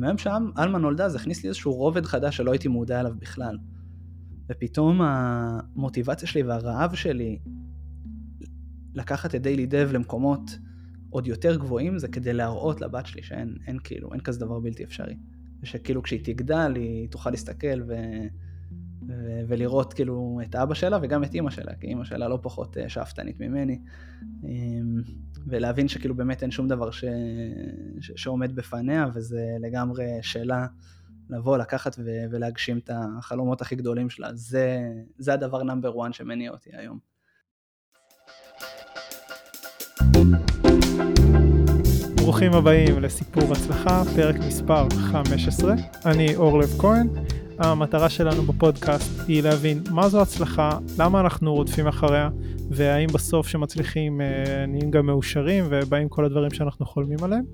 מהיום 0.00 0.18
שעלמה 0.18 0.78
נולדה 0.78 1.08
זה 1.08 1.18
הכניס 1.18 1.42
לי 1.42 1.48
איזשהו 1.48 1.72
רובד 1.72 2.06
חדש 2.06 2.36
שלא 2.36 2.52
הייתי 2.52 2.68
מודע 2.68 3.00
אליו 3.00 3.12
בכלל. 3.18 3.58
ופתאום 4.50 5.00
המוטיבציה 5.02 6.28
שלי 6.28 6.42
והרעב 6.42 6.94
שלי 6.94 7.38
לקחת 8.94 9.34
את 9.34 9.42
דיילי 9.42 9.66
דב 9.66 9.88
למקומות 9.92 10.58
עוד 11.10 11.26
יותר 11.26 11.56
גבוהים 11.56 11.98
זה 11.98 12.08
כדי 12.08 12.32
להראות 12.32 12.80
לבת 12.80 13.06
שלי 13.06 13.22
שאין 13.22 13.56
אין, 13.66 13.78
כאילו, 13.84 14.12
אין 14.12 14.20
כזה 14.20 14.40
דבר 14.40 14.60
בלתי 14.60 14.84
אפשרי. 14.84 15.16
ושכאילו 15.62 16.02
כשהיא 16.02 16.20
תגדל 16.24 16.72
היא 16.76 17.08
תוכל 17.10 17.30
להסתכל 17.30 17.82
ו... 17.88 17.94
ו... 19.08 19.40
ולראות 19.48 19.92
כאילו 19.92 20.40
את 20.42 20.54
אבא 20.54 20.74
שלה 20.74 20.98
וגם 21.02 21.24
את 21.24 21.34
אימא 21.34 21.50
שלה, 21.50 21.74
כי 21.74 21.86
אימא 21.86 22.04
שלה 22.04 22.28
לא 22.28 22.38
פחות 22.42 22.78
אה, 22.78 22.88
שאפתנית 22.88 23.40
ממני. 23.40 23.80
ולהבין 25.46 25.88
שכאילו 25.88 26.14
באמת 26.14 26.42
אין 26.42 26.50
שום 26.50 26.68
דבר 26.68 26.90
ש... 26.90 27.04
ש... 28.00 28.12
שעומד 28.16 28.56
בפניה 28.56 29.06
וזה 29.14 29.46
לגמרי 29.60 30.06
שאלה 30.22 30.66
לבוא, 31.30 31.58
לקחת 31.58 31.96
ו... 31.98 32.10
ולהגשים 32.30 32.78
את 32.78 32.90
החלומות 32.92 33.60
הכי 33.60 33.76
גדולים 33.76 34.10
שלה. 34.10 34.34
זה, 34.34 34.78
זה 35.18 35.32
הדבר 35.34 35.62
נאמבר 35.62 36.06
1 36.06 36.14
שמניע 36.14 36.50
אותי 36.50 36.70
היום. 36.72 36.98
ברוכים 42.16 42.52
הבאים 42.52 43.00
לסיפור 43.00 43.52
הצלחה, 43.52 44.02
פרק 44.16 44.36
מספר 44.36 44.88
15. 44.90 45.74
אני 46.04 46.36
אורלב 46.36 46.68
כהן. 46.78 47.08
המטרה 47.60 48.10
שלנו 48.10 48.42
בפודקאסט 48.42 49.28
היא 49.28 49.42
להבין 49.42 49.82
מה 49.90 50.08
זו 50.08 50.22
הצלחה, 50.22 50.78
למה 50.98 51.20
אנחנו 51.20 51.54
רודפים 51.54 51.86
אחריה, 51.86 52.28
והאם 52.70 53.06
בסוף 53.06 53.48
שמצליחים 53.48 54.20
אה, 54.20 54.66
נהיים 54.68 54.90
גם 54.90 55.06
מאושרים 55.06 55.64
ובאים 55.70 56.08
כל 56.08 56.24
הדברים 56.24 56.50
שאנחנו 56.50 56.86
חולמים 56.86 57.18
עליהם. 57.24 57.44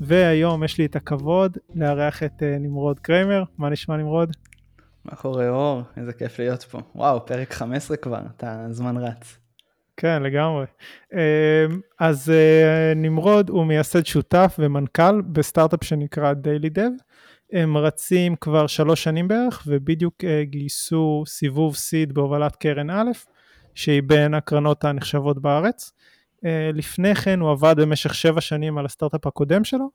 והיום 0.00 0.64
יש 0.64 0.78
לי 0.78 0.86
את 0.86 0.96
הכבוד 0.96 1.58
לארח 1.74 2.22
את 2.22 2.42
אה, 2.42 2.56
נמרוד 2.60 3.00
קריימר. 3.00 3.42
מה 3.58 3.70
נשמע 3.70 3.96
נמרוד? 3.96 4.36
מה 5.04 5.16
קורה 5.16 5.48
אור? 5.48 5.82
איזה 5.96 6.12
כיף 6.12 6.38
להיות 6.38 6.62
פה. 6.62 6.80
וואו, 6.94 7.26
פרק 7.26 7.52
15 7.52 7.96
כבר, 7.96 8.20
אתה 8.36 8.66
זמן 8.70 8.96
רץ. 8.96 9.38
כן, 9.96 10.22
לגמרי. 10.22 10.64
אמ, 11.12 11.18
אז 12.00 12.30
אה, 12.30 12.92
נמרוד 12.96 13.50
הוא 13.50 13.66
מייסד 13.66 14.06
שותף 14.06 14.56
ומנכ"ל 14.58 15.20
בסטארט-אפ 15.20 15.84
שנקרא 15.84 16.32
Daily 16.32 16.70
Dev. 16.76 17.02
הם 17.52 17.76
רצים 17.76 18.36
כבר 18.36 18.66
שלוש 18.66 19.04
שנים 19.04 19.28
בערך 19.28 19.62
ובדיוק 19.66 20.24
אה, 20.24 20.44
גייסו 20.44 21.22
סיבוב 21.26 21.76
seed 21.76 22.12
בהובלת 22.14 22.56
קרן 22.56 22.90
א', 22.90 23.10
שהיא 23.74 24.02
בין 24.02 24.34
הקרנות 24.34 24.84
הנחשבות 24.84 25.42
בארץ. 25.42 25.92
אה, 26.44 26.70
לפני 26.74 27.14
כן 27.14 27.40
הוא 27.40 27.50
עבד 27.50 27.74
במשך 27.78 28.14
שבע 28.14 28.40
שנים 28.40 28.78
על 28.78 28.84
הסטארט-אפ 28.84 29.26
הקודם 29.26 29.64
שלו. 29.64 29.90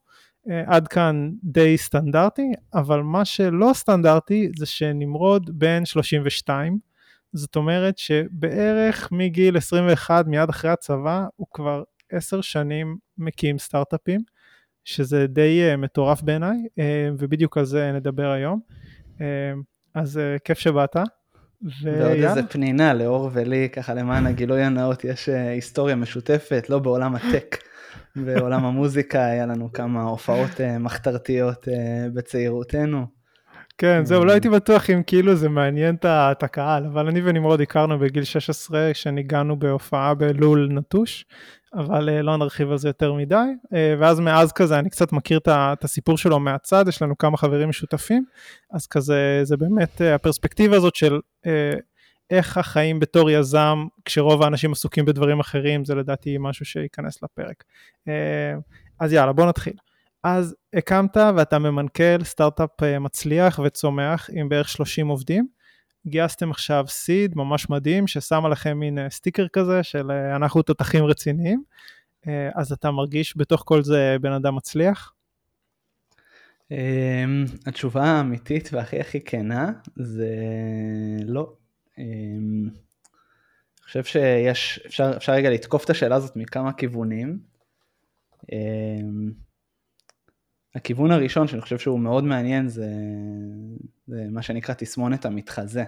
עד 0.68 0.88
כאן 0.88 1.30
די 1.44 1.78
סטנדרטי, 1.78 2.52
אבל 2.74 3.02
מה 3.02 3.26
שלא 3.26 3.72
סטנדרטי 3.74 4.52
זה 4.58 4.66
שנמרוד 4.66 5.60
בן 5.60 5.86
32, 5.86 6.80
זאת 7.34 7.56
אומרת 7.56 7.98
שבערך 7.98 9.10
מגיל 9.12 9.58
21 9.58 10.26
מיד 10.28 10.50
אחרי 10.50 10.72
הצבא 10.72 11.26
הוא 11.36 11.48
כבר 11.54 11.84
עשר 12.12 12.42
שנים 12.42 12.98
מקים 13.18 13.58
סטארט-אפים, 13.58 14.22
שזה 14.86 15.28
די 15.28 15.62
uh, 15.74 15.78
מטורף 15.78 16.22
בעיניי, 16.22 16.58
uh, 16.66 16.82
ובדיוק 17.18 17.58
על 17.58 17.66
זה 17.66 17.92
נדבר 17.92 18.32
היום. 18.32 18.60
Uh, 19.18 19.22
אז 19.96 20.20
כיף 20.44 20.60
שבאת. 20.60 20.96
ועוד 21.84 22.12
איזה 22.12 22.44
פנינה 22.44 22.94
לאור 22.94 23.30
ולי, 23.34 23.70
ככה 23.70 23.94
למען 23.94 24.28
הגילוי 24.28 24.64
הנאות, 24.64 25.04
יש 25.04 25.30
היסטוריה 25.30 25.96
משותפת, 25.96 26.70
לא 26.70 26.80
בעולם 26.80 27.16
הטק, 27.16 27.58
בעולם 28.16 28.66
המוזיקה 28.66 29.26
היה 29.26 29.46
לנו 29.46 29.74
כמה 29.74 30.04
הופעות 30.04 30.52
מחתרתיות 30.80 31.68
בצעירותנו. 32.14 33.21
כן, 33.78 34.06
זהו, 34.06 34.26
לא 34.26 34.32
הייתי 34.32 34.50
בטוח 34.50 34.90
אם 34.90 35.04
כאילו 35.08 35.36
זה 35.36 35.50
מעניין 35.50 35.96
את 36.06 36.44
הקהל, 36.44 36.86
אבל 36.86 37.08
אני 37.08 37.22
ונמרוד 37.24 37.62
הכרנו 37.62 38.00
בגיל 38.00 38.24
16 38.24 38.94
כשניגענו 38.94 39.60
בהופעה 39.60 40.14
בלול 40.14 40.70
נטוש, 40.72 41.26
אבל 41.74 42.10
אה, 42.10 42.22
לא 42.22 42.38
נרחיב 42.38 42.72
על 42.72 42.78
זה 42.78 42.90
יותר 42.90 43.14
מדי, 43.14 43.36
אה, 43.74 43.96
ואז 44.00 44.20
מאז 44.20 44.52
כזה 44.52 44.80
אני 44.80 44.90
קצת 44.90 45.12
מכיר 45.12 45.40
את 45.48 45.84
הסיפור 45.84 46.18
שלו 46.18 46.40
מהצד, 46.40 46.86
יש 46.88 47.02
לנו 47.02 47.18
כמה 47.18 47.38
חברים 47.38 47.70
משותפים, 47.70 48.26
אז 48.72 48.88
כזה 48.88 49.40
זה 49.44 49.58
באמת 49.58 50.02
אה, 50.02 50.16
הפרספקטיבה 50.16 50.78
הזאת 50.78 50.96
של 50.96 51.20
איך 52.30 52.58
החיים 52.58 53.00
בתור 53.00 53.30
יזם, 53.30 53.86
כשרוב 54.06 54.44
האנשים 54.44 54.72
עסוקים 54.72 55.06
בדברים 55.06 55.40
אחרים, 55.40 55.86
זה 55.86 55.96
לדעתי 55.96 56.38
משהו 56.40 56.66
שייכנס 56.66 57.24
לפרק. 57.24 57.64
אז 59.00 59.14
יאללה, 59.14 59.34
בוא 59.34 59.46
נתחיל. 59.46 59.74
אז 60.24 60.56
הקמת 60.74 61.18
ואתה 61.36 61.60
ממנכ"ל 61.60 62.24
סטארט-אפ 62.24 62.84
אה, 62.84 63.00
מצליח 63.00 63.60
וצומח 63.64 64.30
עם 64.34 64.50
בערך 64.50 64.70
30 64.70 65.08
עובדים. 65.08 65.48
גייסתם 66.08 66.52
עכשיו 66.52 66.86
סיד 66.88 67.36
ממש 67.36 67.70
מדהים 67.70 68.08
ששם 68.08 68.46
עליכם 68.46 68.78
מין 68.78 68.98
אה, 68.98 69.10
סטיקר 69.10 69.48
כזה 69.48 69.84
של 69.84 70.12
אה, 70.12 70.36
אנחנו 70.36 70.62
תותחים 70.62 71.06
רציניים. 71.06 71.64
אז 72.56 72.72
אתה 72.72 72.92
מרגיש 72.92 73.34
בתוך 73.38 73.64
כל 73.66 73.84
זה 73.84 74.16
בן 74.22 74.32
אדם 74.32 74.56
מצליח? 74.56 75.14
אמ, 76.72 77.46
התשובה 77.66 78.04
האמיתית 78.04 78.70
והכי 78.74 79.00
הכי 79.00 79.22
כנה 79.22 79.72
זה 79.96 80.36
לא. 81.26 81.54
אמ, 81.98 82.04
אני 82.64 83.86
חושב 83.86 84.04
שיש, 84.04 84.80
אפשר, 84.88 85.14
אפשר 85.18 85.34
רגע 85.34 85.50
לתקוף 85.50 85.86
את 85.86 85.90
השאלה 85.90 86.16
הזאת 86.16 86.36
מכמה 86.36 86.74
כיוונים. 86.74 87.40
הכיוון 90.76 91.12
הראשון 91.12 91.48
שאני 91.48 91.62
חושב 91.62 91.78
שהוא 91.78 92.00
מאוד 92.00 92.24
מעניין 92.24 92.68
זה, 92.68 92.88
זה 94.08 94.26
מה 94.30 94.42
שנקרא 94.42 94.76
תסמונת 94.76 95.26
המתחזה, 95.26 95.84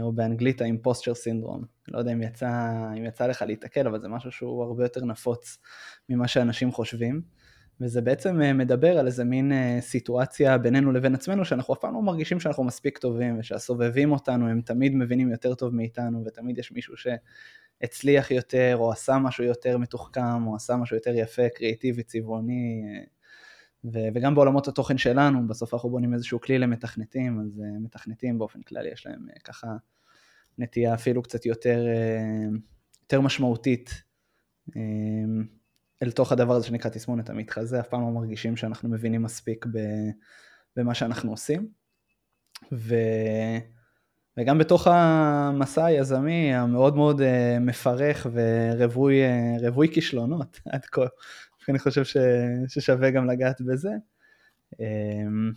או 0.00 0.12
באנגלית 0.12 0.60
האימפוסטר 0.60 1.14
סינדרום. 1.14 1.64
לא 1.88 1.98
יודע 1.98 2.12
אם 2.12 2.22
יצא, 2.22 2.48
אם 2.98 3.04
יצא 3.04 3.26
לך 3.26 3.42
להתקל, 3.42 3.86
אבל 3.86 4.00
זה 4.00 4.08
משהו 4.08 4.32
שהוא 4.32 4.62
הרבה 4.62 4.84
יותר 4.84 5.04
נפוץ 5.04 5.58
ממה 6.08 6.28
שאנשים 6.28 6.72
חושבים. 6.72 7.22
וזה 7.80 8.00
בעצם 8.00 8.42
אה, 8.42 8.52
מדבר 8.52 8.98
על 8.98 9.06
איזה 9.06 9.24
מין 9.24 9.52
אה, 9.52 9.78
סיטואציה 9.80 10.58
בינינו 10.58 10.92
לבין 10.92 11.14
עצמנו, 11.14 11.44
שאנחנו 11.44 11.74
אף 11.74 11.78
פעם 11.80 11.94
לא 11.94 12.02
מרגישים 12.02 12.40
שאנחנו 12.40 12.64
מספיק 12.64 12.98
טובים, 12.98 13.38
ושהסובבים 13.38 14.12
אותנו 14.12 14.48
הם 14.48 14.60
תמיד 14.60 14.94
מבינים 14.94 15.30
יותר 15.30 15.54
טוב 15.54 15.74
מאיתנו, 15.74 16.24
ותמיד 16.26 16.58
יש 16.58 16.72
מישהו 16.72 16.94
שהצליח 16.96 18.30
יותר, 18.30 18.76
או 18.76 18.92
עשה 18.92 19.18
משהו 19.18 19.44
יותר 19.44 19.78
מתוחכם, 19.78 20.46
או 20.46 20.56
עשה 20.56 20.76
משהו 20.76 20.96
יותר 20.96 21.14
יפה, 21.14 21.48
קריאיטיבי, 21.54 22.02
צבעוני, 22.02 22.82
אה, 22.86 23.04
ו- 23.84 24.08
וגם 24.14 24.34
בעולמות 24.34 24.68
התוכן 24.68 24.98
שלנו, 24.98 25.48
בסוף 25.48 25.74
אנחנו 25.74 25.90
בונים 25.90 26.14
איזשהו 26.14 26.40
כלי 26.40 26.58
למתכנתים, 26.58 27.40
אז 27.40 27.58
uh, 27.58 27.84
מתכנתים 27.84 28.38
באופן 28.38 28.62
כללי 28.62 28.88
יש 28.92 29.06
להם 29.06 29.26
uh, 29.30 29.40
ככה 29.40 29.66
נטייה 30.58 30.94
אפילו 30.94 31.22
קצת 31.22 31.46
יותר, 31.46 31.84
uh, 31.86 32.58
יותר 33.02 33.20
משמעותית 33.20 34.02
uh, 34.70 34.72
אל 36.02 36.10
תוך 36.10 36.32
הדבר 36.32 36.54
הזה 36.54 36.66
שנקרא 36.66 36.90
תסמונת 36.90 37.30
המתחזה, 37.30 37.80
אף 37.80 37.88
פעם 37.88 38.00
לא 38.00 38.08
מרגישים 38.08 38.56
שאנחנו 38.56 38.88
מבינים 38.88 39.22
מספיק 39.22 39.66
ב- 39.66 40.10
במה 40.76 40.94
שאנחנו 40.94 41.30
עושים. 41.30 41.68
ו... 42.72 42.94
וגם 44.36 44.58
בתוך 44.58 44.86
המסע 44.86 45.84
היזמי 45.84 46.54
המאוד 46.54 46.96
מאוד 46.96 47.20
uh, 47.20 47.24
מפרך 47.60 48.26
ורווי 48.32 49.88
uh, 49.90 49.94
כישלונות 49.94 50.60
עד 50.72 50.84
כה, 50.84 51.02
אני 51.68 51.78
חושב 51.78 52.04
ש, 52.04 52.16
ששווה 52.68 53.10
גם 53.10 53.30
לגעת 53.30 53.60
בזה. 53.60 53.90
אמ, 54.80 55.52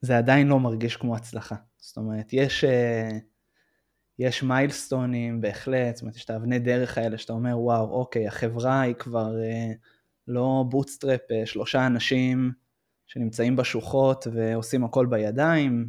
זה 0.00 0.18
עדיין 0.18 0.48
לא 0.48 0.60
מרגיש 0.60 0.96
כמו 0.96 1.16
הצלחה. 1.16 1.56
זאת 1.78 1.96
אומרת, 1.96 2.32
יש, 2.32 2.64
אה, 2.64 3.18
יש 4.18 4.42
מיילסטונים 4.42 5.40
בהחלט, 5.40 5.96
זאת 5.96 6.02
אומרת, 6.02 6.16
יש 6.16 6.24
את 6.24 6.30
האבני 6.30 6.58
דרך 6.58 6.98
האלה 6.98 7.18
שאתה 7.18 7.32
אומר, 7.32 7.58
וואו, 7.58 7.90
אוקיי, 7.90 8.28
החברה 8.28 8.80
היא 8.80 8.94
כבר 8.94 9.42
אה, 9.42 9.72
לא 10.28 10.64
bootstrap, 10.68 11.20
אה, 11.30 11.46
שלושה 11.46 11.86
אנשים 11.86 12.52
שנמצאים 13.06 13.56
בשוחות 13.56 14.26
ועושים 14.32 14.84
הכל 14.84 15.06
בידיים, 15.06 15.88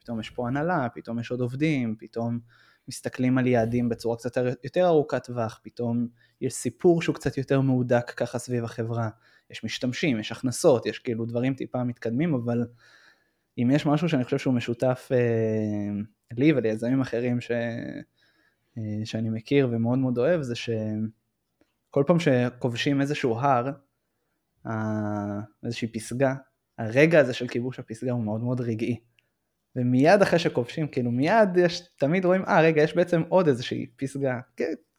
פתאום 0.00 0.20
יש 0.20 0.30
פה 0.30 0.48
הנהלה, 0.48 0.88
פתאום 0.94 1.18
יש 1.18 1.30
עוד 1.30 1.40
עובדים, 1.40 1.96
פתאום 1.98 2.38
מסתכלים 2.88 3.38
על 3.38 3.46
יעדים 3.46 3.88
בצורה 3.88 4.16
קצת 4.16 4.36
יותר 4.64 4.86
ארוכת 4.86 5.24
טווח, 5.24 5.60
פתאום 5.62 6.08
יש 6.40 6.54
סיפור 6.54 7.02
שהוא 7.02 7.14
קצת 7.14 7.38
יותר 7.38 7.60
מהודק 7.60 8.12
ככה 8.16 8.38
סביב 8.38 8.64
החברה, 8.64 9.08
יש 9.50 9.64
משתמשים, 9.64 10.20
יש 10.20 10.32
הכנסות, 10.32 10.86
יש 10.86 10.98
כאילו 10.98 11.24
דברים 11.24 11.54
טיפה 11.54 11.84
מתקדמים, 11.84 12.34
אבל 12.34 12.66
אם 13.58 13.70
יש 13.70 13.86
משהו 13.86 14.08
שאני 14.08 14.24
חושב 14.24 14.38
שהוא 14.38 14.54
משותף 14.54 15.08
אה, 15.12 16.00
לי 16.32 16.52
וליזמים 16.52 17.00
אחרים 17.00 17.40
ש, 17.40 17.50
אה, 18.78 19.00
שאני 19.04 19.30
מכיר 19.30 19.68
ומאוד 19.72 19.98
מאוד 19.98 20.18
אוהב, 20.18 20.42
זה 20.42 20.54
שכל 20.54 22.04
פעם 22.06 22.16
שכובשים 22.20 23.00
איזשהו 23.00 23.38
הר, 23.38 23.70
אה, 24.66 25.40
איזושהי 25.64 25.88
פסגה, 25.88 26.34
הרגע 26.78 27.20
הזה 27.20 27.34
של 27.34 27.48
כיבוש 27.48 27.78
הפסגה 27.78 28.12
הוא 28.12 28.24
מאוד 28.24 28.40
מאוד 28.40 28.60
רגעי. 28.60 29.00
ומיד 29.76 30.22
אחרי 30.22 30.38
שכובשים, 30.38 30.88
כאילו 30.88 31.10
מיד 31.10 31.56
יש, 31.56 31.82
תמיד 31.98 32.24
רואים, 32.24 32.44
אה 32.44 32.60
רגע, 32.60 32.82
יש 32.82 32.96
בעצם 32.96 33.22
עוד 33.28 33.48
איזושהי 33.48 33.86
פסגה, 33.96 34.40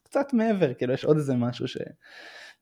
קצת 0.02 0.32
מעבר, 0.32 0.74
כאילו 0.74 0.92
יש 0.92 1.04
עוד 1.04 1.16
איזה 1.16 1.34
משהו 1.34 1.68
ש... 1.68 1.76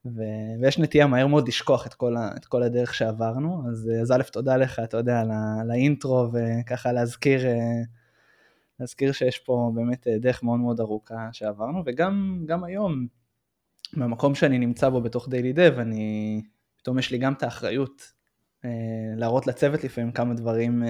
ו... 0.06 0.20
ויש 0.60 0.78
נטייה 0.78 1.06
מהר 1.06 1.26
מאוד 1.26 1.48
לשכוח 1.48 1.86
את 1.86 1.94
כל, 1.94 2.16
ה... 2.16 2.30
את 2.36 2.44
כל 2.44 2.62
הדרך 2.62 2.94
שעברנו, 2.94 3.62
אז, 3.68 3.90
אז 4.02 4.12
א', 4.12 4.22
תודה 4.32 4.56
לך, 4.56 4.80
אתה 4.84 4.96
יודע. 4.96 5.20
על 5.60 5.70
האינטרו, 5.70 6.28
וככה 6.32 6.92
להזכיר, 6.92 7.40
להזכיר 8.80 9.12
שיש 9.12 9.38
פה 9.38 9.72
באמת 9.74 10.06
דרך 10.20 10.42
מאוד 10.42 10.60
מאוד 10.60 10.80
ארוכה 10.80 11.28
שעברנו, 11.32 11.82
וגם 11.86 12.64
היום, 12.64 13.06
מהמקום 13.92 14.34
שאני 14.34 14.58
נמצא 14.58 14.88
בו 14.88 15.00
בתוך 15.00 15.28
דיילי 15.28 15.52
דב, 15.52 15.74
אני, 15.78 16.42
פתאום 16.76 16.98
יש 16.98 17.10
לי 17.10 17.18
גם 17.18 17.32
את 17.32 17.42
האחריות 17.42 18.12
להראות 19.16 19.46
לצוות 19.46 19.84
לפעמים 19.84 20.12
כמה 20.12 20.34
דברים, 20.34 20.82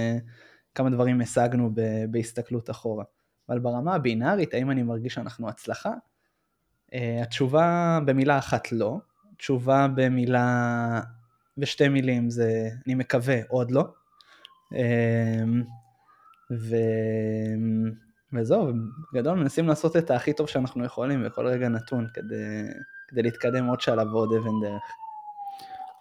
כמה 0.76 0.90
דברים 0.90 1.20
השגנו 1.20 1.70
בהסתכלות 2.10 2.70
אחורה. 2.70 3.04
אבל 3.48 3.58
ברמה 3.58 3.94
הבינארית, 3.94 4.54
האם 4.54 4.70
אני 4.70 4.82
מרגיש 4.82 5.14
שאנחנו 5.14 5.48
הצלחה? 5.48 5.92
Uh, 6.90 6.96
התשובה 7.22 7.98
במילה 8.06 8.38
אחת 8.38 8.72
לא, 8.72 8.98
תשובה 9.36 9.86
במילה, 9.94 11.00
בשתי 11.58 11.88
מילים 11.88 12.30
זה 12.30 12.68
אני 12.86 12.94
מקווה 12.94 13.36
עוד 13.48 13.70
לא. 13.70 13.84
Uh, 14.72 14.76
ו... 16.50 16.76
וזהו, 18.32 18.72
בגדול 19.12 19.38
מנסים 19.38 19.68
לעשות 19.68 19.96
את 19.96 20.10
הכי 20.10 20.32
טוב 20.32 20.48
שאנחנו 20.48 20.84
יכולים 20.84 21.24
בכל 21.24 21.46
רגע 21.46 21.68
נתון 21.68 22.06
כדי, 22.14 22.62
כדי 23.08 23.22
להתקדם 23.22 23.66
עוד 23.66 23.80
שלב 23.80 24.14
ועוד 24.14 24.32
אבן 24.32 24.60
דרך. 24.62 24.82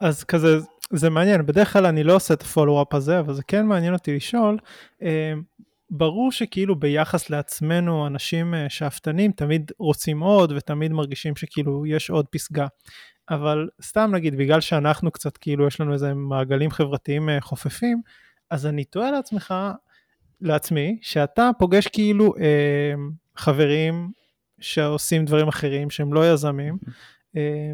אז 0.02 0.24
כזה, 0.24 0.58
זה 0.92 1.10
מעניין, 1.10 1.46
בדרך 1.46 1.74
כלל 1.74 1.86
אני 1.86 2.04
לא 2.04 2.16
עושה 2.16 2.34
את 2.34 2.42
הפולו-אפ 2.42 2.94
הזה, 2.94 3.20
אבל 3.20 3.34
זה 3.34 3.44
כן 3.44 3.66
מעניין 3.66 3.94
אותי 3.94 4.16
לשאול, 4.16 4.58
אה, 5.02 5.34
ברור 5.90 6.32
שכאילו 6.32 6.76
ביחס 6.76 7.30
לעצמנו 7.30 8.08
אנשים 8.08 8.54
אה, 8.54 8.70
שאפתנים 8.70 9.32
תמיד 9.32 9.72
רוצים 9.80 10.20
עוד 10.20 10.54
ותמיד 10.56 10.92
מרגישים 10.92 11.36
שכאילו 11.36 11.86
יש 11.86 12.10
עוד 12.10 12.26
פסגה. 12.32 12.68
אבל 13.30 13.70
סתם 13.82 14.12
נגיד 14.14 14.36
בגלל 14.36 14.62
שאנחנו 14.62 15.12
קצת 15.12 15.38
כאילו 15.38 15.68
יש 15.68 15.82
לנו 15.82 15.94
איזה 15.94 16.14
מעגלים 16.14 16.72
חברתיים 16.72 17.30
אה, 17.30 17.42
חופפים, 17.42 18.02
אז 18.50 18.66
אני 18.66 18.84
תוהה 18.84 19.12
לעצמך, 19.12 19.54
לעצמי, 20.42 20.98
שאתה 21.02 21.50
פוגש 21.60 21.88
כאילו 21.88 22.34
אה, 22.40 22.94
חברים 23.36 24.12
שעושים 24.60 25.26
דברים 25.26 25.48
אחרים 25.48 25.90
שהם 25.90 26.14
לא 26.14 26.34
יזמים, 26.34 26.78
אה, 27.38 27.72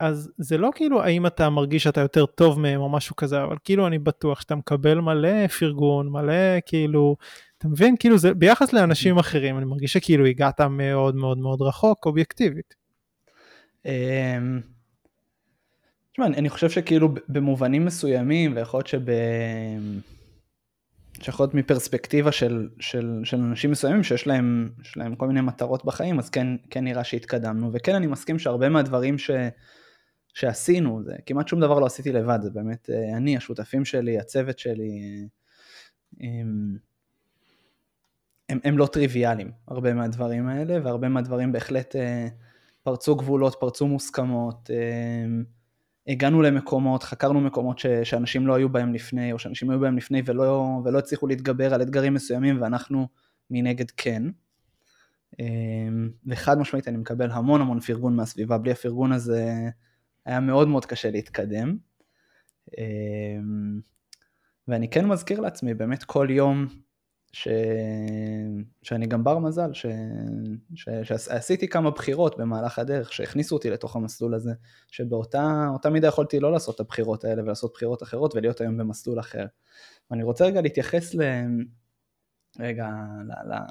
אז 0.00 0.30
זה 0.38 0.58
לא 0.58 0.70
כאילו 0.74 1.02
האם 1.02 1.26
אתה 1.26 1.50
מרגיש 1.50 1.82
שאתה 1.82 2.00
יותר 2.00 2.26
טוב 2.26 2.60
מהם 2.60 2.80
או 2.80 2.88
משהו 2.88 3.16
כזה, 3.16 3.42
אבל 3.42 3.56
כאילו 3.64 3.86
אני 3.86 3.98
בטוח 3.98 4.40
שאתה 4.40 4.54
מקבל 4.54 5.00
מלא 5.00 5.46
פרגון, 5.46 6.08
מלא 6.08 6.60
כאילו, 6.66 7.16
אתה 7.58 7.68
מבין? 7.68 7.96
כאילו 7.98 8.18
זה 8.18 8.34
ביחס 8.34 8.72
לאנשים 8.72 9.18
אחרים, 9.18 9.58
אני 9.58 9.64
מרגיש 9.64 9.92
שכאילו 9.92 10.26
הגעת 10.26 10.60
מאוד 10.60 11.16
מאוד 11.16 11.38
מאוד 11.38 11.62
רחוק 11.62 12.06
אובייקטיבית. 12.06 12.74
אמ, 13.86 14.60
תשמע, 16.12 16.26
אני 16.26 16.48
חושב 16.48 16.70
שכאילו 16.70 17.08
במובנים 17.28 17.84
מסוימים, 17.84 18.56
ויכול 18.56 18.78
להיות 18.78 18.86
שב... 18.86 19.02
שיכול 21.22 21.44
להיות 21.44 21.54
מפרספקטיבה 21.54 22.32
של, 22.32 22.68
של, 22.80 23.20
של 23.24 23.36
אנשים 23.36 23.70
מסוימים 23.70 24.02
שיש 24.02 24.26
להם, 24.26 24.68
להם 24.96 25.14
כל 25.14 25.26
מיני 25.26 25.40
מטרות 25.40 25.84
בחיים, 25.84 26.18
אז 26.18 26.30
כן, 26.30 26.46
כן 26.70 26.84
נראה 26.84 27.04
שהתקדמנו, 27.04 27.70
וכן 27.72 27.94
אני 27.94 28.06
מסכים 28.06 28.38
שהרבה 28.38 28.68
מהדברים 28.68 29.18
ש, 29.18 29.30
שעשינו, 30.34 31.02
זה 31.02 31.14
כמעט 31.26 31.48
שום 31.48 31.60
דבר 31.60 31.78
לא 31.78 31.86
עשיתי 31.86 32.12
לבד, 32.12 32.38
זה 32.42 32.50
באמת 32.50 32.90
אה, 32.90 33.16
אני, 33.16 33.36
השותפים 33.36 33.84
שלי, 33.84 34.18
הצוות 34.18 34.58
שלי, 34.58 35.26
הם, 36.20 36.76
הם, 38.48 38.58
הם 38.64 38.78
לא 38.78 38.86
טריוויאליים, 38.86 39.50
הרבה 39.68 39.94
מהדברים 39.94 40.48
האלה, 40.48 40.78
והרבה 40.84 41.08
מהדברים 41.08 41.52
בהחלט 41.52 41.96
אה, 41.96 42.28
פרצו 42.82 43.16
גבולות, 43.16 43.56
פרצו 43.60 43.86
מוסכמות, 43.86 44.70
הגענו 46.06 46.42
למקומות, 46.42 47.02
חקרנו 47.02 47.40
מקומות 47.40 47.78
ש, 47.78 47.86
שאנשים 47.86 48.46
לא 48.46 48.54
היו 48.54 48.68
בהם 48.68 48.94
לפני, 48.94 49.32
או 49.32 49.38
שאנשים 49.38 49.70
היו 49.70 49.80
בהם 49.80 49.96
לפני 49.96 50.22
ולא, 50.26 50.80
ולא 50.84 50.98
הצליחו 50.98 51.26
להתגבר 51.26 51.74
על 51.74 51.82
אתגרים 51.82 52.14
מסוימים, 52.14 52.62
ואנחנו 52.62 53.08
מנגד 53.50 53.90
כן. 53.90 54.22
וחד 56.26 56.58
משמעית 56.58 56.88
אני 56.88 56.96
מקבל 56.96 57.30
המון 57.30 57.60
המון 57.60 57.80
פרגון 57.80 58.16
מהסביבה, 58.16 58.58
בלי 58.58 58.72
הפרגון 58.72 59.12
הזה 59.12 59.70
היה 60.26 60.40
מאוד 60.40 60.68
מאוד 60.68 60.86
קשה 60.86 61.10
להתקדם. 61.10 61.76
אמ, 62.78 63.80
ואני 64.68 64.88
כן 64.88 65.06
מזכיר 65.06 65.40
לעצמי 65.40 65.74
באמת 65.74 66.04
כל 66.04 66.26
יום 66.30 66.66
ש... 67.32 67.48
שאני 68.82 69.06
גם 69.06 69.24
בר 69.24 69.38
מזל, 69.38 69.72
ש... 69.72 69.86
ש... 70.74 70.88
שעשיתי 71.04 71.68
כמה 71.68 71.90
בחירות 71.90 72.38
במהלך 72.38 72.78
הדרך 72.78 73.12
שהכניסו 73.12 73.56
אותי 73.56 73.70
לתוך 73.70 73.96
המסלול 73.96 74.34
הזה, 74.34 74.52
שבאותה 74.88 75.90
מידה 75.92 76.08
יכולתי 76.08 76.40
לא 76.40 76.52
לעשות 76.52 76.74
את 76.74 76.80
הבחירות 76.80 77.24
האלה 77.24 77.42
ולעשות 77.42 77.72
בחירות 77.74 78.02
אחרות 78.02 78.34
ולהיות 78.36 78.60
היום 78.60 78.76
במסלול 78.76 79.20
אחר. 79.20 79.46
ואני 80.10 80.22
רוצה 80.22 80.44
רגע 80.44 80.60
להתייחס 80.60 81.14
ל... 81.14 81.20
רגע, 82.58 82.88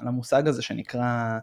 למושג 0.04 0.48
הזה 0.48 0.62
שנקרא, 0.62 1.38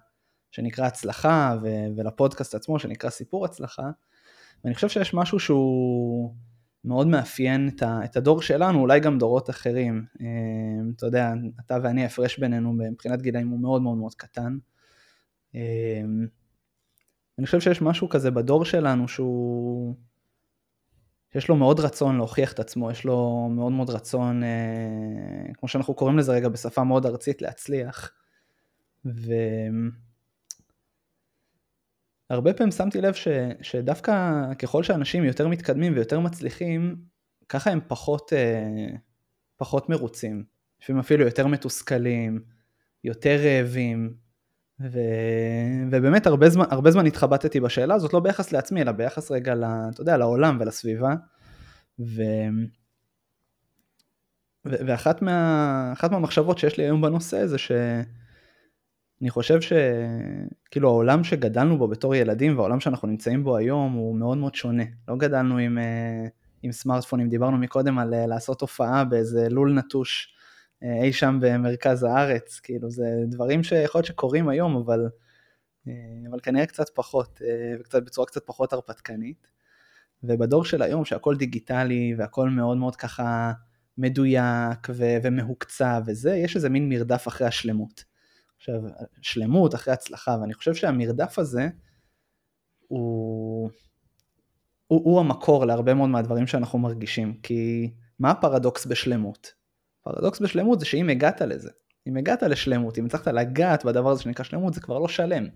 שנקרא 0.52 0.86
הצלחה 0.86 1.56
ו... 1.64 1.68
ולפודקאסט 1.98 2.56
עצמו 2.56 2.80
שנקרא 2.80 3.10
סיפור 3.10 3.46
הצלחה, 3.46 3.90
ואני 4.64 4.76
חושב 4.76 4.90
שיש 4.90 5.14
משהו 5.14 5.40
שהוא 5.40 6.34
מאוד 6.86 7.08
מאפיין 7.08 7.70
את, 7.76 7.84
ה, 7.84 8.00
את 8.06 8.18
הדור 8.18 8.42
שלנו, 8.42 8.80
אולי 8.80 9.00
גם 9.00 9.18
דורות 9.18 9.50
אחרים. 9.50 10.06
אמ, 10.22 10.92
אתה 10.96 11.06
יודע, 11.06 11.34
אתה 11.66 11.78
ואני, 11.84 12.04
ההפרש 12.04 12.40
בינינו 12.40 12.74
מבחינת 12.74 13.22
גילאים 13.22 13.48
הוא 13.48 13.60
מאוד 13.60 13.82
מאוד 13.82 13.98
מאוד 13.98 14.16
קטן. 14.16 14.58
אמ, 15.56 16.28
אני 17.38 17.46
חושב 17.46 17.60
שיש 17.60 17.82
משהו 17.82 18.10
כזה 18.10 18.32
בדור 18.32 18.66
שלנו 18.66 19.08
שהוא... 19.08 19.96
יש 21.36 21.50
לו 21.50 21.56
מאוד 21.56 21.80
רצון 21.80 22.18
להוכיח 22.18 22.54
את 22.54 22.60
עצמו, 22.60 22.92
יש 22.92 23.06
לו 23.06 23.50
מאוד 23.52 23.72
מאוד 23.72 23.90
רצון, 23.90 24.44
אה, 24.44 25.54
כמו 25.54 25.70
שאנחנו 25.70 25.94
קוראים 25.94 26.18
לזה 26.18 26.32
רגע 26.32 26.50
בשפה 26.50 26.84
מאוד 26.84 27.06
ארצית, 27.06 27.42
להצליח. 27.42 28.12
ו... 29.06 29.34
הרבה 32.30 32.54
פעמים 32.54 32.72
שמתי 32.72 33.02
לב 33.02 33.14
ש, 33.14 33.28
שדווקא 33.62 34.44
ככל 34.60 34.84
שאנשים 34.84 35.24
יותר 35.24 35.48
מתקדמים 35.48 35.94
ויותר 35.94 36.20
מצליחים, 36.20 36.96
ככה 37.50 37.72
הם 37.72 37.80
פחות, 37.88 38.34
אה, 38.34 38.88
פחות 39.58 39.90
מרוצים, 39.90 40.44
לפעמים 40.82 41.00
אפילו 41.00 41.26
יותר 41.26 41.48
מתוסכלים, 41.48 42.44
יותר 43.04 43.38
רעבים, 43.44 44.14
ו, 44.82 45.00
ובאמת 45.92 46.28
הרבה 46.28 46.50
זמן, 46.50 46.66
הרבה 46.70 46.92
זמן 46.92 47.06
התחבטתי 47.06 47.60
בשאלה 47.60 47.96
הזאת, 47.96 48.14
לא 48.14 48.20
ביחס 48.20 48.52
לעצמי, 48.52 48.82
אלא 48.82 48.92
ביחס 48.92 49.32
רגע, 49.32 49.56
ל, 49.56 49.64
אתה 49.64 50.02
יודע, 50.02 50.18
לעולם 50.18 50.58
ולסביבה, 50.60 51.16
ו, 52.00 52.22
ואחת 54.66 55.22
מה, 55.22 55.94
מהמחשבות 56.12 56.58
שיש 56.58 56.78
לי 56.78 56.84
היום 56.84 57.02
בנושא 57.02 57.46
זה 57.46 57.58
ש... 57.58 57.72
אני 59.22 59.30
חושב 59.30 59.60
שכאילו 59.62 60.90
העולם 60.90 61.24
שגדלנו 61.24 61.78
בו 61.78 61.88
בתור 61.88 62.16
ילדים 62.16 62.58
והעולם 62.58 62.80
שאנחנו 62.80 63.08
נמצאים 63.08 63.44
בו 63.44 63.58
היום 63.58 63.94
הוא 63.94 64.16
מאוד 64.16 64.38
מאוד 64.38 64.56
שונה. 64.56 64.84
לא 65.08 65.16
גדלנו 65.16 65.58
עם, 65.58 65.78
אה, 65.78 66.28
עם 66.64 66.72
סמארטפונים, 66.72 67.30
דיברנו 67.30 67.58
מקודם 67.58 68.00
על 68.00 68.14
אה, 68.14 68.28
לעשות 68.28 68.62
הופעה 68.62 69.04
באיזה 69.04 69.50
לול 69.50 69.74
נטוש 69.74 70.34
אה, 70.84 71.04
אי 71.04 71.14
שם 71.14 71.40
במרכז 71.42 72.04
הארץ, 72.04 72.60
כאילו 72.60 72.90
זה 72.90 73.06
דברים 73.28 73.64
שיכול 73.64 74.00
להיות 74.00 74.06
שקורים 74.06 74.50
היום, 74.50 74.76
אבל, 74.76 75.10
אבל 76.30 76.40
כנראה 76.44 76.66
קצת 76.66 76.90
פחות, 76.90 77.42
וקצת 77.80 78.04
בצורה 78.04 78.28
קצת 78.28 78.46
פחות 78.46 78.74
הרפתקנית. 78.74 79.48
ובדור 80.24 80.66
של 80.66 80.82
היום 80.82 81.06
שהכל 81.06 81.36
דיגיטלי 81.36 82.16
והכל 82.18 82.50
מאוד 82.50 82.78
מאוד 82.78 82.96
ככה 82.96 83.52
מדויק 83.98 84.88
ו- 84.90 85.18
ומהוקצע 85.24 86.00
וזה, 86.06 86.36
יש 86.36 86.56
איזה 86.56 86.70
מין 86.70 86.90
מרדף 86.90 87.28
אחרי 87.28 87.48
השלמות. 87.48 88.04
עכשיו, 88.70 88.82
שלמות 89.22 89.76
אחרי 89.76 89.94
הצלחה, 89.94 90.38
ואני 90.42 90.54
חושב 90.54 90.76
שהמרדף 90.76 91.40
הזה 91.40 91.68
הוא, 92.88 93.70
הוא, 94.88 95.02
הוא 95.04 95.20
המקור 95.20 95.66
להרבה 95.66 95.94
מאוד 95.94 96.10
מהדברים 96.10 96.48
שאנחנו 96.48 96.80
מרגישים, 96.80 97.40
כי 97.44 97.92
מה 98.20 98.32
הפרדוקס 98.32 98.86
בשלמות? 98.86 99.54
הפרדוקס 100.02 100.40
בשלמות 100.40 100.80
זה 100.80 100.86
שאם 100.86 101.10
הגעת 101.10 101.42
לזה, 101.42 101.70
אם 102.08 102.18
הגעת 102.18 102.44
לשלמות, 102.44 102.98
אם 102.98 103.06
הצלחת 103.06 103.28
לגעת 103.28 103.86
בדבר 103.86 104.10
הזה 104.10 104.24
שנקרא 104.24 104.46
שלמות, 104.46 104.74
זה 104.74 104.82
כבר 104.82 105.00
לא 105.00 105.08
שלם. 105.08 105.48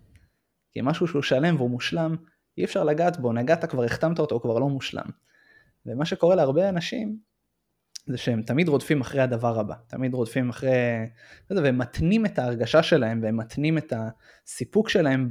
כי 0.71 0.79
משהו 0.83 1.07
שהוא 1.07 1.21
שלם 1.21 1.55
והוא 1.55 1.69
מושלם, 1.69 2.15
אי 2.57 2.63
אפשר 2.63 2.83
לגעת 2.83 3.19
בו, 3.19 3.33
נגעת 3.33 3.65
כבר, 3.65 3.83
החתמת 3.83 4.19
אותו, 4.19 4.35
הוא 4.35 4.41
כבר 4.41 4.59
לא 4.59 4.69
מושלם. 4.69 5.05
ומה 5.85 6.05
שקורה 6.05 6.35
להרבה 6.35 6.69
אנשים, 6.69 7.17
זה 8.05 8.17
שהם 8.17 8.41
תמיד 8.41 8.67
רודפים 8.67 9.01
אחרי 9.01 9.21
הדבר 9.21 9.59
הבא, 9.59 9.75
תמיד 9.87 10.13
רודפים 10.13 10.49
אחרי, 10.49 10.69
לא 11.49 11.55
יודע, 11.55 11.67
והם 11.67 11.77
מתנים 11.77 12.25
את 12.25 12.39
ההרגשה 12.39 12.83
שלהם 12.83 13.19
והם 13.23 13.37
מתנים 13.37 13.77
את 13.77 13.93
הסיפוק 14.45 14.89
שלהם 14.89 15.29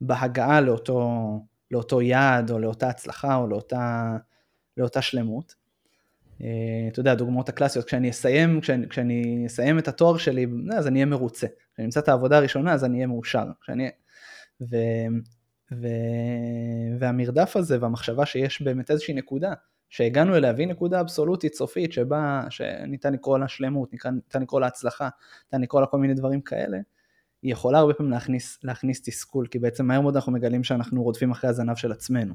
בהגעה 0.00 0.60
לאותו, 0.60 1.10
לאותו 1.70 2.02
יעד 2.02 2.50
או 2.50 2.58
לאותה 2.58 2.88
הצלחה 2.88 3.36
או 3.36 3.46
לאותה, 3.46 4.16
לאותה 4.76 5.02
שלמות. 5.02 5.54
אה, 6.42 6.88
אתה 6.88 7.00
יודע, 7.00 7.12
הדוגמאות 7.12 7.48
הקלאסיות, 7.48 7.84
כשאני 7.84 8.10
אסיים, 8.10 8.60
כשאני, 8.60 8.88
כשאני 8.88 9.44
אסיים 9.46 9.78
את 9.78 9.88
התואר 9.88 10.16
שלי, 10.16 10.46
אז 10.76 10.86
אני 10.86 10.98
אהיה 10.98 11.06
מרוצה. 11.06 11.46
כשאני 11.72 11.86
אמצא 11.86 12.00
את 12.00 12.08
העבודה 12.08 12.36
הראשונה, 12.36 12.72
אז 12.72 12.84
אני 12.84 12.96
אהיה 12.96 13.06
מאושר. 13.06 13.44
כשאני... 13.60 13.90
ו... 14.60 14.76
ו... 15.72 15.86
והמרדף 16.98 17.56
הזה 17.56 17.78
והמחשבה 17.80 18.26
שיש 18.26 18.62
באמת 18.62 18.90
איזושהי 18.90 19.14
נקודה 19.14 19.52
שהגענו 19.92 20.36
אליה 20.36 20.52
והיא 20.56 20.68
נקודה 20.68 21.00
אבסולוטית 21.00 21.54
סופית 21.54 21.92
שבה, 21.92 22.42
שניתן 22.50 23.12
לקרוא 23.12 23.38
לה 23.38 23.48
שלמות, 23.48 23.92
ניתן 23.92 24.42
לקרוא 24.42 24.60
לה 24.60 24.66
הצלחה, 24.66 25.08
ניתן 25.44 25.60
לקרוא 25.60 25.80
לה 25.80 25.86
כל 25.86 25.98
מיני 25.98 26.14
דברים 26.14 26.40
כאלה, 26.40 26.78
היא 27.42 27.52
יכולה 27.52 27.78
הרבה 27.78 27.94
פעמים 27.94 28.12
להכניס, 28.12 28.58
להכניס 28.64 29.02
תסכול, 29.02 29.46
כי 29.46 29.58
בעצם 29.58 29.86
מהר 29.86 30.00
מאוד 30.00 30.16
אנחנו 30.16 30.32
מגלים 30.32 30.64
שאנחנו 30.64 31.02
רודפים 31.02 31.30
אחרי 31.30 31.50
הזנב 31.50 31.76
של 31.76 31.92
עצמנו. 31.92 32.34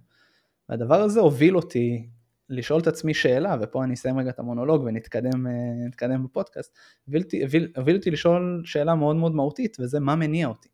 והדבר 0.70 1.02
הזה 1.02 1.20
הוביל 1.20 1.56
אותי 1.56 2.10
לשאול 2.50 2.82
את 2.82 2.88
עצמי 2.88 3.14
שאלה, 3.14 3.56
ופה 3.62 3.84
אני 3.84 3.94
אסיים 3.94 4.20
רגע 4.20 4.30
את 4.30 4.40
המונולוג 4.40 4.84
ונתקדם 4.84 6.24
בפודקאסט, 6.24 6.78
הוביל, 7.06 7.24
הוביל, 7.44 7.72
הוביל 7.78 7.96
אותי 7.96 8.12
לשאול 8.12 8.62
שאלה 8.66 8.96
מאוד 8.96 9.16
מאוד 9.16 9.36
מהותית, 9.36 9.78
וזה 9.80 10.00
מה 10.00 10.16
מניע 10.16 10.48
אותי. 10.48 10.70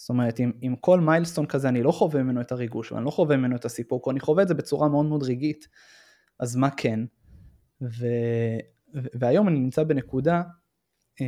זאת 0.00 0.08
אומרת, 0.08 0.40
אם, 0.40 0.52
אם 0.62 0.74
כל 0.80 1.00
מיילסטון 1.00 1.46
כזה 1.46 1.68
אני 1.68 1.82
לא 1.82 1.92
חווה 1.92 2.22
ממנו 2.22 2.40
את 2.40 2.52
הריגוש, 2.52 2.92
ואני 2.92 3.04
לא 3.04 3.10
חווה 3.10 3.36
ממנו 3.36 3.56
את 3.56 3.64
הסיפוק, 3.64 4.08
אני 4.08 4.20
חווה 4.20 4.42
את 4.42 4.48
זה 4.48 4.54
בצורה 4.54 4.88
מאוד 4.88 5.06
מאוד 5.06 5.22
רגעית, 5.22 5.68
אז 6.38 6.56
מה 6.56 6.70
כן? 6.70 7.00
ו, 7.82 8.06
והיום 8.94 9.48
אני 9.48 9.58
נמצא 9.58 9.82
בנקודה 9.82 10.42
אה, 11.20 11.26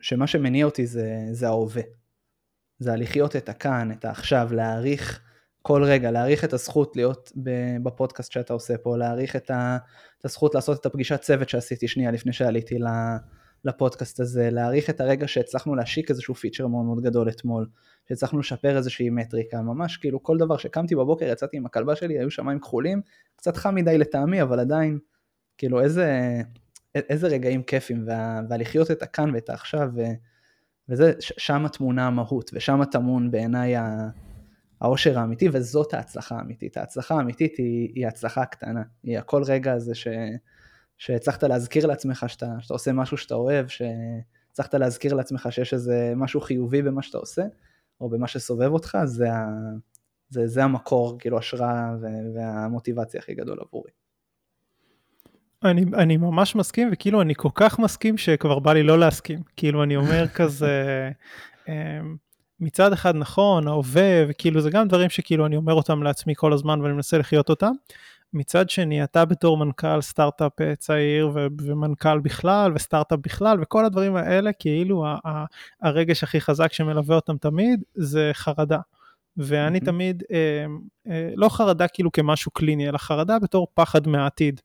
שמה 0.00 0.26
שמניע 0.26 0.64
אותי 0.64 0.86
זה, 0.86 1.16
זה 1.32 1.46
ההווה. 1.46 1.82
זה 2.78 2.92
הלחיות 2.92 3.36
את 3.36 3.48
הכאן, 3.48 3.92
את 3.92 4.04
העכשיו, 4.04 4.48
להעריך 4.52 5.20
כל 5.62 5.84
רגע, 5.84 6.10
להעריך 6.10 6.44
את 6.44 6.52
הזכות 6.52 6.96
להיות 6.96 7.32
בפודקאסט 7.82 8.32
שאתה 8.32 8.52
עושה 8.52 8.78
פה, 8.78 8.96
להעריך 8.96 9.36
את, 9.36 9.50
את 10.18 10.24
הזכות 10.24 10.54
לעשות 10.54 10.80
את 10.80 10.86
הפגישת 10.86 11.20
צוות 11.20 11.48
שעשיתי 11.48 11.88
שנייה 11.88 12.10
לפני 12.10 12.32
שעליתי 12.32 12.78
לפודקאסט 13.64 14.20
הזה, 14.20 14.50
להעריך 14.50 14.90
את 14.90 15.00
הרגע 15.00 15.28
שהצלחנו 15.28 15.74
להשיק 15.74 16.10
איזשהו 16.10 16.34
פיצ'ר 16.34 16.66
מאוד 16.66 16.84
מאוד 16.84 17.00
גדול 17.00 17.28
אתמול, 17.28 17.66
שהצלחנו 18.08 18.38
לשפר 18.38 18.76
איזושהי 18.76 19.10
מטריקה, 19.10 19.62
ממש 19.62 19.96
כאילו 19.96 20.22
כל 20.22 20.38
דבר 20.38 20.56
שקמתי 20.56 20.94
בבוקר, 20.94 21.26
יצאתי 21.26 21.56
עם 21.56 21.66
הכלבה 21.66 21.96
שלי, 21.96 22.18
היו 22.18 22.30
שמיים 22.30 22.58
כחולים, 22.58 23.00
קצת 23.36 23.56
חם 23.56 23.74
מדי 23.74 23.98
לטעמי, 23.98 24.42
אבל 24.42 24.60
עדיין, 24.60 24.98
כאילו 25.58 25.80
איזה, 25.80 26.40
איזה 26.94 27.28
רגעים 27.28 27.62
כיפים, 27.62 28.04
וה, 28.06 28.40
והלחיות 28.48 28.90
את 28.90 29.02
הכאן 29.02 29.34
ואת 29.34 29.50
העכשיו, 29.50 29.90
וזה, 30.88 31.12
שם 31.18 31.66
התמונה 31.66 32.06
המהות, 32.06 32.50
ושם 32.54 32.80
טמון 32.90 33.30
בעיניי 33.30 33.74
העושר 34.80 35.18
האמיתי, 35.18 35.48
וזאת 35.52 35.94
ההצלחה 35.94 36.36
האמיתית. 36.36 36.76
ההצלחה 36.76 37.14
האמיתית 37.14 37.56
היא, 37.56 37.92
היא 37.94 38.06
הצלחה 38.06 38.44
קטנה, 38.44 38.82
היא 39.02 39.18
הכל 39.18 39.42
רגע 39.42 39.72
הזה 39.72 39.94
ש... 39.94 40.08
שהצלחת 40.98 41.44
להזכיר 41.44 41.86
לעצמך 41.86 42.24
שאתה, 42.28 42.46
שאתה 42.60 42.74
עושה 42.74 42.92
משהו 42.92 43.16
שאתה 43.16 43.34
אוהב, 43.34 43.66
שהצלחת 43.68 44.74
להזכיר 44.74 45.14
לעצמך 45.14 45.48
שיש 45.50 45.74
איזה 45.74 46.12
משהו 46.16 46.40
חיובי 46.40 46.82
במה 46.82 47.02
שאתה 47.02 47.18
עושה, 47.18 47.42
או 48.00 48.08
במה 48.08 48.28
שסובב 48.28 48.72
אותך, 48.72 48.98
זה, 49.04 49.32
ה, 49.32 49.46
זה, 50.28 50.46
זה 50.46 50.64
המקור, 50.64 51.18
כאילו, 51.18 51.38
השראה 51.38 51.94
והמוטיבציה 52.34 53.20
הכי 53.20 53.34
גדול 53.34 53.58
עבורי. 53.60 53.90
אני, 55.64 55.84
אני 55.94 56.16
ממש 56.16 56.56
מסכים, 56.56 56.88
וכאילו 56.92 57.22
אני 57.22 57.34
כל 57.36 57.48
כך 57.54 57.78
מסכים 57.78 58.18
שכבר 58.18 58.58
בא 58.58 58.72
לי 58.72 58.82
לא 58.82 58.98
להסכים. 58.98 59.42
כאילו 59.56 59.82
אני 59.82 59.96
אומר 59.96 60.28
כזה, 60.38 61.10
אמ, 61.68 62.16
מצד 62.60 62.92
אחד 62.92 63.16
נכון, 63.16 63.68
ההווה, 63.68 64.24
וכאילו 64.28 64.60
זה 64.60 64.70
גם 64.70 64.88
דברים 64.88 65.10
שכאילו 65.10 65.46
אני 65.46 65.56
אומר 65.56 65.74
אותם 65.74 66.02
לעצמי 66.02 66.32
כל 66.36 66.52
הזמן 66.52 66.80
ואני 66.80 66.94
מנסה 66.94 67.18
לחיות 67.18 67.50
אותם. 67.50 67.72
מצד 68.32 68.70
שני, 68.70 69.04
אתה 69.04 69.24
בתור 69.24 69.56
מנכ"ל 69.56 70.00
סטארט-אפ 70.00 70.60
אה, 70.60 70.76
צעיר 70.76 71.30
ו- 71.34 71.46
ומנכ"ל 71.62 72.18
בכלל 72.20 72.72
וסטארט-אפ 72.74 73.18
בכלל 73.22 73.58
וכל 73.62 73.84
הדברים 73.84 74.16
האלה, 74.16 74.52
כאילו 74.52 75.06
ה- 75.06 75.44
הרגש 75.82 76.22
הכי 76.22 76.40
חזק 76.40 76.72
שמלווה 76.72 77.16
אותם 77.16 77.36
תמיד 77.38 77.82
זה 77.94 78.30
חרדה. 78.32 78.78
ואני 79.36 79.78
mm-hmm. 79.78 79.84
תמיד, 79.84 80.22
אה, 80.32 80.66
אה, 81.12 81.30
לא 81.36 81.48
חרדה 81.48 81.88
כאילו 81.88 82.12
כמשהו 82.12 82.50
קליני, 82.50 82.88
אלא 82.88 82.98
חרדה 82.98 83.38
בתור 83.38 83.66
פחד 83.74 84.08
מהעתיד. 84.08 84.60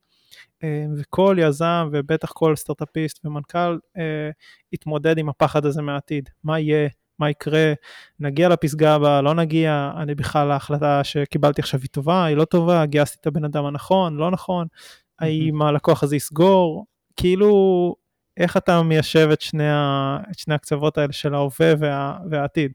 אה, 0.63 0.85
וכל 0.97 1.37
יזם 1.39 1.89
ובטח 1.91 2.31
כל 2.31 2.55
סטארט-אפיסט 2.55 3.25
ומנכ"ל 3.25 3.77
אה, 3.97 4.29
יתמודד 4.71 5.17
עם 5.17 5.29
הפחד 5.29 5.65
הזה 5.65 5.81
מהעתיד. 5.81 6.29
מה 6.43 6.59
יהיה? 6.59 6.89
מה 7.19 7.29
יקרה, 7.29 7.73
נגיע 8.19 8.49
לפסגה 8.49 8.95
הבאה, 8.95 9.21
לא 9.21 9.33
נגיע, 9.33 9.91
אני 9.97 10.15
בכלל 10.15 10.51
ההחלטה 10.51 11.03
שקיבלתי 11.03 11.61
עכשיו 11.61 11.79
היא 11.79 11.89
טובה, 11.91 12.25
היא 12.25 12.37
לא 12.37 12.45
טובה, 12.45 12.85
גייסתי 12.85 13.17
את 13.21 13.27
הבן 13.27 13.45
אדם 13.45 13.65
הנכון, 13.65 14.17
לא 14.17 14.31
נכון, 14.31 14.67
האם 15.19 15.61
הלקוח 15.61 16.03
הזה 16.03 16.15
יסגור, 16.15 16.85
כאילו 17.17 17.95
איך 18.37 18.57
אתה 18.57 18.81
מיישב 18.81 19.29
את 19.33 19.41
שני, 19.41 19.69
ה, 19.69 20.17
את 20.31 20.39
שני 20.39 20.55
הקצוות 20.55 20.97
האלה 20.97 21.13
של 21.13 21.33
ההווה 21.33 21.73
וה, 21.79 22.17
והעתיד. 22.29 22.71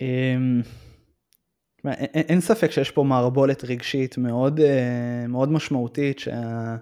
אמ, 0.00 0.62
אין 2.14 2.40
ספק 2.40 2.70
שיש 2.70 2.90
פה 2.90 3.02
מערבולת 3.02 3.64
רגשית 3.64 4.18
מאוד, 4.18 4.60
אה, 4.60 5.26
מאוד 5.28 5.52
משמעותית 5.52 6.18
שה... 6.18 6.76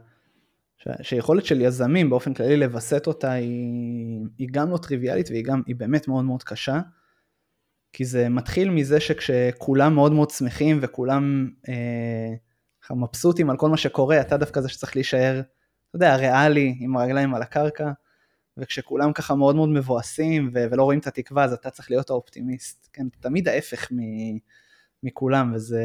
שיכולת 1.02 1.44
של 1.44 1.60
יזמים 1.60 2.10
באופן 2.10 2.34
כללי 2.34 2.56
לווסת 2.56 3.06
אותה 3.06 3.32
היא, 3.32 4.20
היא 4.38 4.48
גם 4.50 4.70
לא 4.70 4.76
טריוויאלית 4.76 5.30
והיא 5.30 5.44
גם, 5.44 5.62
היא 5.66 5.76
באמת 5.76 6.08
מאוד 6.08 6.24
מאוד 6.24 6.42
קשה. 6.42 6.80
כי 7.92 8.04
זה 8.04 8.28
מתחיל 8.28 8.70
מזה 8.70 9.00
שכשכולם 9.00 9.94
מאוד 9.94 10.12
מאוד 10.12 10.30
שמחים 10.30 10.78
וכולם 10.82 11.50
אה, 11.68 12.94
מבסוטים 12.96 13.50
על 13.50 13.56
כל 13.56 13.68
מה 13.68 13.76
שקורה, 13.76 14.20
אתה 14.20 14.36
דווקא 14.36 14.60
זה 14.60 14.68
שצריך 14.68 14.96
להישאר, 14.96 15.40
אתה 15.40 15.96
יודע, 15.96 16.16
ריאלי, 16.16 16.76
עם 16.80 16.96
הרגליים 16.96 17.34
על 17.34 17.42
הקרקע, 17.42 17.90
וכשכולם 18.56 19.12
ככה 19.12 19.34
מאוד 19.34 19.56
מאוד 19.56 19.68
מבואסים 19.68 20.50
ו- 20.54 20.64
ולא 20.70 20.82
רואים 20.82 20.98
את 20.98 21.06
התקווה, 21.06 21.44
אז 21.44 21.52
אתה 21.52 21.70
צריך 21.70 21.90
להיות 21.90 22.10
האופטימיסט, 22.10 22.88
כן, 22.92 23.06
תמיד 23.20 23.48
ההפך 23.48 23.92
מ- 23.92 24.38
מכולם, 25.02 25.52
וזה... 25.54 25.82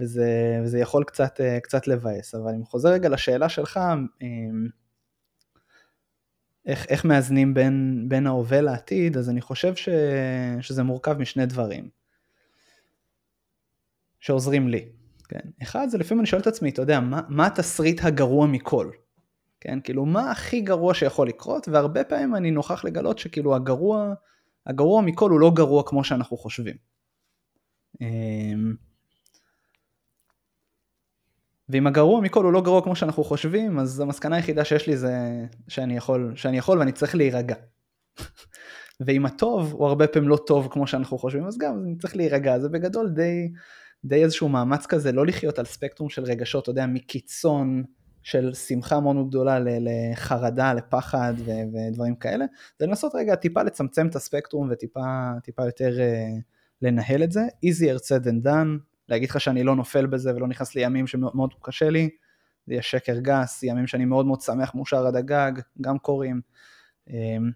וזה, 0.00 0.60
וזה 0.64 0.78
יכול 0.78 1.04
קצת, 1.04 1.40
אה, 1.40 1.60
קצת 1.60 1.86
לבאס, 1.86 2.34
אבל 2.34 2.54
אם 2.54 2.64
חוזר 2.64 2.88
רגע 2.88 3.08
לשאלה 3.08 3.48
שלך, 3.48 3.80
אמ, 4.22 4.66
איך, 6.66 6.86
איך 6.88 7.04
מאזנים 7.04 7.54
בין, 7.54 8.06
בין 8.08 8.26
ההווה 8.26 8.60
לעתיד, 8.60 9.16
אז 9.16 9.30
אני 9.30 9.40
חושב 9.40 9.74
ש, 9.74 9.88
שזה 10.60 10.82
מורכב 10.82 11.18
משני 11.18 11.46
דברים 11.46 11.88
שעוזרים 14.20 14.68
לי. 14.68 14.88
כן? 15.28 15.48
אחד 15.62 15.88
זה 15.88 15.98
לפעמים 15.98 16.20
אני 16.20 16.26
שואל 16.26 16.40
את 16.40 16.46
עצמי, 16.46 16.70
אתה 16.70 16.82
יודע, 16.82 17.00
מה, 17.00 17.20
מה 17.28 17.46
התסריט 17.46 18.04
הגרוע 18.04 18.46
מכל? 18.46 18.90
כן, 19.60 19.78
כאילו 19.84 20.06
מה 20.06 20.30
הכי 20.30 20.60
גרוע 20.60 20.94
שיכול 20.94 21.28
לקרות, 21.28 21.68
והרבה 21.68 22.04
פעמים 22.04 22.34
אני 22.34 22.50
נוכח 22.50 22.84
לגלות 22.84 23.18
שכאילו 23.18 23.54
הגרוע, 23.54 24.14
הגרוע 24.66 25.02
מכל 25.02 25.30
הוא 25.30 25.40
לא 25.40 25.50
גרוע 25.54 25.82
כמו 25.86 26.04
שאנחנו 26.04 26.36
חושבים. 26.36 26.76
ואם 31.72 31.86
הגרוע 31.86 32.20
מכל 32.20 32.44
הוא 32.44 32.52
לא 32.52 32.62
גרוע 32.62 32.82
כמו 32.82 32.96
שאנחנו 32.96 33.24
חושבים, 33.24 33.78
אז 33.78 34.00
המסקנה 34.00 34.36
היחידה 34.36 34.64
שיש 34.64 34.86
לי 34.86 34.96
זה 34.96 35.16
שאני 35.68 35.96
יכול, 35.96 36.32
שאני 36.36 36.58
יכול 36.58 36.78
ואני 36.78 36.92
צריך 36.92 37.14
להירגע. 37.14 37.54
ואם 39.06 39.26
הטוב 39.26 39.72
הוא 39.72 39.86
הרבה 39.86 40.06
פעמים 40.06 40.28
לא 40.28 40.36
טוב 40.46 40.68
כמו 40.70 40.86
שאנחנו 40.86 41.18
חושבים, 41.18 41.46
אז 41.46 41.58
גם 41.58 41.82
אני 41.84 41.96
צריך 41.96 42.16
להירגע. 42.16 42.58
זה 42.58 42.68
בגדול 42.68 43.10
די, 43.10 43.52
די 44.04 44.24
איזשהו 44.24 44.48
מאמץ 44.48 44.86
כזה, 44.86 45.12
לא 45.12 45.26
לחיות 45.26 45.58
על 45.58 45.64
ספקטרום 45.64 46.08
של 46.08 46.24
רגשות, 46.24 46.62
אתה 46.62 46.70
יודע, 46.70 46.86
מקיצון 46.86 47.82
של 48.22 48.54
שמחה 48.54 49.00
מאוד 49.00 49.28
גדולה 49.28 49.58
לחרדה, 49.60 50.74
לפחד 50.74 51.34
ו- 51.36 51.50
ודברים 51.90 52.14
כאלה, 52.14 52.44
זה 52.78 52.86
לנסות 52.86 53.14
רגע 53.14 53.34
טיפה 53.34 53.62
לצמצם 53.62 54.06
את 54.06 54.16
הספקטרום 54.16 54.70
וטיפה 54.70 55.64
יותר 55.66 55.96
uh, 55.96 56.40
לנהל 56.82 57.22
את 57.22 57.32
זה. 57.32 57.42
easier 57.66 57.98
said 57.98 58.24
than 58.24 58.46
done, 58.46 58.91
להגיד 59.08 59.30
לך 59.30 59.40
שאני 59.40 59.64
לא 59.64 59.76
נופל 59.76 60.06
בזה 60.06 60.34
ולא 60.36 60.48
נכנס 60.48 60.74
לימים 60.74 61.06
שמאוד 61.06 61.54
קשה 61.62 61.90
לי, 61.90 62.10
זה 62.66 62.72
יהיה 62.72 62.82
שקר 62.82 63.18
גס, 63.18 63.62
ימים 63.62 63.86
שאני 63.86 64.04
מאוד 64.04 64.26
מאוד 64.26 64.40
שמח 64.40 64.74
מאושר 64.74 65.06
עד 65.06 65.16
הגג, 65.16 65.52
גם 65.80 65.98
קורים. 65.98 66.40
אמ, 67.08 67.50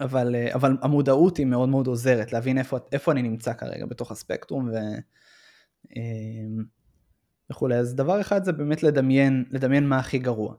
אבל, 0.00 0.34
אבל 0.54 0.76
המודעות 0.82 1.36
היא 1.36 1.46
מאוד 1.46 1.68
מאוד 1.68 1.86
עוזרת, 1.86 2.32
להבין 2.32 2.58
איפה, 2.58 2.78
איפה 2.92 3.12
אני 3.12 3.22
נמצא 3.22 3.52
כרגע 3.52 3.86
בתוך 3.86 4.10
הספקטרום 4.10 4.68
ו... 4.68 4.74
אמ, 5.96 6.64
וכולי. 7.50 7.74
אז 7.74 7.94
דבר 7.94 8.20
אחד 8.20 8.44
זה 8.44 8.52
באמת 8.52 8.82
לדמיין, 8.82 9.44
לדמיין 9.50 9.88
מה 9.88 9.98
הכי 9.98 10.18
גרוע. 10.18 10.54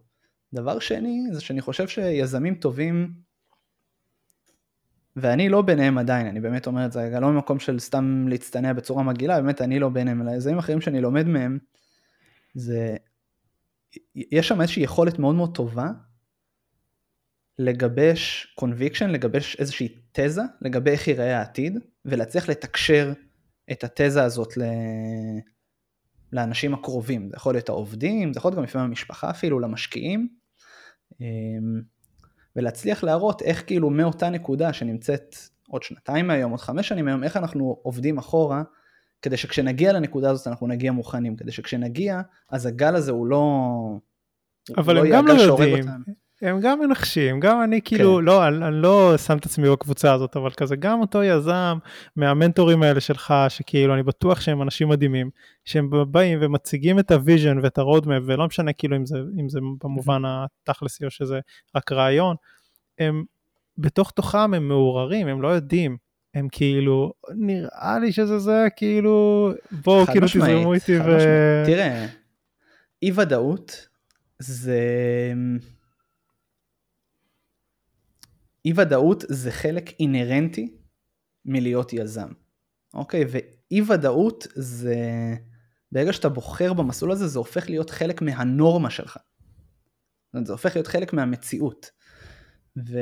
דבר 0.54 0.80
שני 0.80 1.24
זה 1.34 1.42
שאני 1.42 1.62
חושב 1.62 1.88
שיזמים 1.88 2.56
טובים 2.56 3.14
ואני 5.18 5.50
לא 5.50 5.62
ביניהם 5.62 5.98
עדיין, 5.98 6.28
אני 6.28 6.40
באמת 6.40 6.68
אומר 6.68 6.86
את 6.86 6.92
זה, 6.92 7.20
לא 7.22 7.32
ממקום 7.32 7.60
של 7.60 7.80
סתם 7.80 8.26
להצטנע 8.28 8.74
בצורה 8.74 9.04
מגעילה, 9.04 9.42
באמת 9.42 9.62
אני 9.62 9.80
לא 9.80 9.90
ביניהם, 9.90 10.22
אלא 10.22 10.32
יזמים 10.32 10.58
אחרים 10.58 10.82
שאני 10.82 11.02
לומד 11.02 11.28
מהם, 11.28 11.58
זה, 12.54 12.96
יש 14.16 14.48
שם 14.48 14.62
איזושהי 14.62 14.84
יכולת 14.84 15.20
מאוד 15.20 15.36
מאוד 15.36 15.56
טובה 15.56 15.92
לגבש 17.60 18.54
קונביקשן, 18.56 19.10
לגבש 19.10 19.56
איזושהי 19.56 19.96
תזה 20.12 20.42
לגבי 20.62 20.92
איך 20.92 21.08
ייראה 21.08 21.38
העתיד, 21.38 21.78
ולהצליח 22.06 22.50
לתקשר 22.50 23.14
את 23.72 23.84
התזה 23.84 24.24
הזאת 24.24 24.58
ל... 24.58 24.62
לאנשים 26.34 26.74
הקרובים, 26.74 27.30
זה 27.30 27.36
יכול 27.36 27.54
להיות 27.54 27.70
העובדים, 27.70 28.34
זה 28.34 28.38
יכול 28.38 28.50
להיות 28.50 28.58
גם 28.58 28.64
לפעמים 28.64 28.88
המשפחה 28.88 29.30
אפילו, 29.30 29.60
למשקיעים. 29.60 30.28
ולהצליח 32.58 33.04
להראות 33.04 33.42
איך 33.42 33.64
כאילו 33.68 33.90
מאותה 33.90 34.30
נקודה 34.30 34.74
שנמצאת 34.74 35.36
עוד 35.68 35.84
שנתיים 35.84 36.28
מהיום, 36.28 36.52
עוד 36.52 36.60
חמש 36.60 36.88
שנים 36.88 37.06
מהיום, 37.06 37.24
איך 37.24 37.38
אנחנו 37.38 37.80
עובדים 37.82 38.18
אחורה, 38.18 38.64
כדי 39.22 39.38
שכשנגיע 39.38 39.94
לנקודה 39.94 40.30
הזאת 40.30 40.48
אנחנו 40.48 40.68
נגיע 40.68 40.92
מוכנים, 40.92 41.36
כדי 41.36 41.52
שכשנגיע, 41.52 42.22
אז 42.50 42.66
הגל 42.66 42.96
הזה 42.96 43.12
הוא 43.12 43.28
לא... 43.28 43.64
אבל 44.78 44.98
הם 44.98 45.08
גם 45.12 45.28
לא 45.28 45.34
יודעים, 45.34 45.86
הם 46.42 46.60
גם 46.62 46.80
מנחשים, 46.80 47.40
גם 47.40 47.64
אני 47.64 47.82
כאילו, 47.82 48.18
כן. 48.18 48.26
לא, 48.26 48.48
אני, 48.48 48.68
אני 48.68 48.82
לא 48.82 49.18
שם 49.18 49.38
את 49.38 49.46
עצמי 49.46 49.70
בקבוצה 49.70 50.14
הזאת, 50.14 50.38
אבל 50.38 50.52
כזה 50.52 50.76
גם 50.76 51.02
אותו 51.02 51.24
יזם 51.24 51.78
מהמנטורים 52.16 52.84
האלה 52.84 53.00
שלך, 53.00 53.34
שכאילו 53.50 53.94
אני 53.94 54.04
בטוח 54.04 54.42
שהם 54.42 54.62
אנשים 54.62 54.90
מדהימים, 54.90 55.30
שהם 55.66 55.90
באים 56.12 56.40
ומציגים 56.42 57.00
את 57.00 57.12
ה 57.12 57.19
vision 57.19 57.60
ואת 57.64 57.78
ה 57.78 57.83
roadmap, 57.83 58.24
ולא 58.26 58.48
משנה 58.48 58.74
כאילו 58.74 58.96
אם 58.96 59.06
זה, 59.06 59.18
אם 59.40 59.50
זה 59.50 59.60
במובן 59.84 60.22
התכלסי 60.26 61.06
או 61.06 61.12
שזה 61.12 61.40
רק 61.76 61.92
רעיון, 61.92 62.36
הם 63.00 63.24
בתוך 63.78 64.12
תוכם 64.12 64.54
הם 64.54 64.68
מעורערים, 64.68 65.28
הם 65.28 65.42
לא 65.42 65.48
יודעים. 65.48 65.98
הם 66.34 66.48
כאילו, 66.52 67.14
נראה 67.36 68.00
לי 68.02 68.12
שזה 68.12 68.40
זה, 68.40 68.68
כאילו, 68.76 69.52
בואו 69.72 70.06
כאילו 70.06 70.28
תזרמו 70.28 70.74
איתי 70.74 71.00
ו... 71.00 71.18
תראה, 71.66 72.06
אי 73.02 73.12
ודאות 73.16 73.88
זה... 74.40 74.82
אי 78.68 78.74
ודאות 78.76 79.24
זה 79.28 79.52
חלק 79.52 80.00
אינהרנטי 80.00 80.78
מלהיות 81.46 81.94
יזם, 81.94 82.30
אוקיי? 82.94 83.26
ואי 83.30 83.82
ודאות 83.82 84.48
זה, 84.56 84.96
ברגע 85.92 86.14
שאתה 86.14 86.30
בוחר 86.30 86.74
במסלול 86.74 87.12
הזה, 87.12 87.28
זה 87.28 87.40
הופך 87.40 87.70
להיות 87.70 87.90
חלק 87.90 88.22
מהנורמה 88.22 88.90
שלך. 88.90 89.18
זה 90.44 90.52
הופך 90.52 90.76
להיות 90.76 90.88
חלק 90.88 91.14
מהמציאות. 91.14 91.92
ו... 92.78 93.00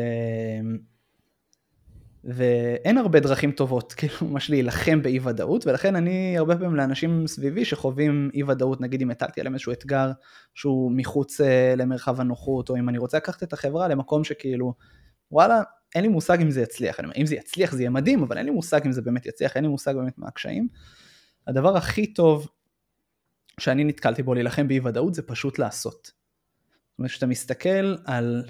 ואין 2.24 2.98
הרבה 2.98 3.20
דרכים 3.20 3.52
טובות, 3.52 3.94
כאילו, 3.98 4.14
ממש 4.22 4.50
להילחם 4.50 5.02
באי 5.02 5.20
ודאות, 5.20 5.68
ולכן 5.68 5.96
אני 5.96 6.38
הרבה 6.38 6.56
פעמים 6.56 6.76
לאנשים 6.76 7.28
סביבי 7.28 7.66
שחווים 7.66 8.30
אי 8.34 8.44
ודאות, 8.44 8.82
נגיד 8.82 9.02
אם 9.02 9.12
הטלתי 9.12 9.40
עליהם 9.40 9.54
איזשהו 9.54 9.72
אתגר 9.72 10.12
שהוא 10.54 10.92
מחוץ 10.92 11.42
אה, 11.42 11.74
למרחב 11.78 12.22
הנוחות, 12.22 12.70
או 12.70 12.78
אם 12.78 12.90
אני 12.90 12.98
רוצה 12.98 13.18
לקחת 13.18 13.44
את 13.44 13.54
החברה 13.54 13.88
למקום 13.88 14.24
שכאילו, 14.24 14.74
וואלה, 15.32 15.62
אין 15.96 16.04
לי 16.04 16.08
מושג 16.08 16.42
אם 16.42 16.52
זה 16.52 16.62
יצליח, 16.62 17.00
אני 17.00 17.06
אומר, 17.06 17.18
אם 17.18 17.26
זה 17.26 17.36
יצליח 17.36 17.72
זה 17.72 17.82
יהיה 17.82 17.90
מדהים, 17.90 18.24
אבל 18.24 18.38
אין 18.38 18.46
לי 18.46 18.52
מושג 18.52 18.86
אם 18.86 18.92
זה 18.92 19.02
באמת 19.02 19.26
יצליח, 19.26 19.56
אין 19.56 19.64
לי 19.64 19.70
מושג 19.70 19.94
באמת 19.94 20.18
מה 20.18 20.28
הקשיים. 20.28 20.68
הדבר 21.48 21.78
הכי 21.78 22.14
טוב 22.14 22.48
שאני 23.60 23.84
נתקלתי 23.84 24.24
בו 24.24 24.34
להילחם 24.34 24.68
באי 24.68 24.80
ודאות 24.80 25.14
זה 25.14 25.22
פשוט 25.22 25.60
לעשות. 25.60 26.06
זאת 26.06 27.00
אומרת, 27.00 27.12
כשאתה 27.12 27.26
מסתכל 27.26 27.96
על 28.06 28.44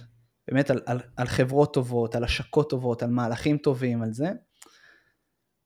באמת 0.48 0.70
על, 0.70 0.82
על, 0.86 1.00
על 1.18 1.28
חברות 1.28 1.74
טובות, 1.74 2.16
על 2.16 2.24
השקות 2.24 2.70
טובות, 2.70 3.04
על 3.04 3.10
מהלכים 3.10 3.58
טובים, 3.58 4.02
על 4.02 4.14
זה, 4.14 4.32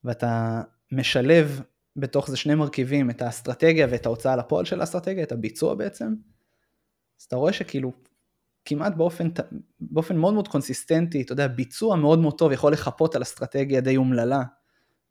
ואתה 0.04 0.62
משלב 0.92 1.62
בתוך 1.96 2.30
זה 2.30 2.38
שני 2.38 2.56
מרכיבים, 2.56 3.10
את 3.10 3.22
האסטרטגיה 3.22 3.88
ואת 3.90 4.06
ההוצאה 4.06 4.36
לפועל 4.36 4.66
של 4.66 4.80
האסטרטגיה, 4.80 5.24
את 5.24 5.32
הביצוע 5.32 5.76
בעצם, 5.76 6.14
אז 7.20 7.24
אתה 7.24 7.36
רואה 7.36 7.54
שכאילו 7.54 7.92
כמעט 8.70 8.96
באופן, 8.96 9.30
באופן 9.80 10.18
מאוד 10.18 10.34
מאוד 10.34 10.48
קונסיסטנטי, 10.48 11.22
אתה 11.22 11.34
יודע, 11.34 11.48
ביצוע 11.48 11.96
מאוד 11.96 12.20
מאוד 12.20 12.38
טוב 12.38 12.52
יכול 12.52 12.74
לחפות 12.74 13.16
על 13.16 13.22
אסטרטגיה 13.22 13.82
די 13.82 13.98
אומללה, 13.98 14.44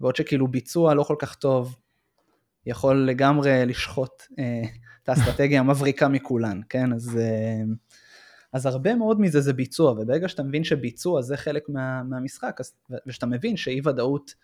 ועוד 0.00 0.16
שכאילו 0.16 0.48
ביצוע 0.48 0.94
לא 0.94 1.02
כל 1.02 1.16
כך 1.18 1.34
טוב 1.34 1.76
יכול 2.66 3.06
לגמרי 3.06 3.66
לשחוט 3.66 4.22
אה, 4.38 4.62
את 5.02 5.08
האסטרטגיה 5.08 5.60
המבריקה 5.60 6.08
מכולן, 6.08 6.60
כן? 6.68 6.92
אז... 6.92 7.18
אה, 7.20 7.62
אז 8.52 8.66
הרבה 8.66 8.94
מאוד 8.94 9.20
מזה 9.20 9.40
זה 9.40 9.52
ביצוע, 9.52 9.92
וברגע 9.92 10.28
שאתה 10.28 10.42
מבין 10.42 10.64
שביצוע 10.64 11.22
זה 11.22 11.36
חלק 11.36 11.62
מה, 11.68 12.02
מהמשחק, 12.02 12.56
אז, 12.60 12.72
ושאתה 13.06 13.26
מבין 13.26 13.56
שאי 13.56 13.80
ודאות 13.84 14.34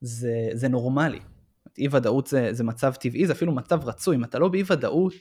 זה, 0.00 0.48
זה 0.52 0.68
נורמלי. 0.68 1.20
אי 1.78 1.88
ודאות 1.90 2.26
זה, 2.26 2.48
זה 2.52 2.64
מצב 2.64 2.94
טבעי, 2.94 3.26
זה 3.26 3.32
אפילו 3.32 3.52
מצב 3.52 3.84
רצוי, 3.84 4.16
אם 4.16 4.24
אתה 4.24 4.38
לא 4.38 4.48
באי 4.48 4.62
ודאות, 4.66 5.14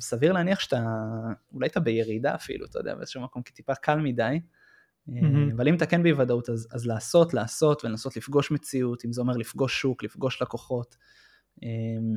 סביר 0.00 0.32
להניח 0.32 0.60
שאתה, 0.60 0.86
אולי 1.52 1.66
אתה 1.66 1.80
בירידה 1.80 2.34
אפילו, 2.34 2.66
אתה 2.66 2.78
יודע, 2.78 2.94
באיזשהו 2.94 3.22
מקום 3.22 3.42
כטיפה 3.42 3.74
קל 3.74 3.98
מדי, 3.98 4.40
mm-hmm. 5.08 5.52
אבל 5.56 5.68
אם 5.68 5.74
אתה 5.74 5.86
כן 5.86 6.02
באי 6.02 6.12
ודאות, 6.12 6.48
אז, 6.48 6.68
אז 6.72 6.86
לעשות, 6.86 7.34
לעשות 7.34 7.84
ולנסות 7.84 8.16
לפגוש 8.16 8.50
מציאות, 8.50 9.04
אם 9.04 9.12
זה 9.12 9.20
אומר 9.20 9.36
לפגוש 9.36 9.80
שוק, 9.80 10.02
לפגוש 10.02 10.42
לקוחות. 10.42 10.96
אמ, 11.62 12.14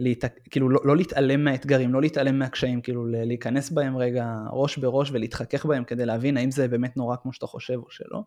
להת... 0.00 0.24
כאילו 0.50 0.68
לא, 0.68 0.80
לא 0.84 0.96
להתעלם 0.96 1.44
מהאתגרים, 1.44 1.92
לא 1.92 2.00
להתעלם 2.00 2.38
מהקשיים, 2.38 2.80
כאילו 2.80 3.06
להיכנס 3.06 3.70
בהם 3.70 3.96
רגע 3.96 4.34
ראש 4.50 4.78
בראש 4.78 5.10
ולהתחכך 5.10 5.66
בהם 5.66 5.84
כדי 5.84 6.06
להבין 6.06 6.36
האם 6.36 6.50
זה 6.50 6.68
באמת 6.68 6.96
נורא 6.96 7.16
כמו 7.16 7.32
שאתה 7.32 7.46
חושב 7.46 7.74
או 7.74 7.90
שלא. 7.90 8.22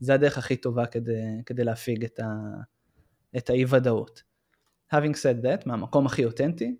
זה 0.00 0.14
הדרך 0.14 0.38
הכי 0.38 0.56
טובה 0.56 0.86
כדי, 0.86 1.22
כדי 1.46 1.64
להפיג 1.64 2.04
את, 2.04 2.20
ה... 2.20 2.24
את 3.36 3.50
האי 3.50 3.64
ודאות. 3.68 4.22
Having 4.92 5.14
said 5.14 5.44
that, 5.44 5.62
מהמקום 5.66 6.06
הכי 6.06 6.24
אותנטי, 6.24 6.76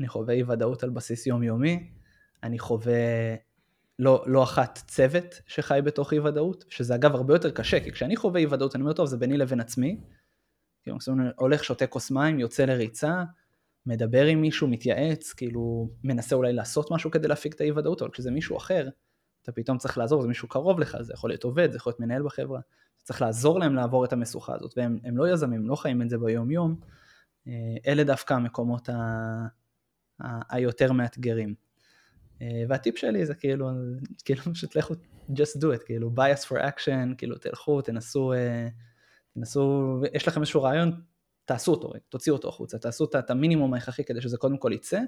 אני 0.00 0.08
חווה 0.08 0.34
אי 0.34 0.42
ודאות 0.42 0.82
על 0.82 0.90
בסיס 0.90 1.26
יומיומי, 1.26 1.90
אני 2.42 2.58
חווה 2.58 2.94
לא, 3.98 4.24
לא 4.26 4.42
אחת 4.42 4.78
צוות 4.86 5.40
שחי 5.46 5.80
בתוך 5.84 6.12
אי 6.12 6.18
ודאות, 6.18 6.64
שזה 6.68 6.94
אגב 6.94 7.14
הרבה 7.14 7.34
יותר 7.34 7.50
קשה, 7.50 7.80
כי 7.80 7.92
כשאני 7.92 8.16
חווה 8.16 8.40
אי 8.40 8.46
ודאות 8.46 8.74
אני 8.74 8.82
אומר 8.82 8.92
טוב 8.92 9.06
זה 9.06 9.16
ביני 9.16 9.36
לבין 9.36 9.60
עצמי, 9.60 10.00
כאילו 10.82 10.96
הולך 11.36 11.64
שותה 11.64 11.86
כוס 11.86 12.10
מים, 12.10 12.38
יוצא 12.38 12.64
לריצה, 12.64 13.24
מדבר 13.86 14.26
עם 14.26 14.40
מישהו, 14.40 14.68
מתייעץ, 14.68 15.32
כאילו 15.32 15.90
מנסה 16.04 16.36
אולי 16.36 16.52
לעשות 16.52 16.90
משהו 16.90 17.10
כדי 17.10 17.28
להפיק 17.28 17.54
את 17.54 17.60
האי 17.60 17.70
ודאות, 17.70 18.02
אבל 18.02 18.10
כשזה 18.10 18.30
מישהו 18.30 18.56
אחר, 18.56 18.88
אתה 19.42 19.52
פתאום 19.52 19.78
צריך 19.78 19.98
לעזור, 19.98 20.22
זה 20.22 20.28
מישהו 20.28 20.48
קרוב 20.48 20.80
לך, 20.80 20.96
זה 21.00 21.12
יכול 21.12 21.30
להיות 21.30 21.44
עובד, 21.44 21.70
זה 21.70 21.76
יכול 21.76 21.90
להיות 21.90 22.00
מנהל 22.00 22.22
בחברה, 22.22 22.60
צריך 23.02 23.22
לעזור 23.22 23.58
להם 23.58 23.74
לעבור 23.74 24.04
את 24.04 24.12
המשוכה 24.12 24.54
הזאת, 24.54 24.74
והם 24.76 25.16
לא 25.16 25.32
יזמים, 25.32 25.60
הם 25.60 25.68
לא 25.68 25.76
חיים 25.76 26.02
את 26.02 26.10
זה 26.10 26.18
ביום 26.18 26.50
יום, 26.50 26.80
אה, 27.46 27.52
אלה 27.86 28.04
דווקא 28.04 28.34
המקומות 28.34 28.88
ה, 28.88 28.94
היותר 30.50 30.92
מאתגרים. 30.92 31.54
אה, 32.42 32.64
והטיפ 32.68 32.98
שלי 32.98 33.26
זה 33.26 33.34
כאילו, 33.34 33.70
כאילו 34.24 34.42
פשוט 34.54 34.76
לכו, 34.76 34.94
just 35.30 35.58
do 35.60 35.80
it, 35.80 35.84
כאילו 35.84 36.10
bias 36.16 36.44
for 36.48 36.56
action, 36.56 37.14
כאילו 37.18 37.38
תלכו, 37.38 37.82
תנסו, 37.82 38.32
אה, 38.32 38.68
תנסו, 39.34 39.94
יש 40.12 40.28
לכם 40.28 40.40
איזשהו 40.40 40.62
רעיון, 40.62 41.00
תעשו 41.44 41.72
אותו, 41.72 41.92
תוציאו 42.08 42.36
אותו 42.36 42.48
החוצה, 42.48 42.78
תעשו 42.78 43.04
את 43.04 43.30
המינימום 43.30 43.74
ההכרחי 43.74 44.04
כדי 44.04 44.20
שזה 44.20 44.36
קודם 44.36 44.58
כל 44.58 44.72
יצא, 44.74 45.00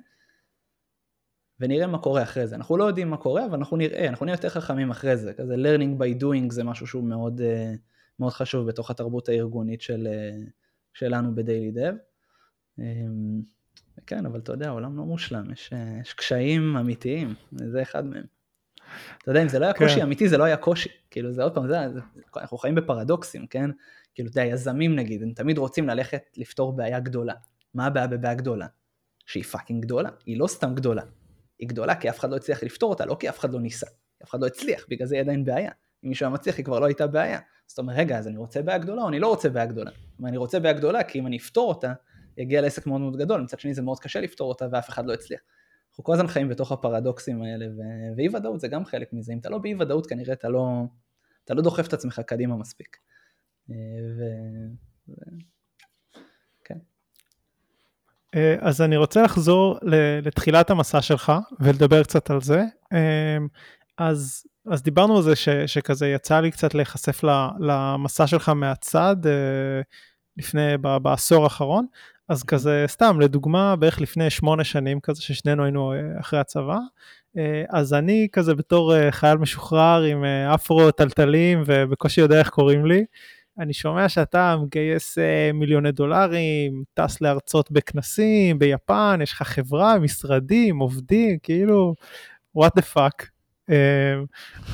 ונראה 1.61 1.87
מה 1.87 1.99
קורה 1.99 2.23
אחרי 2.23 2.47
זה. 2.47 2.57
אנחנו 2.57 2.77
לא 2.77 2.85
יודעים 2.85 3.11
מה 3.11 3.17
קורה, 3.17 3.47
אבל 3.47 3.55
אנחנו 3.55 3.77
נראה, 3.77 4.09
אנחנו 4.09 4.27
נהיה 4.27 4.35
יותר 4.35 4.49
חכמים 4.49 4.91
אחרי 4.91 5.17
זה. 5.17 5.33
כזה 5.35 5.55
learning 5.55 6.01
by 6.01 6.23
doing 6.23 6.53
זה 6.53 6.65
משהו 6.65 6.87
שהוא 6.87 7.05
מאוד, 7.05 7.41
אה, 7.41 7.73
מאוד 8.19 8.33
חשוב 8.33 8.69
בתוך 8.69 8.91
התרבות 8.91 9.29
הארגונית 9.29 9.81
של, 9.81 10.09
שלנו 10.93 11.35
ב 11.35 11.41
Daily 11.41 11.71
Dev. 11.71 11.95
כן, 14.07 14.27
אבל 14.27 14.39
אתה 14.39 14.53
יודע, 14.53 14.69
העולם 14.69 14.97
לא 14.97 15.05
מושלם, 15.05 15.53
יש, 15.53 15.71
אה, 15.73 15.99
יש 16.01 16.15
קשיים 16.15 16.77
אמיתיים, 16.77 17.35
וזה 17.53 17.83
אחד 17.83 18.07
מהם. 18.07 18.25
אתה 19.23 19.31
יודע, 19.31 19.43
אם 19.43 19.49
זה 19.49 19.59
לא 19.59 19.65
היה 19.65 19.75
כן. 19.75 19.85
קושי 19.85 20.03
אמיתי, 20.03 20.29
זה 20.29 20.39
לא 20.39 20.45
היה 20.45 20.57
קושי. 20.57 20.89
כאילו, 21.11 21.33
זה 21.33 21.43
עוד 21.43 21.55
פעם, 21.55 21.69
זה, 21.69 21.75
זה, 21.95 22.01
אנחנו 22.37 22.59
חיים 22.59 22.75
בפרדוקסים, 22.75 23.47
כן? 23.47 23.71
כאילו, 24.15 24.31
אתה 24.31 24.41
יודע, 24.41 24.53
יזמים 24.53 24.97
נגיד, 24.97 25.23
הם 25.23 25.33
תמיד 25.33 25.59
רוצים 25.59 25.89
ללכת 25.89 26.23
לפתור 26.37 26.73
בעיה 26.73 27.01
גדולה. 27.01 27.35
מה 27.75 27.87
הבעיה 27.87 28.07
בבעיה 28.07 28.35
גדולה? 28.35 28.67
שהיא 29.27 29.45
fucking 29.45 29.83
גדולה, 29.83 30.11
היא 30.27 30.39
לא 30.39 30.47
סתם 30.47 30.75
גדולה. 30.75 31.03
היא 31.59 31.69
גדולה 31.69 31.95
כי 31.95 32.11
אף 32.11 32.19
אחד 32.19 32.31
לא 32.31 32.37
הצליח 32.37 32.63
לפתור 32.63 32.91
אותה, 32.91 33.07
לא 33.07 33.17
כי 33.21 33.29
אף 33.29 33.39
אחד 33.39 33.53
לא 33.53 33.61
ניסה. 33.61 33.87
אף 34.25 34.31
אחד 34.31 34.41
לא 34.41 34.47
הצליח, 34.47 34.87
בגלל 34.89 35.07
זה 35.07 35.15
היא 35.15 35.23
עדיין 35.23 35.45
בעיה. 35.45 35.71
אם 36.05 36.09
מישהו 36.09 36.27
היה 36.27 36.35
מצליח, 36.35 36.57
היא 36.57 36.65
כבר 36.65 36.81
לא 36.81 36.87
הייתה 36.87 37.07
בעיה. 37.07 37.39
אז 37.39 37.73
אתה 37.73 37.83
אומר, 37.83 37.93
רגע, 37.93 38.19
אז 38.19 38.29
אני 38.29 38.37
רוצה 38.37 38.63
בעיה 38.63 38.79
גדולה 38.79 39.03
או 39.03 39.09
אני 39.09 39.21
לא 39.21 39.29
רוצה 39.29 39.49
בעיה 39.49 39.67
גדולה? 39.67 39.91
אני 40.25 40.37
רוצה 40.37 40.61
בעיה 40.61 40.75
גדולה 40.75 41.03
כי 41.03 41.19
אם 41.19 41.27
אני 41.27 41.37
אפתור 41.37 41.69
אותה, 41.69 41.93
יגיע 42.39 42.61
לעסק 42.61 42.87
מאוד 42.87 43.01
מאוד 43.01 43.17
גדול, 43.17 43.41
מצד 43.41 43.61
שני 43.61 43.75
זה 43.75 43.83
מאוד 43.83 43.99
קשה 44.01 44.21
לפתור 44.21 44.49
אותה 44.49 44.67
ואף 44.73 44.89
אחד 44.89 45.07
לא 45.07 45.13
הצליח. 45.13 45.41
אנחנו 45.91 46.05
כל 46.05 46.13
הזמן 46.13 46.27
חיים 46.27 46.49
בתוך 46.49 46.73
הפרדוקסים 46.73 47.43
האלה, 47.43 47.67
ו... 47.67 47.81
ואי 48.17 48.29
ודאות 48.29 48.61
זה 48.61 48.69
גם 48.69 48.85
חלק 48.85 49.13
מזה. 49.13 49.33
אם 49.33 49.39
אתה 49.39 49.51
לא 49.51 49.59
באי 49.59 49.75
ודאות 49.75 50.07
כנראה 50.07 50.33
אתה 50.33 50.49
לא, 50.49 50.83
אתה 51.45 51.55
לא 51.55 51.63
דוחף 51.63 51.89
את 51.89 51.93
עצמך 51.93 52.21
קדימה 52.27 52.57
מספיק. 52.57 52.97
אה, 53.71 53.75
ו... 54.19 54.23
ו... 55.09 55.13
כן. 56.65 56.79
אה, 58.35 58.57
אז 58.61 58.83
אני 58.83 58.97
רוצה 58.97 59.23
לחזור 59.23 59.79
לתחילת 60.23 60.71
המסע 60.71 61.03
שלך 61.03 61.33
ולדבר 61.61 62.03
קצת 62.03 62.31
על 62.31 62.41
זה. 62.41 62.63
אה, 62.93 63.39
אז, 63.99 64.47
אז 64.67 64.83
דיברנו 64.83 65.17
על 65.17 65.23
זה 65.23 65.37
ש, 65.37 65.49
שכזה 65.49 66.09
יצא 66.09 66.41
לי 66.41 66.51
קצת 66.51 66.75
להיחשף 66.75 67.21
למסע 67.61 68.27
שלך 68.27 68.49
מהצד 68.49 69.17
לפני, 70.37 70.79
בעשור 71.03 71.45
האחרון, 71.45 71.87
אז. 72.29 72.43
כזה 72.43 72.85
סתם 72.87 73.21
לדוגמה 73.21 73.77
בערך 73.77 74.01
לפני 74.01 74.31
שמונה 74.31 74.65
שנים 74.65 75.01
כזה 75.01 75.23
ששנינו 75.23 75.65
היינו 75.65 75.93
אחרי 76.21 76.39
הצבא, 76.39 76.79
אז 77.71 77.95
אני 77.95 78.29
כזה 78.33 78.55
בתור 78.55 79.11
חייל 79.11 79.39
משוחרר 79.39 80.03
עם 80.03 80.25
אפרו 80.25 80.91
טלטלים 80.91 81.63
ובקושי 81.67 82.21
יודע 82.21 82.39
איך 82.39 82.49
קוראים 82.49 82.87
לי, 82.87 83.05
אני 83.59 83.73
שומע 83.73 84.09
שאתה 84.09 84.57
מגייס 84.63 85.19
מיליוני 85.55 85.93
דולרים, 85.93 86.83
טס 86.95 87.21
להרצות 87.21 87.71
בכנסים, 87.71 88.59
ביפן, 88.59 89.19
יש 89.23 89.33
לך 89.33 89.43
חברה, 89.43 89.99
משרדים, 89.99 90.79
עובדים, 90.79 91.39
כאילו, 91.43 91.95
what 92.59 92.71
the 92.79 92.83
fuck. 92.95 93.38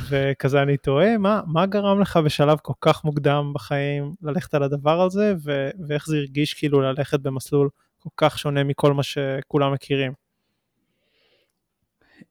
וכזה 0.08 0.62
אני 0.62 0.76
תוהה, 0.76 1.18
מה, 1.18 1.40
מה 1.46 1.66
גרם 1.66 2.00
לך 2.00 2.16
בשלב 2.16 2.58
כל 2.62 2.72
כך 2.80 3.04
מוקדם 3.04 3.52
בחיים 3.54 4.14
ללכת 4.22 4.54
על 4.54 4.62
הדבר 4.62 5.00
הזה, 5.00 5.34
ו- 5.44 5.70
ואיך 5.88 6.06
זה 6.06 6.16
הרגיש 6.16 6.54
כאילו 6.54 6.80
ללכת 6.80 7.20
במסלול 7.20 7.68
כל 7.98 8.10
כך 8.16 8.38
שונה 8.38 8.64
מכל 8.64 8.92
מה 8.92 9.02
שכולם 9.02 9.72
מכירים? 9.72 10.12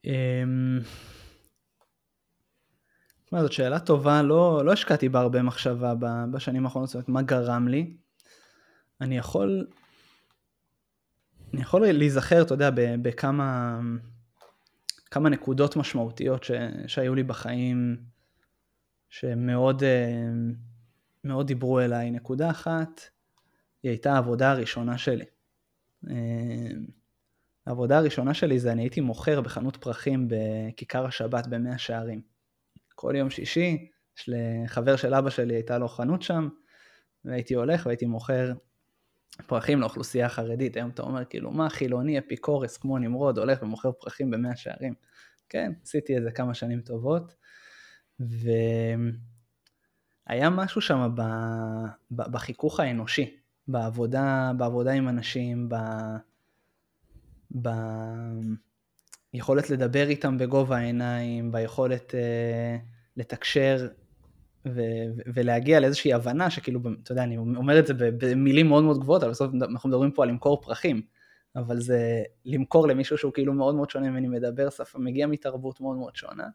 אמ, 0.05 0.79
מה, 3.31 3.41
זאת 3.41 3.51
שאלה 3.51 3.79
טובה, 3.79 4.21
לא, 4.21 4.65
לא 4.65 4.71
השקעתי 4.71 5.09
בה 5.09 5.19
הרבה 5.19 5.41
מחשבה 5.41 5.93
בשנים 6.31 6.65
האחרונות, 6.65 6.89
זאת 6.89 6.95
אומרת, 6.95 7.09
מה 7.09 7.21
גרם 7.21 7.67
לי? 7.67 7.97
אני 9.01 9.17
יכול, 9.17 9.67
אני 11.53 11.61
יכול 11.61 11.87
להיזכר, 11.87 12.41
אתה 12.41 12.53
יודע, 12.53 12.69
בכמה 13.01 13.79
כמה 15.13 15.29
נקודות 15.29 15.75
משמעותיות 15.75 16.43
ש, 16.43 16.51
שהיו 16.87 17.15
לי 17.15 17.23
בחיים, 17.23 17.97
שמאוד 19.09 19.83
מאוד 21.23 21.47
דיברו 21.47 21.79
אליי. 21.79 22.11
נקודה 22.11 22.49
אחת, 22.49 23.01
היא 23.83 23.89
הייתה 23.89 24.13
העבודה 24.13 24.51
הראשונה 24.51 24.97
שלי. 24.97 25.25
העבודה 27.65 27.97
הראשונה 27.97 28.33
שלי 28.33 28.59
זה 28.59 28.71
אני 28.71 28.81
הייתי 28.81 29.01
מוכר 29.01 29.41
בחנות 29.41 29.77
פרחים 29.77 30.27
בכיכר 30.27 31.05
השבת 31.05 31.47
במאה 31.47 31.77
שערים. 31.77 32.21
כל 32.95 33.13
יום 33.17 33.29
שישי, 33.29 33.87
יש 34.17 34.29
לחבר 34.33 34.95
של 34.95 35.13
אבא 35.13 35.29
שלי 35.29 35.53
הייתה 35.53 35.77
לו 35.77 35.87
חנות 35.87 36.21
שם, 36.21 36.49
והייתי 37.25 37.53
הולך 37.53 37.85
והייתי 37.85 38.05
מוכר 38.05 38.53
פרחים 39.47 39.81
לאוכלוסייה 39.81 40.25
החרדית. 40.25 40.75
היום 40.75 40.89
אתה 40.89 41.01
אומר 41.01 41.25
כאילו 41.25 41.51
מה 41.51 41.69
חילוני 41.69 42.19
אפיקורס 42.19 42.77
כמו 42.77 42.97
נמרוד 42.97 43.37
הולך 43.37 43.63
ומוכר 43.63 43.91
פרחים 43.91 44.31
במאה 44.31 44.55
שערים. 44.55 44.93
כן, 45.49 45.71
עשיתי 45.83 46.15
איזה 46.15 46.31
כמה 46.31 46.53
שנים 46.53 46.81
טובות. 46.81 47.35
והיה 48.19 48.99
משהו 50.49 50.81
שם 50.81 51.15
בחיכוך 52.11 52.79
האנושי, 52.79 53.37
בעבודה, 53.67 54.51
בעבודה 54.57 54.91
עם 54.91 55.09
אנשים, 55.09 55.69
ב... 55.69 55.75
ביכולת 59.33 59.69
לדבר 59.69 60.09
איתם 60.09 60.37
בגובה 60.37 60.77
העיניים, 60.77 61.51
ביכולת 61.51 62.11
uh, 62.11 62.15
לתקשר 63.17 63.87
ו- 64.65 65.21
ולהגיע 65.33 65.79
לאיזושהי 65.79 66.13
הבנה 66.13 66.49
שכאילו, 66.49 66.79
אתה 67.03 67.11
יודע, 67.11 67.23
אני 67.23 67.37
אומר 67.37 67.79
את 67.79 67.87
זה 67.87 67.93
במילים 67.93 68.67
מאוד 68.67 68.83
מאוד 68.83 68.99
גבוהות, 68.99 69.23
אבל 69.23 69.31
בסוף 69.31 69.51
אנחנו 69.71 69.89
מדברים 69.89 70.11
פה 70.11 70.23
על 70.23 70.29
למכור 70.29 70.61
פרחים, 70.61 71.01
אבל 71.55 71.79
זה 71.79 72.23
למכור 72.45 72.87
למישהו 72.87 73.17
שהוא 73.17 73.33
כאילו 73.33 73.53
מאוד 73.53 73.75
מאוד 73.75 73.89
שונה 73.89 74.09
ממני, 74.09 74.27
מדבר 74.27 74.69
שפה, 74.69 74.99
מגיע 74.99 75.27
מתרבות 75.27 75.81
מאוד 75.81 75.97
מאוד 75.97 76.15
שונה, 76.15 76.47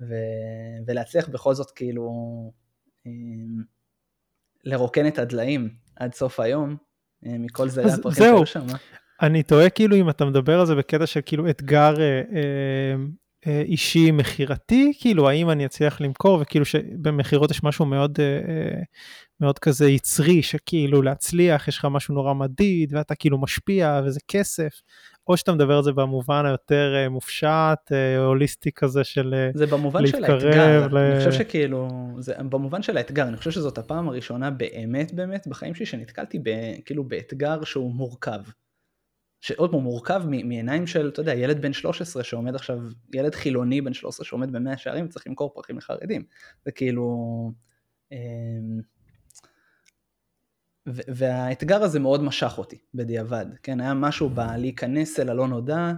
ו- 0.00 0.86
ולהצליח 0.86 1.28
בכל 1.28 1.54
זאת 1.54 1.70
כאילו 1.70 2.10
אמ, 3.06 3.62
לרוקן 4.64 5.06
את 5.06 5.18
הדליים 5.18 5.68
עד 5.96 6.14
סוף 6.14 6.40
היום, 6.40 6.76
אה, 7.26 7.38
מכל 7.38 7.68
זה 7.68 7.82
הפרחים 7.94 8.24
שהיו 8.24 8.46
שם. 8.46 8.66
אני 9.22 9.42
תוהה 9.42 9.70
כאילו 9.70 9.96
אם 9.96 10.10
אתה 10.10 10.24
מדבר 10.24 10.60
על 10.60 10.66
זה 10.66 10.74
בקטע 10.74 11.06
של 11.06 11.20
כאילו 11.26 11.50
אתגר 11.50 11.94
אה, 12.00 12.22
אה, 12.34 12.94
אישי 13.46 14.10
מכירתי, 14.10 14.92
כאילו 15.00 15.28
האם 15.28 15.50
אני 15.50 15.66
אצליח 15.66 16.00
למכור, 16.00 16.38
וכאילו 16.40 16.64
שבמכירות 16.64 17.50
יש 17.50 17.62
משהו 17.62 17.86
מאוד, 17.86 18.18
אה, 18.20 18.24
אה, 18.24 18.82
מאוד 19.40 19.58
כזה 19.58 19.90
יצרי, 19.90 20.42
שכאילו 20.42 21.02
להצליח, 21.02 21.68
יש 21.68 21.78
לך 21.78 21.84
משהו 21.84 22.14
נורא 22.14 22.34
מדיד, 22.34 22.94
ואתה 22.94 23.14
כאילו 23.14 23.38
משפיע, 23.38 24.00
וזה 24.04 24.20
כסף, 24.28 24.80
או 25.28 25.36
שאתה 25.36 25.52
מדבר 25.52 25.76
על 25.76 25.82
זה 25.82 25.92
במובן 25.92 26.46
היותר 26.46 27.06
מופשט, 27.10 27.92
הוליסטי 28.18 28.72
כזה 28.72 29.04
של 29.04 29.34
זה 29.54 29.66
במובן 29.66 30.06
של 30.06 30.24
האתגר, 30.24 30.88
ל... 30.88 30.98
אני 30.98 31.18
חושב 31.18 31.32
שכאילו, 31.32 31.88
זה 32.18 32.34
במובן 32.38 32.82
של 32.82 32.96
האתגר, 32.96 33.28
אני 33.28 33.36
חושב 33.36 33.50
שזאת 33.50 33.78
הפעם 33.78 34.08
הראשונה 34.08 34.50
באמת 34.50 35.14
באמת 35.14 35.46
בחיים 35.46 35.74
שלי 35.74 35.86
שנתקלתי 35.86 36.38
ב, 36.38 36.50
כאילו 36.84 37.04
באתגר 37.04 37.64
שהוא 37.64 37.94
מורכב. 37.94 38.40
שעוד 39.42 39.70
פעם 39.70 39.80
מורכב 39.80 40.22
מעיניים 40.26 40.86
של, 40.86 41.08
אתה 41.08 41.20
יודע, 41.20 41.34
ילד 41.34 41.62
בן 41.62 41.72
13 41.72 42.24
שעומד 42.24 42.54
עכשיו, 42.54 42.78
ילד 43.14 43.34
חילוני 43.34 43.80
בן 43.80 43.92
13 43.92 44.26
שעומד 44.26 44.52
במאה 44.52 44.76
שערים 44.76 45.04
וצריך 45.04 45.26
למכור 45.26 45.54
פרחים 45.54 45.78
לחרדים. 45.78 46.24
זה 46.64 46.72
כאילו... 46.72 47.52
אמ, 48.12 48.80
והאתגר 50.86 51.82
הזה 51.82 52.00
מאוד 52.00 52.22
משך 52.22 52.54
אותי 52.58 52.78
בדיעבד, 52.94 53.46
כן, 53.62 53.80
היה 53.80 53.94
משהו 53.94 54.30
בלהיכנס 54.30 55.20
אל 55.20 55.28
הלא 55.28 55.48
נודע, 55.48 55.92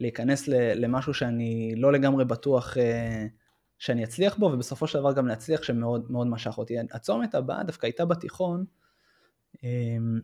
להיכנס 0.00 0.48
למשהו 0.48 1.14
שאני 1.14 1.74
לא 1.76 1.92
לגמרי 1.92 2.24
בטוח 2.24 2.76
אה, 2.78 3.26
שאני 3.78 4.04
אצליח 4.04 4.36
בו, 4.36 4.46
ובסופו 4.46 4.86
של 4.86 4.98
דבר 4.98 5.12
גם 5.12 5.26
להצליח 5.26 5.62
שמאוד 5.62 6.12
מאוד 6.12 6.26
משך 6.26 6.58
אותי. 6.58 6.76
הצומת 6.92 7.34
הבאה 7.34 7.62
דווקא 7.62 7.86
הייתה 7.86 8.04
בתיכון, 8.04 8.64
אמ, 9.64 10.20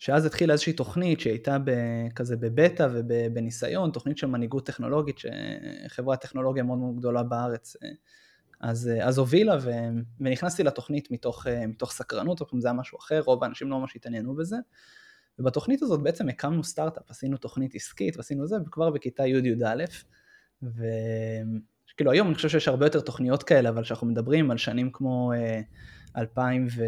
שאז 0.00 0.26
התחילה 0.26 0.52
איזושהי 0.52 0.72
תוכנית 0.72 1.20
שהייתה 1.20 1.56
כזה 2.14 2.36
בבטא 2.36 2.88
ובניסיון, 2.92 3.90
תוכנית 3.90 4.18
של 4.18 4.26
מנהיגות 4.26 4.66
טכנולוגית 4.66 5.16
שחברת 5.18 6.20
טכנולוגיה 6.20 6.62
מאוד 6.62 6.78
מאוד 6.78 6.96
גדולה 6.96 7.22
בארץ 7.22 7.76
אה, 7.82 7.88
אז, 8.60 8.88
אה, 8.88 9.06
אז 9.08 9.18
הובילה 9.18 9.56
ו, 9.62 9.70
ונכנסתי 10.20 10.62
לתוכנית 10.62 11.10
מתוך, 11.10 11.46
אה, 11.46 11.66
מתוך 11.66 11.92
סקרנות, 11.92 12.40
זה 12.58 12.68
היה 12.68 12.72
משהו 12.72 12.98
אחר, 12.98 13.20
רוב 13.20 13.44
האנשים 13.44 13.70
לא 13.70 13.78
ממש 13.78 13.96
התעניינו 13.96 14.34
בזה. 14.34 14.56
ובתוכנית 15.38 15.82
הזאת 15.82 16.02
בעצם 16.02 16.28
הקמנו 16.28 16.64
סטארט-אפ, 16.64 17.10
עשינו 17.10 17.36
תוכנית 17.36 17.74
עסקית 17.74 18.16
ועשינו 18.16 18.46
זה, 18.46 18.56
וכבר 18.66 18.90
בכיתה 18.90 19.26
י'-י"א, 19.26 19.84
וכאילו 20.62 22.10
היום 22.10 22.26
אני 22.26 22.34
חושב 22.34 22.48
שיש 22.48 22.68
הרבה 22.68 22.86
יותר 22.86 23.00
תוכניות 23.00 23.42
כאלה, 23.42 23.68
אבל 23.68 23.82
כשאנחנו 23.82 24.06
מדברים 24.06 24.50
על 24.50 24.56
שנים 24.56 24.90
כמו 24.92 25.32
2000 26.16 26.66
ו... 26.76 26.84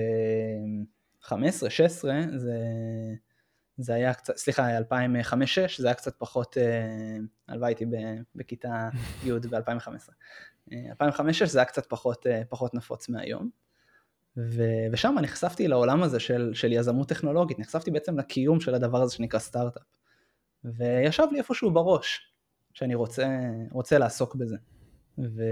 15, 1.22 1.70
16, 1.70 2.20
זה, 2.36 2.58
זה 3.76 3.94
היה 3.94 4.14
קצת, 4.14 4.36
סליחה, 4.36 4.78
2005-2006, 4.78 4.82
זה 5.78 5.86
היה 5.86 5.94
קצת 5.94 6.14
פחות, 6.18 6.58
אה, 6.58 7.16
הלוואי 7.48 7.70
הייתי 7.70 7.84
בכיתה 8.34 8.88
י' 9.24 9.32
ב-2015. 9.32 10.10
2005-2006 10.70 11.46
זה 11.46 11.58
היה 11.58 11.64
קצת 11.64 11.86
פחות, 11.86 12.26
אה, 12.26 12.42
פחות 12.48 12.74
נפוץ 12.74 13.08
מהיום. 13.08 13.50
ו, 14.36 14.62
ושם 14.92 15.14
נחשפתי 15.22 15.68
לעולם 15.68 16.02
הזה 16.02 16.20
של, 16.20 16.50
של 16.54 16.72
יזמות 16.72 17.08
טכנולוגית, 17.08 17.58
נחשפתי 17.58 17.90
בעצם 17.90 18.18
לקיום 18.18 18.60
של 18.60 18.74
הדבר 18.74 19.02
הזה 19.02 19.14
שנקרא 19.14 19.40
סטארט-אפ. 19.40 19.82
וישב 20.64 21.26
לי 21.32 21.38
איפשהו 21.38 21.70
בראש, 21.70 22.32
שאני 22.74 22.94
רוצה, 22.94 23.28
רוצה 23.70 23.98
לעסוק 23.98 24.34
בזה. 24.34 24.56
ו... 25.18 25.42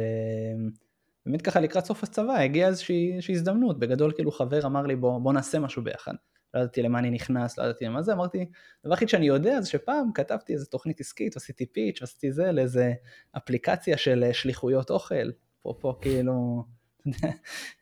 באמת 1.26 1.42
ככה 1.42 1.60
לקראת 1.60 1.84
סוף 1.84 2.04
הצבא 2.04 2.32
הגיעה 2.32 2.68
איזושהי 2.68 3.20
הזדמנות, 3.28 3.78
בגדול 3.78 4.12
כאילו 4.12 4.30
חבר 4.32 4.66
אמר 4.66 4.82
לי 4.82 4.96
בוא, 4.96 5.18
בוא 5.18 5.32
נעשה 5.32 5.58
משהו 5.58 5.82
ביחד. 5.84 6.14
לא 6.54 6.60
ידעתי 6.60 6.82
למה 6.82 6.98
אני 6.98 7.10
נכנס, 7.10 7.58
לא 7.58 7.64
ידעתי 7.64 7.84
למה 7.84 8.02
זה, 8.02 8.12
אמרתי, 8.12 8.46
הדבר 8.84 8.94
היחיד 8.94 9.08
שאני 9.08 9.26
יודע 9.26 9.60
זה 9.60 9.68
שפעם 9.68 10.12
כתבתי 10.12 10.52
איזה 10.52 10.66
תוכנית 10.66 11.00
עסקית, 11.00 11.36
עשיתי 11.36 11.66
פיץ', 11.66 12.02
עשיתי 12.02 12.32
זה 12.32 12.52
לאיזה 12.52 12.92
אפליקציה 13.36 13.96
של 13.96 14.24
אה, 14.24 14.34
שליחויות 14.34 14.90
אוכל, 14.90 15.30
פה 15.62 15.98
כאילו, 16.00 16.64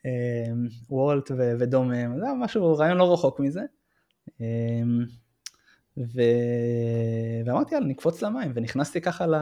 אמ, 0.04 0.66
וולט 0.90 1.30
ודומם, 1.58 2.18
זה 2.20 2.26
משהו, 2.38 2.76
רעיון 2.76 2.98
לא 2.98 3.12
רחוק 3.12 3.40
מזה. 3.40 3.62
אמ, 4.40 5.04
ו... 5.98 6.20
ואמרתי 7.46 7.74
יאללה 7.74 7.86
נקפוץ 7.88 8.22
למים. 8.22 8.52
ונכנסתי 8.54 9.00
ככה 9.00 9.26
ל... 9.26 9.34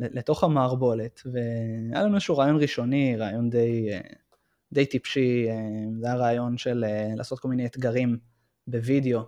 לתוך 0.00 0.44
המערבולת, 0.44 1.22
והיה 1.32 2.04
לנו 2.04 2.14
איזשהו 2.14 2.38
רעיון 2.38 2.56
ראשוני, 2.62 3.16
רעיון 3.16 3.50
די, 3.50 3.92
אה, 3.92 4.00
די 4.72 4.86
טיפשי, 4.86 5.46
אה, 5.50 5.54
זה 6.00 6.06
היה 6.06 6.16
רעיון 6.16 6.58
של 6.58 6.84
אה, 6.84 7.12
לעשות 7.16 7.38
כל 7.38 7.48
מיני 7.48 7.66
אתגרים 7.66 8.18
בווידאו, 8.66 9.20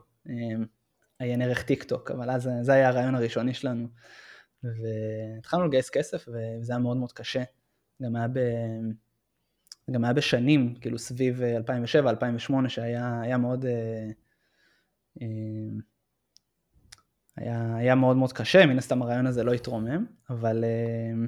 עיין 1.18 1.42
ערך 1.42 1.62
טיק 1.62 1.83
טוק, 1.85 2.11
אבל 2.11 2.31
אז 2.31 2.50
זה 2.62 2.72
היה 2.72 2.88
הרעיון 2.88 3.14
הראשוני 3.14 3.54
שלנו. 3.54 3.88
והתחלנו 4.62 5.66
לגייס 5.66 5.90
כסף 5.90 6.28
וזה 6.28 6.72
היה 6.72 6.78
מאוד 6.78 6.96
מאוד 6.96 7.12
קשה. 7.12 7.42
גם 8.02 8.16
היה, 8.16 8.28
ב... 8.28 8.38
גם 9.90 10.04
היה 10.04 10.12
בשנים, 10.12 10.74
כאילו 10.81 10.98
סביב 10.98 11.40
2007-2008, 11.66 12.68
שהיה 12.68 13.37
מאוד... 13.38 13.64
היה, 17.40 17.77
היה 17.77 17.94
מאוד 17.94 18.16
מאוד 18.16 18.33
קשה, 18.33 18.66
מן 18.66 18.79
הסתם 18.79 19.03
הרעיון 19.03 19.27
הזה 19.27 19.44
לא 19.44 19.53
התרומם, 19.53 20.07
אבל, 20.31 20.64
אה, 20.64 21.27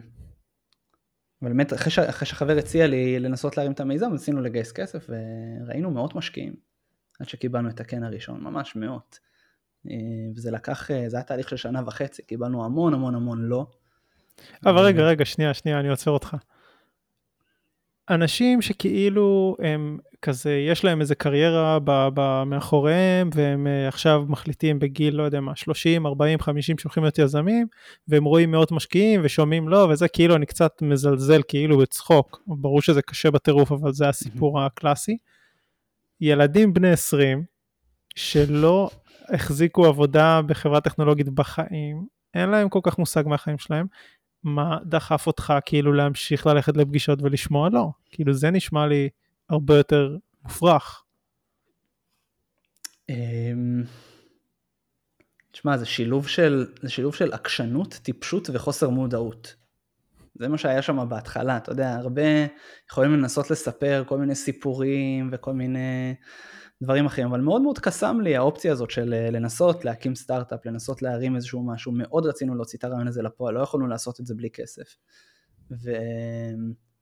אבל 1.43 1.53
באמת 1.53 1.73
אחרי, 1.73 1.91
ש, 1.91 1.99
אחרי 1.99 2.27
שחבר 2.27 2.59
הציע 2.59 2.87
לי 2.87 3.19
לנסות 3.19 3.57
להרים 3.57 3.73
את 3.73 3.81
המיזם, 3.81 4.13
ניסינו 4.13 4.41
לגייס 4.41 4.73
כסף 4.73 5.11
וראינו 5.11 5.91
מאות 5.91 6.15
משקיעים 6.15 6.55
עד 7.21 7.29
שקיבלנו 7.29 7.69
את 7.69 7.81
הקן 7.81 8.03
הראשון, 8.03 8.41
ממש 8.41 8.77
מאות. 8.77 9.19
אה, 9.91 9.97
וזה 10.37 10.51
לקח, 10.51 10.91
אה, 10.91 11.09
זה 11.09 11.17
היה 11.17 11.25
תהליך 11.25 11.49
של 11.49 11.57
שנה 11.57 11.83
וחצי, 11.87 12.23
קיבלנו 12.23 12.65
המון 12.65 12.95
המון 12.95 13.15
המון 13.15 13.43
לא. 13.43 13.67
אבל 14.67 14.79
רגע, 14.79 15.03
רגע, 15.03 15.25
שנייה, 15.25 15.55
שנייה, 15.55 15.81
אני 15.81 15.89
עוצר 15.89 16.11
אותך. 16.11 16.37
אנשים 18.11 18.63
שכאילו 18.63 19.57
הם 19.63 19.99
כזה, 20.23 20.53
יש 20.69 20.85
להם 20.85 21.01
איזה 21.01 21.15
קריירה 21.15 21.79
ב, 21.85 22.09
ב, 22.15 22.43
מאחוריהם, 22.47 23.31
והם 23.35 23.67
uh, 23.67 23.89
עכשיו 23.89 24.25
מחליטים 24.29 24.79
בגיל, 24.79 25.15
לא 25.15 25.23
יודע 25.23 25.41
מה, 25.41 25.57
30, 25.57 26.07
40, 26.07 26.41
50 26.41 26.79
שהולכים 26.79 27.03
להיות 27.03 27.19
יזמים, 27.19 27.67
והם 28.09 28.25
רואים 28.25 28.51
מאות 28.51 28.73
משקיעים 28.73 29.21
ושומעים 29.25 29.69
לא, 29.69 29.89
וזה 29.93 30.09
כאילו 30.09 30.37
אני 30.37 30.47
קצת 30.47 30.83
מזלזל 30.83 31.41
כאילו 31.49 31.79
בצחוק, 31.79 32.43
ברור 32.47 32.83
שזה 32.83 33.03
קשה 33.03 33.31
בטירוף, 33.31 33.73
אבל 33.73 33.93
זה 33.93 34.09
הסיפור 34.09 34.61
הקלאסי. 34.61 35.17
ילדים 36.21 36.75
בני 36.75 36.91
20, 36.91 37.45
שלא 38.17 38.91
החזיקו 39.29 39.87
עבודה 39.87 40.41
בחברה 40.43 40.81
טכנולוגית 40.81 41.29
בחיים, 41.29 42.07
אין 42.35 42.49
להם 42.49 42.69
כל 42.69 42.81
כך 42.83 42.99
מושג 42.99 43.23
מהחיים 43.27 43.59
שלהם, 43.59 43.87
מה 44.45 44.79
דחף 44.85 45.27
אותך 45.27 45.53
כאילו 45.65 45.93
להמשיך 45.93 46.47
ללכת 46.47 46.77
לפגישות 46.77 47.23
ולשמוע 47.23 47.69
לא? 47.71 47.91
כאילו 48.11 48.33
זה 48.33 48.51
נשמע 48.51 48.87
לי 48.87 49.09
הרבה 49.49 49.77
יותר 49.77 50.17
מופרך. 50.45 51.05
אמ, 53.09 53.83
תשמע, 55.53 55.77
זה 55.77 55.87
שילוב 55.87 56.29
של, 56.29 56.67
זה 56.83 56.91
שילוב 56.91 57.15
של 57.15 57.33
עקשנות, 57.33 58.01
טיפשות 58.03 58.51
וחוסר 58.53 58.91
מודעות. 58.91 59.55
זה 60.35 60.49
מה 60.49 60.59
שהיה 60.59 60.83
שם 60.83 61.09
בהתחלה, 61.09 61.57
אתה 61.57 61.73
יודע, 61.73 61.95
הרבה 61.95 62.23
יכולים 62.91 63.13
לנסות 63.13 63.51
לספר 63.51 64.05
כל 64.07 64.19
מיני 64.19 64.35
סיפורים 64.35 65.31
וכל 65.33 65.53
מיני 65.53 66.15
דברים 66.83 67.07
אחרים, 67.07 67.29
אבל 67.29 67.41
מאוד 67.41 67.63
מאוד 67.63 67.79
קסם 67.79 68.21
לי 68.21 68.37
האופציה 68.37 68.73
הזאת 68.73 68.91
של 68.91 69.15
אה, 69.15 69.31
לנסות 69.31 69.85
להקים 69.85 70.15
סטארט-אפ, 70.15 70.67
לנסות 70.67 71.03
להרים 71.03 71.37
איזשהו 71.37 71.67
משהו, 71.67 71.93
מאוד 71.93 72.27
רצינו 72.27 72.55
להוציא 72.55 72.79
את 72.79 72.85
הרעיון 72.85 73.09
הזה 73.09 73.23
לפועל, 73.23 73.55
לא 73.55 73.61
יכולנו 73.61 73.87
לעשות 73.87 74.21
את 74.21 74.27
זה 74.27 74.35
בלי 74.35 74.51
כסף. 74.51 74.97
ו... 75.71 75.93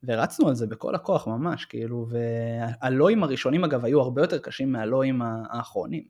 ורצנו 0.03 0.49
על 0.49 0.55
זה 0.55 0.67
בכל 0.67 0.95
הכוח 0.95 1.27
ממש, 1.27 1.65
כאילו, 1.65 2.07
והלואים 2.09 3.23
הראשונים 3.23 3.65
אגב 3.65 3.85
היו 3.85 4.01
הרבה 4.01 4.23
יותר 4.23 4.39
קשים 4.39 4.73
מהלואים 4.73 5.23
האחרונים. 5.23 6.05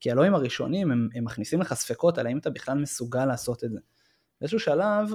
כי 0.00 0.10
הלואים 0.10 0.34
הראשונים 0.34 0.90
הם, 0.90 1.08
הם 1.14 1.24
מכניסים 1.24 1.60
לך 1.60 1.74
ספקות 1.74 2.18
על 2.18 2.26
האם 2.26 2.38
אתה 2.38 2.50
בכלל 2.50 2.78
מסוגל 2.78 3.24
לעשות 3.24 3.64
את 3.64 3.70
זה. 3.70 3.78
באיזשהו 4.40 4.60
שלב, 4.60 5.10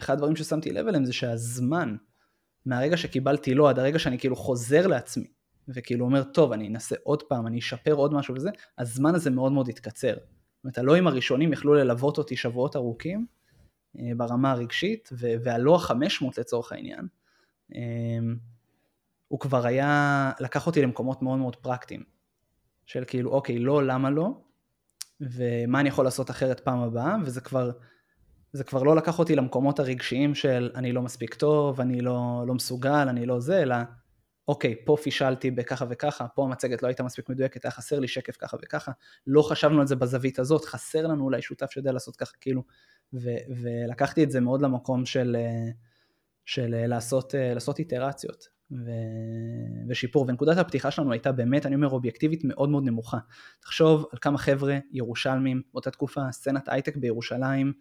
אחד 0.00 0.14
הדברים 0.14 0.36
ששמתי 0.36 0.72
לב 0.72 0.88
אליהם 0.88 1.04
זה 1.04 1.12
שהזמן, 1.12 1.96
מהרגע 2.66 2.96
שקיבלתי 2.96 3.54
לא 3.54 3.70
עד 3.70 3.78
הרגע 3.78 3.98
שאני 3.98 4.18
כאילו 4.18 4.36
חוזר 4.36 4.86
לעצמי, 4.86 5.26
וכאילו 5.74 6.04
אומר, 6.04 6.22
טוב, 6.22 6.52
אני 6.52 6.68
אנסה 6.68 6.96
עוד 7.02 7.22
פעם, 7.22 7.46
אני 7.46 7.58
אשפר 7.58 7.92
עוד 7.92 8.14
משהו 8.14 8.34
וזה, 8.34 8.50
הזמן 8.78 9.14
הזה 9.14 9.30
מאוד 9.30 9.52
מאוד 9.52 9.68
התקצר. 9.68 10.14
זאת 10.14 10.64
אומרת, 10.64 10.78
הלואים 10.78 11.06
הראשונים 11.06 11.52
יכלו 11.52 11.74
ללוות 11.74 12.18
אותי 12.18 12.36
שבועות 12.36 12.76
ארוכים 12.76 13.26
אה, 13.98 14.10
ברמה 14.16 14.50
הרגשית, 14.50 15.10
החמש 15.74 16.22
מאות 16.22 16.38
לצורך 16.38 16.72
העניין, 16.72 17.08
אמ, 17.74 18.36
הוא 19.28 19.40
כבר 19.40 19.66
היה, 19.66 20.32
לקח 20.40 20.66
אותי 20.66 20.82
למקומות 20.82 21.22
מאוד 21.22 21.38
מאוד 21.38 21.56
פרקטיים. 21.56 22.04
של 22.86 23.04
כאילו, 23.06 23.30
אוקיי, 23.30 23.58
לא, 23.58 23.86
למה 23.86 24.10
לא? 24.10 24.30
ומה 25.20 25.80
אני 25.80 25.88
יכול 25.88 26.04
לעשות 26.04 26.30
אחרת 26.30 26.60
פעם 26.60 26.78
הבאה? 26.78 27.16
וזה 27.24 27.40
כבר, 27.40 27.70
זה 28.52 28.64
כבר 28.64 28.82
לא 28.82 28.96
לקח 28.96 29.18
אותי 29.18 29.36
למקומות 29.36 29.80
הרגשיים 29.80 30.34
של 30.34 30.70
אני 30.74 30.92
לא 30.92 31.02
מספיק 31.02 31.34
טוב, 31.34 31.80
אני 31.80 32.00
לא, 32.00 32.44
לא 32.46 32.54
מסוגל, 32.54 33.08
אני 33.08 33.26
לא 33.26 33.40
זה, 33.40 33.62
אלא 33.62 33.76
אוקיי, 34.50 34.74
פה 34.84 34.96
פישלתי 35.02 35.50
בככה 35.50 35.84
וככה, 35.90 36.28
פה 36.28 36.44
המצגת 36.44 36.82
לא 36.82 36.88
הייתה 36.88 37.02
מספיק 37.02 37.28
מדויקת, 37.28 37.64
היה 37.64 37.72
חסר 37.72 37.98
לי 37.98 38.08
שקף 38.08 38.36
ככה 38.38 38.56
וככה, 38.62 38.92
לא 39.26 39.42
חשבנו 39.42 39.80
על 39.80 39.86
זה 39.86 39.96
בזווית 39.96 40.38
הזאת, 40.38 40.64
חסר 40.64 41.06
לנו 41.06 41.24
אולי 41.24 41.42
שותף 41.42 41.70
שיודע 41.70 41.92
לעשות 41.92 42.16
ככה, 42.16 42.32
כאילו, 42.40 42.62
ו- 43.12 43.42
ולקחתי 43.62 44.24
את 44.24 44.30
זה 44.30 44.40
מאוד 44.40 44.62
למקום 44.62 45.06
של, 45.06 45.36
של 46.44 46.86
לעשות, 46.86 47.34
לעשות 47.54 47.78
איטרציות 47.78 48.44
ו- 48.70 49.88
ושיפור, 49.88 50.24
ונקודת 50.28 50.56
הפתיחה 50.58 50.90
שלנו 50.90 51.12
הייתה 51.12 51.32
באמת, 51.32 51.66
אני 51.66 51.74
אומר, 51.74 51.88
אובייקטיבית 51.88 52.44
מאוד 52.44 52.68
מאוד 52.68 52.84
נמוכה. 52.84 53.18
תחשוב 53.60 54.06
על 54.12 54.18
כמה 54.18 54.38
חבר'ה 54.38 54.78
ירושלמים, 54.92 55.62
באותה 55.72 55.90
תקופה, 55.90 56.20
סצנת 56.32 56.68
הייטק 56.68 56.96
בירושלים, 56.96 57.72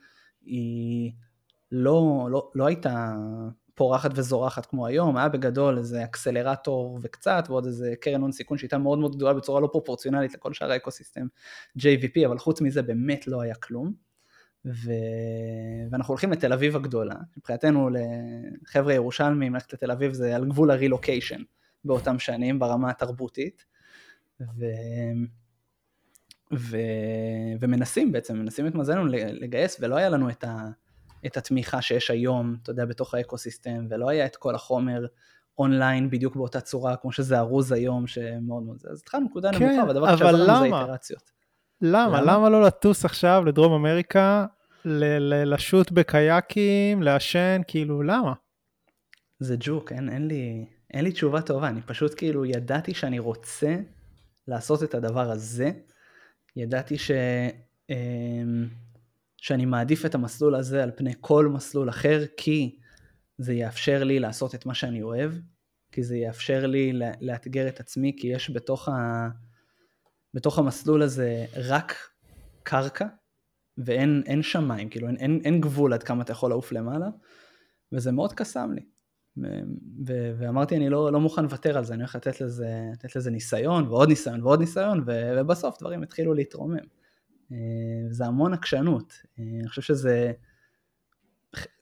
היא 0.42 1.12
לא, 1.72 2.28
לא, 2.32 2.52
לא 2.56 2.66
הייתה 2.66 3.16
פורחת 3.80 4.12
וזורחת 4.16 4.66
כמו 4.66 4.88
היום, 4.88 5.18
היה 5.18 5.30
בגדול 5.30 5.78
איזה 5.78 6.04
אקסלרטור 6.04 7.00
וקצת, 7.02 7.44
ועוד 7.50 7.66
איזה 7.66 7.94
קרן 8.02 8.22
הון 8.22 8.32
סיכון 8.32 8.58
שהייתה 8.58 8.78
מאוד 8.78 9.00
מאוד 9.00 9.16
גדולה 9.16 9.34
בצורה 9.34 9.62
לא 9.62 9.70
פרופורציונלית 9.72 10.34
לכל 10.34 10.54
שאר 10.54 10.72
האקוסיסטם 10.72 11.28
JVP, 11.78 12.26
אבל 12.26 12.38
חוץ 12.38 12.62
מזה 12.62 12.82
באמת 12.82 13.28
לא 13.28 13.42
היה 13.42 13.56
כלום. 13.56 13.94
ו... 14.66 14.92
ואנחנו 15.92 16.12
הולכים 16.12 16.32
לתל 16.32 16.54
אביב 16.54 16.76
הגדולה, 16.76 17.16
מבחינתנו 17.38 17.90
לחבר'ה 17.90 18.94
ירושלמים 18.94 19.54
ללכת 19.54 19.74
לתל 19.74 19.92
אביב 19.92 20.14
זה 20.14 20.36
על 20.36 20.46
גבול 20.46 20.72
הרילוקיישן 20.72 21.42
באותם 21.86 22.20
שנים 22.20 22.60
ברמה 22.60 22.90
התרבותית. 22.90 23.66
ו... 24.42 24.66
ו... 26.54 26.78
ומנסים 27.60 28.12
בעצם, 28.12 28.38
מנסים 28.38 28.68
את 28.68 28.76
מזלנו 28.76 29.06
לגייס 29.12 29.78
ולא 29.80 29.96
היה 29.96 30.10
לנו 30.10 30.30
את 30.30 30.44
ה... 30.44 30.70
את 31.26 31.38
התמיכה 31.38 31.82
שיש 31.82 32.12
היום, 32.12 32.56
אתה 32.64 32.72
יודע, 32.72 32.86
בתוך 32.86 33.14
האקוסיסטם, 33.14 33.88
ולא 33.90 34.10
היה 34.10 34.26
את 34.26 34.36
כל 34.36 34.56
החומר 34.56 35.06
אונליין 35.58 36.10
בדיוק 36.10 36.36
באותה 36.36 36.62
צורה, 36.62 36.96
כמו 36.96 37.12
שזה 37.12 37.40
ארוז 37.40 37.72
היום, 37.72 38.08
שמאוד 38.08 38.64
מאוד 38.64 38.80
זה. 38.80 38.90
אז 38.92 39.00
התחלנו 39.00 39.26
נקודה 39.26 39.52
כן, 39.54 39.66
נמוכה, 39.66 39.88
והדבר 39.88 40.18
שעזר 40.18 40.32
לנו 40.32 40.60
זה 40.60 40.66
איטרציות. 40.66 41.32
למה? 41.82 42.22
למה? 42.22 42.34
למה 42.34 42.50
לא 42.50 42.62
לטוס 42.62 43.06
עכשיו 43.06 43.44
לדרום 43.46 43.74
אמריקה, 43.74 44.46
ל- 44.86 45.54
לשוט 45.54 45.92
בקייקים, 45.92 47.04
לעשן, 47.04 47.62
כאילו, 47.68 48.04
למה? 48.04 48.34
זה 49.40 49.56
ג'וק, 49.60 49.92
אין, 49.92 50.10
אין, 50.10 50.28
לי, 50.28 50.66
אין 50.94 51.04
לי 51.04 51.12
תשובה 51.12 51.42
טובה, 51.42 51.68
אני 51.68 51.82
פשוט 51.82 52.14
כאילו 52.18 52.46
ידעתי 52.46 52.94
שאני 52.94 53.20
רוצה 53.20 53.76
לעשות 54.48 54.84
את 54.84 54.96
הדבר 54.96 55.32
הזה, 55.32 55.72
ידעתי 56.56 56.98
ש... 56.98 57.12
אמ, 57.90 58.68
שאני 59.42 59.66
מעדיף 59.66 60.06
את 60.06 60.16
המסלול 60.16 60.56
הזה 60.56 60.84
על 60.84 60.92
פני 60.96 61.14
כל 61.20 61.48
מסלול 61.48 61.90
אחר, 61.90 62.24
כי 62.38 62.80
זה 63.38 63.54
יאפשר 63.54 64.04
לי 64.04 64.20
לעשות 64.20 64.56
את 64.56 64.66
מה 64.66 64.74
שאני 64.74 65.02
אוהב, 65.02 65.32
כי 65.92 66.04
זה 66.04 66.18
יאפשר 66.18 66.66
לי 66.66 66.94
לאתגר 67.22 67.68
את 67.68 67.80
עצמי, 67.80 68.16
כי 68.18 68.28
יש 68.28 68.52
בתוך, 68.52 68.90
ה... 68.90 69.30
בתוך 70.34 70.60
המסלול 70.60 71.02
הזה 71.02 71.46
רק 71.56 71.96
קרקע, 72.64 73.08
ואין 73.78 74.42
שמיים, 74.42 74.90
כאילו 74.90 75.08
אין, 75.08 75.18
אין, 75.18 75.42
אין 75.44 75.62
גבול 75.62 75.94
עד 75.94 76.04
כמה 76.04 76.24
אתה 76.24 76.32
יכול 76.32 76.50
לעוף 76.50 76.72
למעלה, 76.72 77.08
וזה 77.92 78.12
מאוד 78.12 78.34
קסם 78.34 78.72
לי. 78.74 78.86
ו- 80.08 80.34
ואמרתי 80.38 80.76
אני 80.78 80.90
לא, 80.90 81.12
לא 81.12 81.20
מוכן 81.20 81.44
לוותר 81.44 81.78
על 81.78 81.86
זה, 81.86 81.94
אני 81.94 82.02
הולך 82.02 82.16
לתת 82.16 82.42
לזה, 82.42 82.70
לתת 82.94 83.16
לזה 83.16 83.32
ניסיון 83.32 83.88
ועוד 83.88 84.10
ניסיון 84.10 84.44
ועוד 84.44 84.60
ניסיון, 84.60 85.04
ו- 85.08 85.32
ובסוף 85.38 85.80
דברים 85.80 86.04
התחילו 86.04 86.34
להתרומם. 86.34 86.99
אה, 87.52 87.58
זה 88.10 88.26
המון 88.26 88.54
עקשנות. 88.54 89.14
אה, 89.40 89.44
אני 89.60 89.68
חושב 89.68 89.82
שזה, 89.82 90.32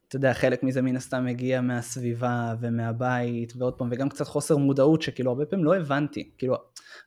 אתה 0.08 0.16
יודע, 0.16 0.34
חלק 0.34 0.64
מזה 0.64 0.82
מן 0.82 0.96
הסתם 0.96 1.26
מגיע 1.26 1.62
מהסביבה 1.62 2.56
ומהבית, 2.62 3.54
ועוד 3.58 3.74
פעם, 3.74 3.90
וגם 3.92 4.10
קצת 4.10 4.28
חוסר 4.28 4.58
מודעות, 4.58 5.02
שכאילו 5.02 5.32
הרבה 5.32 5.46
פעמים 5.46 5.66
לא 5.66 5.76
הבנתי. 5.76 6.32
כאילו, 6.38 6.56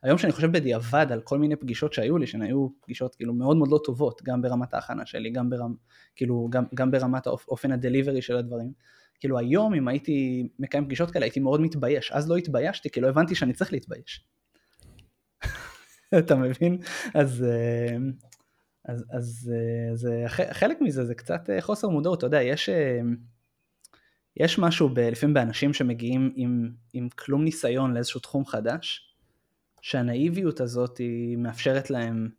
היום 0.02 0.18
שאני 0.18 0.32
חושב 0.32 0.52
בדיעבד 0.52 1.06
על 1.12 1.20
כל 1.20 1.38
מיני 1.38 1.56
פגישות 1.56 1.92
שהיו 1.92 2.18
לי, 2.18 2.26
שהן 2.26 2.42
היו 2.42 2.68
פגישות 2.80 3.14
כאילו 3.14 3.34
מאוד 3.34 3.56
מאוד 3.56 3.70
לא 3.70 3.80
טובות, 3.84 4.22
גם 4.22 4.42
ברמת 4.42 4.74
ההכנה 4.74 5.06
שלי, 5.06 5.30
גם, 5.30 5.50
ברמ, 5.50 5.74
כאילו, 6.16 6.48
גם, 6.50 6.64
גם 6.74 6.90
ברמת 6.90 7.26
אופן 7.26 7.72
הדליברי 7.72 8.22
של 8.22 8.36
הדברים. 8.36 8.72
כאילו 9.20 9.38
היום 9.38 9.74
אם 9.74 9.88
הייתי 9.88 10.48
מקיים 10.58 10.84
פגישות 10.84 11.10
כאלה 11.10 11.24
הייתי 11.24 11.40
מאוד 11.40 11.60
מתבייש, 11.60 12.12
אז 12.12 12.30
לא 12.30 12.36
התביישתי 12.36 12.90
כי 12.90 13.00
לא 13.00 13.08
הבנתי 13.08 13.34
שאני 13.34 13.52
צריך 13.52 13.72
להתבייש. 13.72 14.26
אתה 16.18 16.36
מבין? 16.36 16.78
אז, 17.14 17.44
אה, 18.88 18.94
אז, 18.94 19.04
אז 19.10 20.08
אה, 20.12 20.28
חלק 20.54 20.80
מזה 20.80 21.04
זה 21.04 21.14
קצת 21.14 21.50
אה, 21.50 21.60
חוסר 21.60 21.88
מודעות, 21.88 22.18
אתה 22.18 22.26
יודע, 22.26 22.42
יש, 22.42 22.68
אה, 22.68 23.00
יש 24.36 24.58
משהו 24.58 24.88
ב, 24.88 24.98
לפעמים 24.98 25.34
באנשים 25.34 25.72
שמגיעים 25.72 26.32
עם, 26.36 26.72
עם 26.92 27.08
כלום 27.08 27.44
ניסיון 27.44 27.94
לאיזשהו 27.94 28.20
תחום 28.20 28.46
חדש, 28.46 29.14
שהנאיביות 29.82 30.60
הזאת 30.60 30.98
היא 30.98 31.36
מאפשרת 31.36 31.90
להם, 31.90 32.30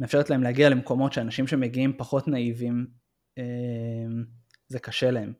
מאפשרת 0.00 0.30
להם 0.30 0.42
להגיע 0.42 0.68
למקומות 0.68 1.12
שאנשים 1.12 1.46
שמגיעים 1.46 1.96
פחות 1.96 2.28
נאיבים, 2.28 2.86
זה 4.68 4.78
קשה 4.78 5.10
להם. 5.10 5.32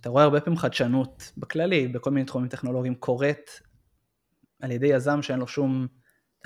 אתה 0.00 0.08
רואה 0.08 0.24
הרבה 0.24 0.40
פעמים 0.40 0.58
חדשנות 0.58 1.32
בכללי, 1.36 1.88
בכל 1.88 2.10
מיני 2.10 2.26
תחומים 2.26 2.48
טכנולוגיים, 2.48 2.94
קורית 2.94 3.60
על 4.60 4.70
ידי 4.70 4.86
יזם 4.86 5.22
שאין 5.22 5.38
לו 5.38 5.48
שום 5.48 5.86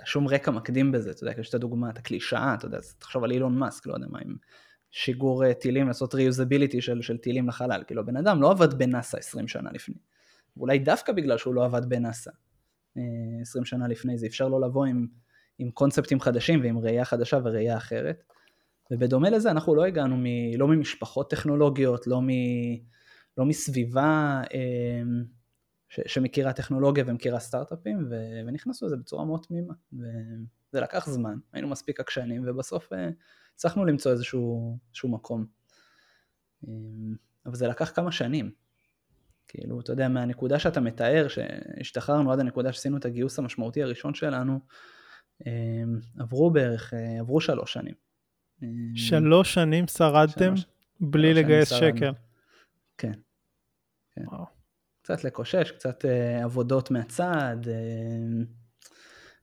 שום 0.05 0.29
רקע 0.29 0.51
מקדים 0.51 0.93
בזה, 0.93 1.11
אתה 1.11 1.25
יודע, 1.25 1.41
יש 1.41 1.49
את 1.49 1.55
הדוגמה, 1.55 1.91
את 1.91 1.99
הקלישאה, 1.99 2.55
אתה 2.55 2.67
יודע, 2.67 2.79
תחשוב 2.99 3.25
על 3.25 3.31
אילון 3.33 3.59
מאסק, 3.59 3.87
לא 3.87 3.95
יודע 3.95 4.07
מה, 4.11 4.19
עם 4.19 4.37
שיגור 4.91 5.45
אה, 5.45 5.55
טילים, 5.55 5.87
לעשות 5.87 6.15
ריוזביליטי 6.15 6.81
של, 6.81 7.03
של 7.03 7.17
טילים 7.17 7.49
לחלל, 7.49 7.83
כאילו 7.87 8.01
הבן 8.01 8.17
אדם 8.17 8.43
לא 8.43 8.51
עבד 8.51 8.75
בנאסא 8.75 9.17
20 9.17 9.49
שנה 9.49 9.71
לפני, 9.73 9.95
ואולי 10.57 10.79
דווקא 10.79 11.13
בגלל 11.13 11.39
שהוא 11.39 11.55
לא 11.55 11.65
עבד 11.65 11.89
בנאסא 11.89 12.31
20 13.41 13.63
אה, 13.63 13.67
שנה 13.67 13.89
לפני, 13.89 14.19
זה 14.19 14.27
אפשר 14.27 14.49
לו 14.49 14.61
לבוא 14.61 14.87
עם, 14.87 15.07
עם 15.59 15.71
קונספטים 15.71 16.21
חדשים 16.21 16.61
ועם 16.63 16.79
ראייה 16.79 17.05
חדשה 17.05 17.39
וראייה 17.45 17.77
אחרת, 17.77 18.23
ובדומה 18.91 19.31
לזה 19.31 19.51
אנחנו 19.51 19.75
לא 19.75 19.85
הגענו 19.85 20.17
מ, 20.17 20.25
לא 20.59 20.69
ממשפחות 20.69 21.31
טכנולוגיות, 21.31 22.07
לא, 22.07 22.23
מ, 22.23 22.29
לא 23.39 23.45
מסביבה 23.45 24.43
ש, 25.89 26.01
שמכירה 26.07 26.53
טכנולוגיה 26.53 27.05
ומכירה 27.07 27.41
סטארט-אפים, 27.41 28.07
ו, 28.11 28.15
ונכנסנו 28.47 28.87
לזה 28.87 28.97
בצורה 28.97 29.25
מאוד 29.25 29.41
תמימה. 29.49 29.75
וזה 29.93 30.81
לקח 30.81 31.09
זמן, 31.09 31.39
היינו 31.53 31.69
מספיק 31.69 32.01
עקשנים, 32.01 32.43
ובסוף 32.47 32.93
הצלחנו 33.55 33.85
למצוא 33.85 34.13
איזשהו, 34.13 34.79
איזשהו 34.89 35.09
מקום. 35.09 35.47
אבל 37.47 37.55
זה 37.55 37.69
לקח 37.69 37.93
כמה 37.95 38.13
שנים. 38.13 38.51
כאילו, 39.49 39.81
אתה 39.81 39.93
יודע, 39.93 40.09
מהנקודה 40.09 40.59
שאתה 40.59 40.81
מתאר, 40.81 41.27
שהשתחררנו 41.29 42.33
עד 42.33 42.41
הנקודה 42.41 42.73
שעשינו 42.73 42.97
את 42.97 43.05
הגיוס 43.05 43.39
המשמעותי 43.39 43.83
הראשון 43.83 44.15
שלנו, 44.15 44.61
אמ, 45.47 45.99
עברו 46.19 46.51
בערך, 46.51 46.95
אה, 46.95 47.21
עברו 47.21 47.41
שלוש 47.41 47.73
שנים. 47.73 47.95
שלוש 48.95 49.55
שנים 49.55 49.87
שרדתם 49.87 50.57
שלוש, 50.57 50.67
בלי 51.01 51.35
שלוש 51.35 51.45
לגייס 51.45 51.69
שקל. 51.69 52.13
כן. 52.99 53.13
כן. 54.15 54.25
קצת 55.07 55.25
לקושש, 55.25 55.71
קצת 55.71 56.05
uh, 56.05 56.45
עבודות 56.45 56.91
מהצד, 56.91 57.57
uh, 57.63 58.89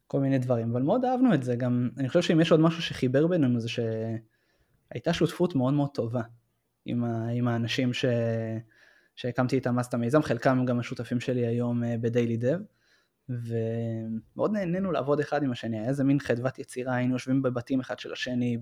כל 0.08 0.20
מיני 0.20 0.40
דברים, 0.40 0.72
אבל 0.72 0.82
מאוד 0.82 1.06
אהבנו 1.06 1.34
את 1.34 1.44
זה, 1.44 1.56
גם 1.56 1.90
אני 1.98 2.08
חושב 2.08 2.22
שאם 2.22 2.42
יש 2.42 2.52
עוד 2.52 2.60
משהו 2.60 2.82
שחיבר 2.82 3.28
בינינו 3.28 3.60
זה 3.60 3.70
שהייתה 3.70 5.14
שותפות 5.14 5.56
מאוד 5.56 5.74
מאוד 5.74 5.90
טובה 5.94 6.22
עם, 6.86 7.04
ה, 7.04 7.28
עם 7.28 7.48
האנשים 7.48 7.94
ש, 7.94 8.06
שהקמתי 9.16 9.56
איתם 9.56 9.80
אז 9.80 9.86
את 9.86 9.94
המיזם, 9.94 10.22
חלקם 10.22 10.66
גם 10.66 10.80
השותפים 10.80 11.20
שלי 11.20 11.46
היום 11.46 11.84
uh, 11.84 11.88
בדיילי 12.02 12.38
דב. 12.38 12.60
ומאוד 13.30 14.52
נהנינו 14.52 14.92
לעבוד 14.92 15.20
אחד 15.20 15.44
עם 15.44 15.52
השני, 15.52 15.80
היה 15.80 15.90
איזה 15.90 16.04
מין 16.04 16.20
חדוות 16.20 16.60
יצירה, 16.60 16.96
היינו 16.96 17.14
יושבים 17.14 17.42
בבתים 17.42 17.80
אחד 17.80 18.00
של 18.00 18.14
השני, 18.14 18.58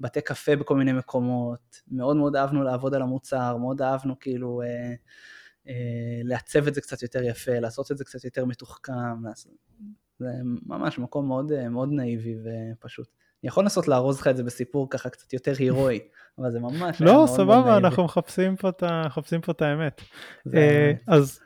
בבתי 0.00 0.20
קפה 0.20 0.56
בכל 0.56 0.76
מיני 0.76 0.92
מקומות, 0.92 1.82
מאוד 1.88 2.16
מאוד 2.16 2.36
אהבנו 2.36 2.62
לעבוד 2.62 2.94
על 2.94 3.02
המוצר, 3.02 3.56
מאוד 3.56 3.82
אהבנו 3.82 4.18
כאילו 4.18 4.62
אה, 4.62 4.66
אה, 4.66 4.94
לעצב 6.24 6.66
את 6.66 6.74
זה 6.74 6.80
קצת 6.80 7.02
יותר 7.02 7.22
יפה, 7.22 7.58
לעשות 7.58 7.92
את 7.92 7.98
זה 7.98 8.04
קצת 8.04 8.24
יותר 8.24 8.44
מתוחכם. 8.44 8.92
זה 10.18 10.30
ממש 10.66 10.98
מקום 10.98 11.28
מאוד, 11.28 11.52
אה, 11.52 11.68
מאוד 11.68 11.88
נאיבי 11.92 12.34
ופשוט. 12.44 13.08
אני 13.42 13.48
יכול 13.48 13.64
לנסות 13.64 13.88
לארוז 13.88 14.20
לך 14.20 14.26
את 14.26 14.36
זה 14.36 14.42
בסיפור 14.42 14.90
ככה 14.90 15.10
קצת 15.10 15.32
יותר 15.32 15.52
הירואי, 15.58 16.00
אבל 16.38 16.50
זה 16.50 16.60
ממש... 16.60 17.00
לא, 17.00 17.24
סבבה, 17.28 17.76
אנחנו 17.76 18.04
מחפשים 18.04 18.56
פה 19.40 19.52
את 19.52 19.62
האמת. 19.62 20.00
אה, 20.54 20.92
אז... 21.08 21.40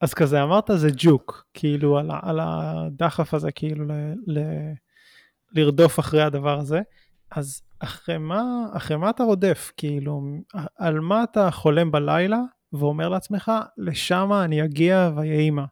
אז 0.00 0.14
כזה 0.14 0.42
אמרת 0.42 0.70
זה 0.76 0.88
ג'וק, 0.96 1.46
כאילו 1.54 1.98
על, 1.98 2.10
על 2.22 2.40
הדחף 2.42 3.34
הזה, 3.34 3.52
כאילו 3.52 3.84
ל, 3.84 3.92
ל, 4.26 4.40
לרדוף 5.52 5.98
אחרי 5.98 6.22
הדבר 6.22 6.58
הזה, 6.58 6.80
אז 7.30 7.62
אחרי 7.78 8.18
מה, 8.18 8.42
אחרי 8.72 8.96
מה 8.96 9.10
אתה 9.10 9.22
רודף? 9.24 9.72
כאילו, 9.76 10.22
על 10.78 11.00
מה 11.00 11.24
אתה 11.24 11.50
חולם 11.50 11.90
בלילה 11.90 12.38
ואומר 12.78 13.08
לעצמך, 13.08 13.52
לשם 13.76 14.30
אני 14.44 14.64
אגיע 14.64 15.10
ויהי 15.16 15.50
מה? 15.50 15.64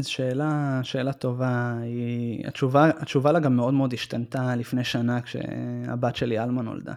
זו 0.00 0.12
שאלה, 0.12 0.80
שאלה 0.82 1.12
טובה, 1.12 1.78
היא, 1.82 2.46
התשובה, 2.48 2.90
התשובה 3.00 3.32
לה 3.32 3.40
גם 3.40 3.56
מאוד 3.56 3.74
מאוד 3.74 3.92
השתנתה 3.92 4.56
לפני 4.56 4.84
שנה 4.84 5.22
כשהבת 5.22 6.16
שלי 6.16 6.38
עלמה 6.38 6.62
נולדה. 6.62 6.94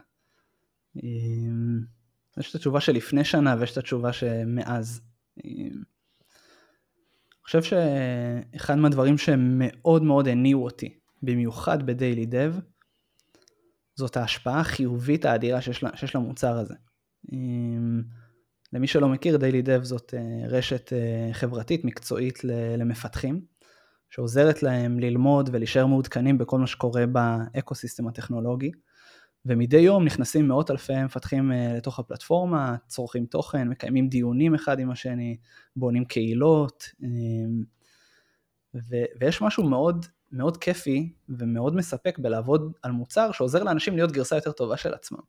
יש 2.37 2.49
את 2.49 2.55
התשובה 2.55 2.81
שלפני 2.81 3.23
שנה 3.23 3.55
ויש 3.59 3.71
את 3.71 3.77
התשובה 3.77 4.13
שמאז. 4.13 5.01
אני 5.45 5.69
חושב 7.43 7.63
שאחד 7.63 8.75
מהדברים 8.75 9.17
שמאוד 9.17 10.03
מאוד 10.03 10.27
הניעו 10.27 10.63
אותי, 10.63 10.99
במיוחד 11.23 11.85
בדיילי 11.85 12.25
דב, 12.25 12.55
זאת 13.95 14.17
ההשפעה 14.17 14.59
החיובית 14.59 15.25
האדירה 15.25 15.61
שיש, 15.61 15.83
שיש 15.95 16.15
למוצר 16.15 16.57
הזה. 16.57 16.73
למי 18.73 18.87
שלא 18.87 19.09
מכיר, 19.09 19.37
Daily 19.37 19.61
Dev 19.61 19.83
זאת 19.83 20.13
אה, 20.17 20.47
רשת 20.47 20.93
אה, 20.93 21.33
חברתית 21.33 21.85
מקצועית 21.85 22.43
למפתחים, 22.77 23.41
שעוזרת 24.09 24.63
להם 24.63 24.99
ללמוד 24.99 25.49
ולהישאר 25.53 25.85
מעודכנים 25.85 26.37
בכל 26.37 26.59
מה 26.59 26.67
שקורה 26.67 27.05
ב 27.05 27.16
ecosystem 27.16 28.07
הטכנולוגי. 28.07 28.71
ומדי 29.45 29.77
יום 29.77 30.05
נכנסים 30.05 30.47
מאות 30.47 30.71
אלפי 30.71 31.03
מפתחים 31.03 31.51
אה, 31.51 31.73
לתוך 31.77 31.99
הפלטפורמה, 31.99 32.75
צורכים 32.87 33.25
תוכן, 33.25 33.67
מקיימים 33.67 34.09
דיונים 34.09 34.55
אחד 34.55 34.79
עם 34.79 34.91
השני, 34.91 35.37
בונים 35.75 36.05
קהילות, 36.05 36.89
אמ, 37.03 37.63
ו- 38.75 39.05
ויש 39.19 39.41
משהו 39.41 39.63
מאוד 39.63 40.05
מאוד 40.31 40.57
כיפי 40.57 41.13
ומאוד 41.29 41.75
מספק 41.75 42.19
בלעבוד 42.19 42.71
על 42.81 42.91
מוצר 42.91 43.31
שעוזר 43.31 43.63
לאנשים 43.63 43.95
להיות 43.95 44.11
גרסה 44.11 44.35
יותר 44.35 44.51
טובה 44.51 44.77
של 44.77 44.93
עצמם. 44.93 45.19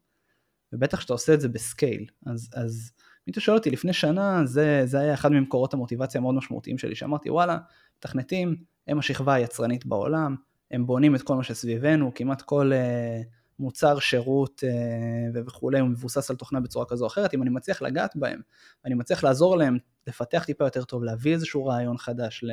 ובטח 0.73 1.01
שאתה 1.01 1.12
עושה 1.12 1.35
את 1.35 1.41
זה 1.41 1.49
בסקייל. 1.49 2.07
אז, 2.27 2.51
אז 2.55 2.93
אתה 3.31 3.41
שואל 3.41 3.57
אותי 3.57 3.71
לפני 3.71 3.93
שנה, 3.93 4.47
זה, 4.47 4.83
זה 4.85 5.01
היה 5.01 5.15
אחד 5.15 5.33
ממקורות 5.33 5.75
המוטיבציה 5.75 6.19
המאוד 6.19 6.35
משמעותיים 6.35 6.79
שלי, 6.79 6.95
שאמרתי 6.95 7.31
וואלה, 7.31 7.59
מתכנתים 7.99 8.57
הם 8.87 8.99
השכבה 8.99 9.35
היצרנית 9.35 9.87
בעולם, 9.87 10.37
הם 10.71 10.87
בונים 10.87 11.15
את 11.15 11.23
כל 11.23 11.37
מה 11.37 11.43
שסביבנו, 11.43 12.12
כמעט 12.15 12.43
כל... 12.43 12.73
Uh, 12.73 13.43
מוצר, 13.62 13.99
שירות 13.99 14.65
אה, 14.65 15.43
וכולי, 15.47 15.81
הוא 15.81 15.88
מבוסס 15.88 16.31
על 16.31 16.37
תוכנה 16.37 16.61
בצורה 16.61 16.87
כזו 16.88 17.05
או 17.05 17.09
אחרת, 17.09 17.35
אם 17.35 17.43
אני 17.43 17.51
מצליח 17.51 17.83
לגעת 17.83 18.17
בהם, 18.17 18.41
ואני 18.85 18.95
מצליח 18.95 19.25
לעזור 19.25 19.57
להם 19.57 19.79
לפתח 20.07 20.45
טיפה 20.47 20.65
יותר 20.65 20.85
טוב, 20.85 21.05
להביא 21.05 21.33
איזשהו 21.33 21.67
רעיון 21.67 21.99
חדש, 21.99 22.45
ל, 22.45 22.51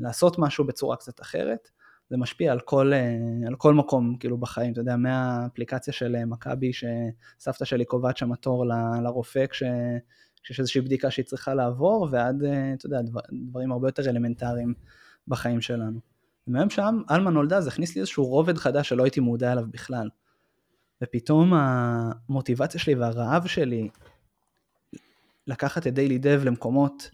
לעשות 0.00 0.38
משהו 0.38 0.64
בצורה 0.64 0.96
קצת 0.96 1.20
אחרת, 1.20 1.70
זה 2.10 2.16
משפיע 2.16 2.52
על 2.52 2.60
כל, 2.60 2.92
אה, 2.92 3.16
על 3.46 3.56
כל 3.56 3.74
מקום 3.74 4.16
כאילו 4.20 4.38
בחיים, 4.38 4.72
אתה 4.72 4.80
יודע, 4.80 4.96
מהאפליקציה 4.96 5.92
של 5.92 6.24
מכבי, 6.24 6.70
שסבתא 6.72 7.64
שלי 7.64 7.84
קובעת 7.84 8.16
שם 8.16 8.34
תור 8.34 8.66
לרופא 9.02 9.46
כש... 9.46 9.62
כשיש 10.42 10.60
איזושהי 10.60 10.80
בדיקה 10.80 11.10
שהיא 11.10 11.24
צריכה 11.24 11.54
לעבור, 11.54 12.08
ועד, 12.10 12.42
אתה 12.74 12.86
יודע, 12.86 12.98
דברים 13.48 13.72
הרבה 13.72 13.88
יותר 13.88 14.10
אלמנטריים 14.10 14.74
בחיים 15.28 15.60
שלנו. 15.60 16.00
ומהיום 16.48 16.70
שאלמה 16.70 17.30
נולדה 17.30 17.60
זה 17.60 17.68
הכניס 17.68 17.94
לי 17.94 18.00
איזשהו 18.00 18.24
רובד 18.24 18.58
חדש 18.58 18.88
שלא 18.88 19.04
הייתי 19.04 19.20
מודע 19.20 19.52
אליו 19.52 19.64
בכלל. 19.70 20.08
ופתאום 21.02 21.52
המוטיבציה 21.54 22.80
שלי 22.80 22.94
והרעב 22.94 23.46
שלי 23.46 23.88
לקחת 25.46 25.86
את 25.86 25.94
דיילי 25.94 26.18
דב 26.18 26.40
למקומות 26.44 27.10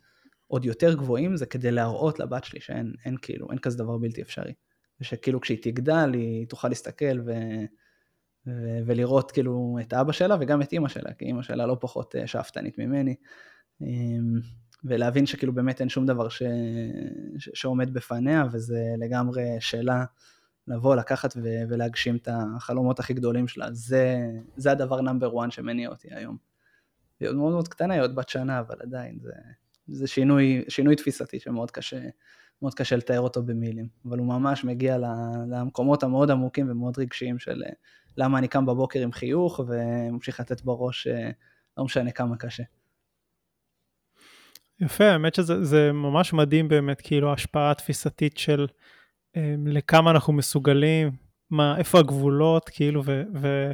עוד 0.46 0.64
יותר 0.64 0.94
גבוהים 0.94 1.36
זה 1.36 1.46
כדי 1.46 1.70
להראות 1.70 2.18
לבת 2.18 2.44
שלי 2.44 2.60
שאין 2.60 2.92
אין 3.04 3.16
כאילו, 3.22 3.50
אין 3.50 3.58
כזה 3.58 3.78
דבר 3.78 3.98
בלתי 3.98 4.22
אפשרי. 4.22 4.52
ושכאילו 5.00 5.40
כשהיא 5.40 5.58
תגדל 5.62 6.10
היא 6.12 6.48
תוכל 6.48 6.68
להסתכל 6.68 7.20
ו... 7.26 7.32
ו... 8.46 8.50
ולראות 8.86 9.30
כאילו 9.30 9.78
את 9.80 9.92
אבא 9.92 10.12
שלה 10.12 10.36
וגם 10.40 10.62
את 10.62 10.72
אימא 10.72 10.88
שלה, 10.88 11.12
כי 11.12 11.24
אימא 11.24 11.42
שלה 11.42 11.66
לא 11.66 11.76
פחות 11.80 12.16
אה, 12.16 12.26
שאפתנית 12.26 12.78
ממני. 12.78 13.14
אמ, 13.80 14.40
ולהבין 14.84 15.26
שכאילו 15.26 15.52
באמת 15.52 15.80
אין 15.80 15.88
שום 15.88 16.06
דבר 16.06 16.28
ש... 16.28 16.42
ש... 17.38 17.50
שעומד 17.54 17.94
בפניה, 17.94 18.44
וזה 18.52 18.94
לגמרי 18.98 19.44
שאלה 19.60 20.04
לבוא, 20.68 20.96
לקחת 20.96 21.34
ו... 21.36 21.48
ולהגשים 21.68 22.16
את 22.16 22.28
החלומות 22.32 22.98
הכי 23.00 23.14
גדולים 23.14 23.48
שלה. 23.48 23.72
זה, 23.72 24.16
זה 24.56 24.72
הדבר 24.72 25.00
נאמבר 25.00 25.40
1 25.40 25.52
שמניע 25.52 25.88
אותי 25.88 26.08
היום. 26.10 26.36
היא 27.20 27.28
עוד 27.28 27.36
מאוד 27.36 27.52
מאוד 27.52 27.68
קטנה, 27.68 27.94
היא 27.94 28.02
עוד 28.02 28.14
בת 28.14 28.28
שנה, 28.28 28.60
אבל 28.60 28.76
עדיין 28.80 29.18
זה, 29.22 29.32
זה 29.86 30.06
שינוי, 30.06 30.64
שינוי 30.68 30.96
תפיסתי 30.96 31.40
שמאוד 31.40 31.70
קשה, 31.70 32.00
מאוד 32.62 32.74
קשה 32.74 32.96
לתאר 32.96 33.20
אותו 33.20 33.42
במילים. 33.42 33.88
אבל 34.08 34.18
הוא 34.18 34.26
ממש 34.26 34.64
מגיע 34.64 34.98
למקומות 35.48 36.02
המאוד 36.02 36.30
עמוקים 36.30 36.70
ומאוד 36.70 36.98
רגשיים 36.98 37.38
של 37.38 37.62
למה 38.16 38.38
אני 38.38 38.48
קם 38.48 38.66
בבוקר 38.66 39.00
עם 39.00 39.12
חיוך 39.12 39.60
וממשיך 39.68 40.40
לתת 40.40 40.62
בראש, 40.62 41.06
לא 41.76 41.84
משנה 41.84 42.10
כמה 42.10 42.36
קשה. 42.36 42.62
יפה, 44.80 45.04
האמת 45.04 45.34
שזה 45.34 45.92
ממש 45.92 46.32
מדהים 46.32 46.68
באמת, 46.68 47.00
כאילו 47.00 47.30
ההשפעה 47.30 47.70
התפיסתית 47.70 48.36
של 48.36 48.66
um, 49.36 49.38
לכמה 49.66 50.10
אנחנו 50.10 50.32
מסוגלים, 50.32 51.10
מה, 51.50 51.78
איפה 51.78 51.98
הגבולות, 51.98 52.68
כאילו, 52.68 53.02
ו, 53.04 53.22
ו, 53.34 53.72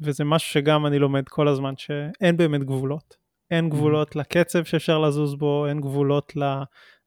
וזה 0.00 0.24
משהו 0.24 0.52
שגם 0.52 0.86
אני 0.86 0.98
לומד 0.98 1.28
כל 1.28 1.48
הזמן, 1.48 1.74
שאין 1.76 2.36
באמת 2.36 2.64
גבולות. 2.64 3.27
אין 3.50 3.64
mm-hmm. 3.64 3.68
גבולות 3.68 4.16
mm-hmm. 4.16 4.18
לקצב 4.18 4.64
שאפשר 4.64 4.98
לזוז 4.98 5.34
בו, 5.34 5.66
אין 5.66 5.80
גבולות 5.80 6.36
ל, 6.36 6.42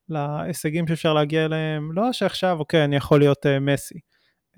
להישגים 0.09 0.87
שאפשר 0.87 1.13
להגיע 1.13 1.45
אליהם. 1.45 1.91
לא 1.93 2.13
שעכשיו, 2.13 2.59
אוקיי, 2.59 2.83
אני 2.83 2.95
יכול 2.95 3.19
להיות 3.19 3.45
uh, 3.45 3.49
מסי. 3.59 3.99
Uh, 4.51 4.57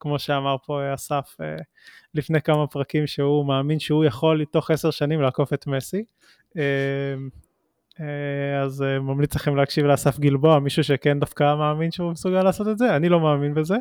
כמו 0.00 0.18
שאמר 0.18 0.56
פה 0.66 0.94
אסף 0.94 1.36
uh, 1.40 1.62
לפני 2.14 2.42
כמה 2.42 2.66
פרקים, 2.66 3.06
שהוא 3.06 3.46
מאמין 3.46 3.78
שהוא 3.78 4.04
יכול 4.04 4.44
תוך 4.44 4.70
עשר 4.70 4.90
שנים 4.90 5.20
לעקוף 5.20 5.52
את 5.52 5.66
מסי. 5.66 6.04
Uh, 6.48 6.60
אה, 8.00 8.62
אז 8.62 8.82
אה, 8.82 8.98
ממליץ 9.00 9.34
לכם 9.34 9.56
להקשיב 9.56 9.86
לאסף 9.86 10.18
גלבוע, 10.18 10.58
מישהו 10.58 10.84
שכן 10.84 11.20
דווקא 11.20 11.54
מאמין 11.54 11.90
שהוא 11.90 12.12
מסוגל 12.12 12.42
לעשות 12.42 12.68
את 12.68 12.78
זה, 12.78 12.96
אני 12.96 13.08
לא 13.08 13.20
מאמין 13.20 13.54
בזה. 13.54 13.76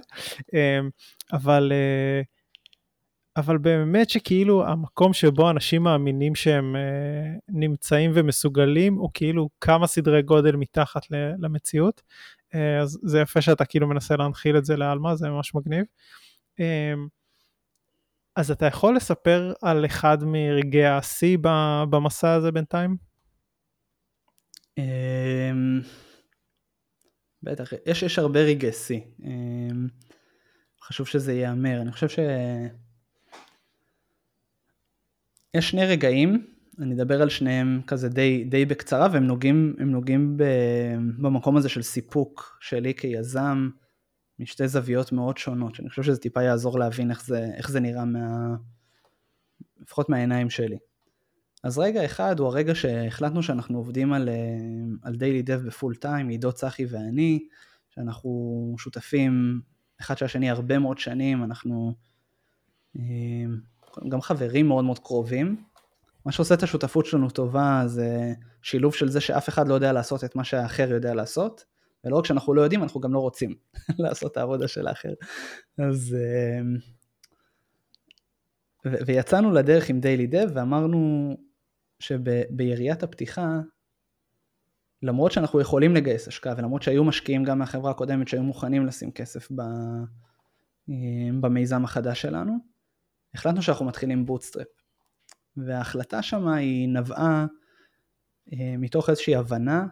אה, 0.53 0.79
אבל, 1.33 1.71
אבל 3.37 3.57
באמת 3.57 4.09
שכאילו 4.09 4.67
המקום 4.67 5.13
שבו 5.13 5.49
אנשים 5.49 5.83
מאמינים 5.83 6.35
שהם 6.35 6.75
נמצאים 7.49 8.11
ומסוגלים, 8.13 8.95
הוא 8.95 9.09
כאילו 9.13 9.49
כמה 9.61 9.87
סדרי 9.87 10.21
גודל 10.21 10.55
מתחת 10.55 11.01
למציאות. 11.39 12.01
אז 12.81 12.99
זה 13.03 13.19
יפה 13.19 13.41
שאתה 13.41 13.65
כאילו 13.65 13.87
מנסה 13.87 14.15
להנחיל 14.15 14.57
את 14.57 14.65
זה 14.65 14.75
לעלמה, 14.77 15.15
זה 15.15 15.29
ממש 15.29 15.55
מגניב. 15.55 15.85
אז 18.35 18.51
אתה 18.51 18.65
יכול 18.65 18.95
לספר 18.95 19.53
על 19.61 19.85
אחד 19.85 20.17
מרגעי 20.23 20.87
השיא 20.87 21.37
במסע 21.89 22.33
הזה 22.33 22.51
בינתיים? 22.51 22.97
בטח, 27.43 27.73
יש, 27.85 28.03
יש 28.03 28.19
הרבה 28.19 28.39
רגעי 28.39 28.71
שיא. 28.71 29.01
חשוב 30.83 31.07
שזה 31.07 31.33
ייאמר. 31.33 31.81
אני 31.81 31.91
חושב 31.91 32.09
ש... 32.09 32.19
יש 35.53 35.69
שני 35.69 35.85
רגעים, 35.85 36.45
אני 36.79 36.95
אדבר 36.95 37.21
על 37.21 37.29
שניהם 37.29 37.81
כזה 37.87 38.09
די, 38.09 38.43
די 38.43 38.65
בקצרה, 38.65 39.07
והם 39.11 39.23
נוגעים, 39.23 39.75
נוגעים 39.79 40.37
ב, 40.37 40.43
במקום 41.17 41.57
הזה 41.57 41.69
של 41.69 41.81
סיפוק 41.81 42.57
שלי 42.61 42.93
כיזם, 42.93 43.69
משתי 44.39 44.67
זוויות 44.67 45.11
מאוד 45.11 45.37
שונות, 45.37 45.75
שאני 45.75 45.89
חושב 45.89 46.03
שזה 46.03 46.17
טיפה 46.17 46.43
יעזור 46.43 46.79
להבין 46.79 47.11
איך 47.11 47.25
זה, 47.25 47.49
איך 47.57 47.71
זה 47.71 47.79
נראה 47.79 48.05
מה... 48.05 48.55
לפחות 49.79 50.09
מהעיניים 50.09 50.49
שלי. 50.49 50.77
אז 51.63 51.77
רגע 51.77 52.05
אחד 52.05 52.39
הוא 52.39 52.47
הרגע 52.47 52.75
שהחלטנו 52.75 53.43
שאנחנו 53.43 53.77
עובדים 53.77 54.13
על, 54.13 54.29
על 55.01 55.15
דיילי 55.15 55.41
דב 55.41 55.61
בפול 55.67 55.95
טיים, 55.95 56.27
עידו 56.29 56.51
צחי 56.51 56.85
ואני, 56.85 57.39
שאנחנו 57.89 58.75
שותפים 58.77 59.61
אחד 60.01 60.17
של 60.17 60.25
השני 60.25 60.49
הרבה 60.49 60.79
מאוד 60.79 60.97
שנים, 60.97 61.43
אנחנו 61.43 61.93
אה, 62.99 63.03
גם 64.09 64.21
חברים 64.21 64.67
מאוד 64.67 64.85
מאוד 64.85 64.99
קרובים. 64.99 65.63
מה 66.25 66.31
שעושה 66.31 66.53
את 66.53 66.63
השותפות 66.63 67.05
שלנו 67.05 67.29
טובה 67.29 67.83
זה 67.85 68.33
שילוב 68.61 68.95
של 68.95 69.09
זה 69.09 69.21
שאף 69.21 69.49
אחד 69.49 69.67
לא 69.67 69.73
יודע 69.73 69.93
לעשות 69.93 70.23
את 70.23 70.35
מה 70.35 70.43
שהאחר 70.43 70.91
יודע 70.91 71.13
לעשות, 71.13 71.65
ולא 72.03 72.17
רק 72.17 72.25
שאנחנו 72.25 72.53
לא 72.53 72.61
יודעים, 72.61 72.83
אנחנו 72.83 72.99
גם 72.99 73.13
לא 73.13 73.19
רוצים 73.19 73.55
לעשות 74.03 74.31
את 74.31 74.37
העבודה 74.37 74.67
של 74.67 74.87
האחר. 74.87 75.13
אז... 75.77 76.15
אה, 76.19 76.61
ויצאנו 78.85 79.51
לדרך 79.51 79.89
עם 79.89 79.99
דיילי 79.99 80.27
דב 80.27 80.47
ואמרנו 80.53 81.37
שביריית 81.99 83.03
הפתיחה, 83.03 83.59
למרות 85.03 85.31
שאנחנו 85.31 85.61
יכולים 85.61 85.95
לגייס 85.95 86.27
השקעה 86.27 86.53
ולמרות 86.57 86.81
שהיו 86.83 87.03
משקיעים 87.03 87.43
גם 87.43 87.59
מהחברה 87.59 87.91
הקודמת 87.91 88.27
שהיו 88.27 88.43
מוכנים 88.43 88.85
לשים 88.85 89.11
כסף 89.11 89.51
ב, 89.51 89.61
אה, 90.89 90.95
במיזם 91.41 91.83
החדש 91.83 92.21
שלנו, 92.21 92.70
החלטנו 93.33 93.61
שאנחנו 93.61 93.85
מתחילים 93.85 94.25
bootstrap. 94.25 94.67
וההחלטה 95.57 96.21
שמה 96.21 96.55
היא 96.55 96.89
נבעה 96.89 97.45
אה, 98.53 98.75
מתוך 98.77 99.09
איזושהי 99.09 99.35
הבנה 99.35 99.87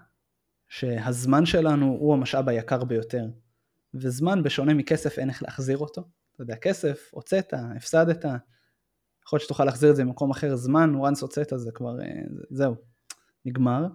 שהזמן 0.68 1.46
שלנו 1.46 1.86
הוא 1.86 2.14
המשאב 2.14 2.50
היקר 2.50 2.84
ביותר. 2.84 3.26
וזמן 3.94 4.44
בשונה 4.44 4.74
מכסף 4.74 5.20
אין 5.20 5.30
איך 5.30 5.44
להחזיר 5.44 5.78
אותו. 5.78 6.02
אתה 6.34 6.44
יודע, 6.44 6.56
כסף, 6.56 7.10
הוצאת, 7.12 7.54
הפסדת, 7.76 8.26
יכול 9.26 9.38
להיות 9.38 9.44
שתוכל 9.44 9.66
להחזיר 9.66 9.92
את 9.92 9.96
זה 9.96 10.04
במקום 10.04 10.32
אחר, 10.32 10.56
זמן, 10.56 10.94
once 10.96 11.22
הוצאת 11.22 11.54
זה 11.56 11.72
כבר, 11.72 12.02
אה, 12.02 12.22
זהו, 12.50 12.76
נגמר. 13.46 13.88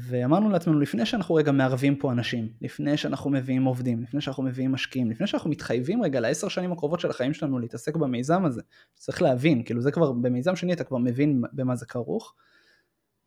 ואמרנו 0.00 0.50
לעצמנו, 0.50 0.80
לפני 0.80 1.06
שאנחנו 1.06 1.34
רגע 1.34 1.52
מערבים 1.52 1.96
פה 1.96 2.12
אנשים, 2.12 2.48
לפני 2.60 2.96
שאנחנו 2.96 3.30
מביאים 3.30 3.64
עובדים, 3.64 4.02
לפני 4.02 4.20
שאנחנו 4.20 4.42
מביאים 4.42 4.72
משקיעים, 4.72 5.10
לפני 5.10 5.26
שאנחנו 5.26 5.50
מתחייבים 5.50 6.02
רגע 6.02 6.20
לעשר 6.20 6.48
שנים 6.48 6.72
הקרובות 6.72 7.00
של 7.00 7.10
החיים 7.10 7.34
שלנו 7.34 7.58
להתעסק 7.58 7.96
במיזם 7.96 8.44
הזה, 8.44 8.62
צריך 8.94 9.22
להבין, 9.22 9.62
כאילו 9.62 9.80
זה 9.80 9.90
כבר, 9.90 10.12
במיזם 10.12 10.56
שני 10.56 10.72
אתה 10.72 10.84
כבר 10.84 10.98
מבין 10.98 11.42
במה 11.52 11.76
זה 11.76 11.86
כרוך. 11.86 12.34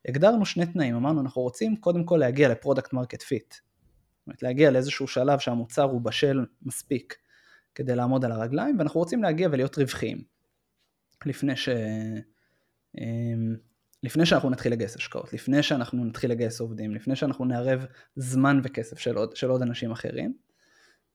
הגדרנו 0.07 0.45
שני 0.45 0.65
תנאים, 0.65 0.95
אמרנו 0.95 1.21
אנחנו 1.21 1.41
רוצים 1.41 1.75
קודם 1.75 2.03
כל 2.03 2.17
להגיע 2.17 2.49
ל 2.49 2.55
product 2.55 2.93
market 2.93 3.21
fit. 3.21 3.53
זאת 3.53 4.27
אומרת 4.27 4.43
להגיע 4.43 4.71
לאיזשהו 4.71 5.07
שלב 5.07 5.39
שהמוצר 5.39 5.83
הוא 5.83 6.01
בשל 6.01 6.45
מספיק 6.61 7.15
כדי 7.75 7.95
לעמוד 7.95 8.25
על 8.25 8.31
הרגליים, 8.31 8.79
ואנחנו 8.79 8.99
רוצים 8.99 9.23
להגיע 9.23 9.49
ולהיות 9.51 9.77
רווחיים. 9.77 10.23
לפני 11.25 11.55
ש... 11.55 11.69
לפני 14.03 14.25
שאנחנו 14.25 14.49
נתחיל 14.49 14.71
לגייס 14.71 14.95
השקעות, 14.95 15.33
לפני 15.33 15.63
שאנחנו 15.63 16.05
נתחיל 16.05 16.31
לגייס 16.31 16.59
עובדים, 16.59 16.95
לפני 16.95 17.15
שאנחנו 17.15 17.45
נערב 17.45 17.85
זמן 18.15 18.61
וכסף 18.63 18.99
של 18.99 19.15
עוד, 19.15 19.35
של 19.35 19.49
עוד 19.49 19.61
אנשים 19.61 19.91
אחרים. 19.91 20.33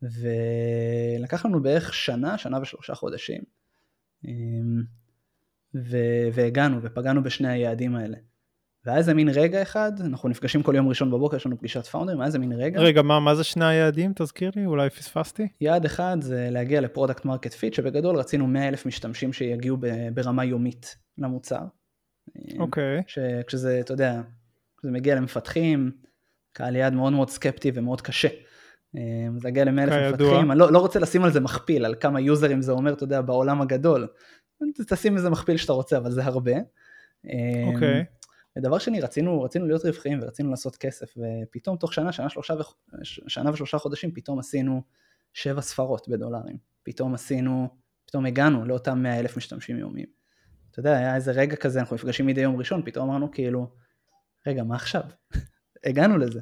ולקח 0.03 1.47
לנו 1.47 1.63
בערך 1.63 1.95
שנה, 1.95 2.39
שנה 2.39 2.61
ושלושה 2.63 2.95
חודשים, 2.95 3.41
אמ, 4.25 4.83
ו- 5.75 6.29
והגענו 6.33 6.83
ופגענו 6.83 7.23
בשני 7.23 7.49
היעדים 7.49 7.97
האלה. 7.97 8.17
והיה 8.87 8.99
איזה 8.99 9.15
מין 9.15 9.29
רגע 9.29 9.63
אחד, 9.63 9.93
אנחנו 10.01 10.29
נפגשים 10.29 10.63
כל 10.63 10.75
יום 10.77 10.89
ראשון 10.89 11.11
בבוקר, 11.11 11.37
יש 11.37 11.47
לנו 11.47 11.59
פגישת 11.59 11.87
פאונדרים, 11.87 12.21
היה 12.21 12.27
איזה 12.27 12.39
מין 12.39 12.53
רגע. 12.53 12.81
רגע, 12.81 13.03
מה, 13.03 13.21
מה 13.21 13.35
זה 13.35 13.45
שני 13.45 13.65
היעדים? 13.65 14.13
תזכיר 14.17 14.51
לי, 14.57 14.67
אולי 14.67 14.91
פספסתי. 14.91 15.49
יעד 15.61 15.85
אחד 15.85 16.17
זה 16.21 16.49
להגיע 16.51 16.81
ל 16.81 16.86
product 16.86 17.25
market 17.25 17.53
fit, 17.53 17.75
שבגדול 17.75 18.17
רצינו 18.17 18.47
100 18.47 18.69
אלף 18.69 18.87
משתמשים 18.87 19.33
שיגיעו 19.33 19.77
ברמה 20.15 20.45
יומית 20.45 20.97
למוצר. 21.19 21.65
אוקיי. 22.59 23.01
Okay. 23.01 23.43
כשזה, 23.47 23.81
אתה 23.81 23.93
יודע, 23.93 24.21
כשזה 24.79 24.93
מגיע 24.93 25.15
למפתחים, 25.15 25.91
קהל 26.53 26.77
יעד 26.77 26.93
מאוד 26.93 27.13
מאוד 27.13 27.31
סקפטי 27.31 27.71
ומאוד 27.75 28.01
קשה. 28.01 28.29
זה 29.37 29.49
יגיע 29.49 29.65
ל-100 29.65 29.83
אלף 29.83 30.15
מפתחים, 30.15 30.51
אני 30.51 30.59
לא, 30.59 30.73
לא 30.73 30.79
רוצה 30.79 30.99
לשים 30.99 31.25
על 31.25 31.33
זה 31.33 31.41
מכפיל, 31.41 31.85
על 31.85 31.95
כמה 32.01 32.21
יוזרים 32.21 32.63
זה 32.63 32.73
אומר, 32.73 32.93
אתה 32.93 33.05
יודע, 33.05 33.21
בעולם 33.21 33.61
הגדול. 33.61 34.09
תשים 34.89 35.17
איזה 35.17 35.31
מכפיל 35.31 35.57
שאתה 35.57 35.73
רוצה, 35.73 35.97
אבל 35.97 36.11
זה 36.11 36.25
הרבה. 36.25 36.53
אוקיי. 37.75 38.01
Okay. 38.01 38.05
ודבר 38.59 38.79
שני, 38.79 39.01
רצינו, 39.01 39.43
רצינו 39.43 39.67
להיות 39.67 39.85
רווחיים 39.85 40.19
ורצינו 40.23 40.51
לעשות 40.51 40.77
כסף, 40.77 41.15
ופתאום 41.17 41.77
תוך 41.77 41.93
שנה, 41.93 42.13
שנה, 42.13 42.29
שלושה 42.29 42.55
ו... 42.55 42.63
שנה 43.05 43.51
ושלושה 43.51 43.79
חודשים, 43.79 44.15
פתאום 44.15 44.39
עשינו 44.39 44.83
שבע 45.33 45.61
ספרות 45.61 46.09
בדולרים. 46.09 46.57
פתאום 46.83 47.15
עשינו, 47.15 47.69
פתאום 48.07 48.27
הגענו 48.27 48.65
לאותם 48.65 49.03
מאה 49.03 49.21
אלף 49.21 49.37
משתמשים 49.37 49.79
יומיים. 49.79 50.24
אתה 50.75 50.81
יודע, 50.81 50.97
היה 50.97 51.15
איזה 51.15 51.33
רגע 51.33 51.57
כזה, 51.57 51.81
אנחנו 51.81 51.97
נפגשים 51.97 52.27
מדי 52.27 52.41
יום 52.41 52.57
ראשון, 52.57 52.83
פתאום 52.85 53.09
אמרנו 53.09 53.31
כאילו, 53.31 53.71
רגע, 54.47 54.65
מה 54.65 54.75
עכשיו? 54.75 55.03
הגענו 55.87 56.19
לזה. 56.19 56.41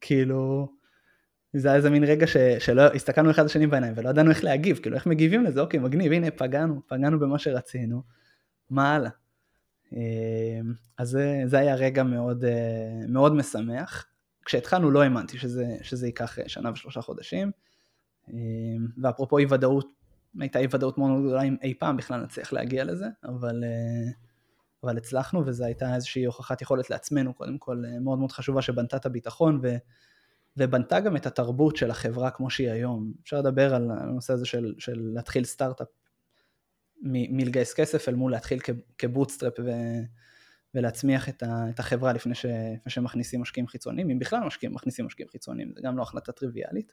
כאילו, 0.00 0.68
זה 1.52 1.68
היה 1.68 1.76
איזה 1.76 1.90
מין 1.90 2.04
רגע 2.04 2.26
ש, 2.26 2.36
שלא, 2.36 2.82
הסתכלנו 2.82 3.30
אחד 3.30 3.44
לשני 3.44 3.66
בעיניים 3.66 3.92
ולא 3.96 4.10
ידענו 4.10 4.30
איך 4.30 4.44
להגיב, 4.44 4.78
כאילו 4.78 4.96
איך 4.96 5.06
מגיבים 5.06 5.44
לזה, 5.44 5.60
אוקיי, 5.60 5.80
מגניב, 5.80 6.12
הנה, 6.12 6.30
פגענו, 6.30 6.82
פגענו 6.86 7.18
במה 7.18 7.38
שרצינו, 7.38 8.02
מה 8.70 8.94
הלאה? 8.94 9.10
אמ, 9.92 10.72
אז 10.98 11.08
זה, 11.08 11.42
זה 11.46 11.58
היה 11.58 11.74
רגע 11.74 12.02
מאוד, 12.02 12.44
אה, 12.44 13.06
מאוד 13.08 13.34
משמח. 13.34 14.06
כשהתחלנו 14.44 14.90
לא 14.90 15.02
האמנתי 15.02 15.38
שזה, 15.38 15.76
שזה 15.82 16.06
ייקח 16.06 16.38
אה, 16.38 16.48
שנה 16.48 16.72
ושלושה 16.72 17.00
חודשים. 17.00 17.50
אמ, 18.28 18.86
ואפרופו 19.02 19.38
אי 19.38 19.46
ודאות, 19.50 19.99
הייתה 20.38 20.58
אי 20.58 20.66
ודאות 20.70 20.98
מאוד 20.98 21.20
גדולה 21.20 21.42
אם 21.42 21.56
אי 21.62 21.74
פעם 21.78 21.96
בכלל 21.96 22.20
נצליח 22.20 22.52
להגיע 22.52 22.84
לזה, 22.84 23.06
אבל, 23.24 23.64
אה, 23.64 24.12
אבל 24.82 24.96
הצלחנו 24.96 25.46
וזו 25.46 25.64
הייתה 25.64 25.94
איזושהי 25.94 26.24
הוכחת 26.24 26.62
יכולת 26.62 26.90
לעצמנו, 26.90 27.34
קודם 27.34 27.58
כל 27.58 27.84
מאוד 28.00 28.18
מאוד 28.18 28.32
חשובה 28.32 28.62
שבנתה 28.62 28.96
את 28.96 29.06
הביטחון 29.06 29.60
ו, 29.62 29.76
ובנתה 30.56 31.00
גם 31.00 31.16
את 31.16 31.26
התרבות 31.26 31.76
של 31.76 31.90
החברה 31.90 32.30
כמו 32.30 32.50
שהיא 32.50 32.70
היום. 32.70 33.12
אפשר 33.22 33.38
לדבר 33.38 33.74
על 33.74 33.90
הנושא 33.90 34.32
הזה 34.32 34.46
של, 34.46 34.74
של 34.78 35.10
להתחיל 35.14 35.44
סטארט-אפ 35.44 35.88
מלגייס 37.02 37.74
כסף 37.74 38.08
אל 38.08 38.14
מול 38.14 38.32
להתחיל 38.32 38.58
כבוטסטראפ 38.98 39.54
ו... 39.58 39.70
ולהצמיח 40.74 41.28
את, 41.28 41.42
ה, 41.42 41.70
את 41.70 41.78
החברה 41.78 42.12
לפני, 42.12 42.34
ש, 42.34 42.46
לפני 42.46 42.92
שמכניסים 42.92 43.40
משקיעים 43.40 43.66
חיצוניים, 43.66 44.10
אם 44.10 44.18
בכלל 44.18 44.40
משקיעים, 44.40 44.74
מכניסים 44.74 45.06
משקיעים 45.06 45.28
חיצוניים, 45.28 45.72
זה 45.74 45.80
גם 45.82 45.96
לא 45.96 46.02
החלטה 46.02 46.32
טריוויאלית. 46.32 46.92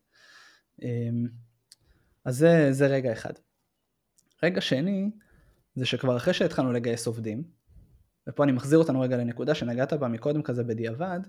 אז 2.27 2.37
זה, 2.37 2.67
זה 2.71 2.87
רגע 2.87 3.11
אחד. 3.11 3.33
רגע 4.43 4.61
שני, 4.61 5.11
זה 5.75 5.85
שכבר 5.85 6.17
אחרי 6.17 6.33
שהתחלנו 6.33 6.71
לגייס 6.71 7.07
עובדים, 7.07 7.43
ופה 8.27 8.43
אני 8.43 8.51
מחזיר 8.51 8.79
אותנו 8.79 9.01
רגע 9.01 9.17
לנקודה 9.17 9.55
שנגעת 9.55 9.93
בה 9.93 10.07
מקודם 10.07 10.41
כזה 10.41 10.63
בדיעבד, 10.63 11.19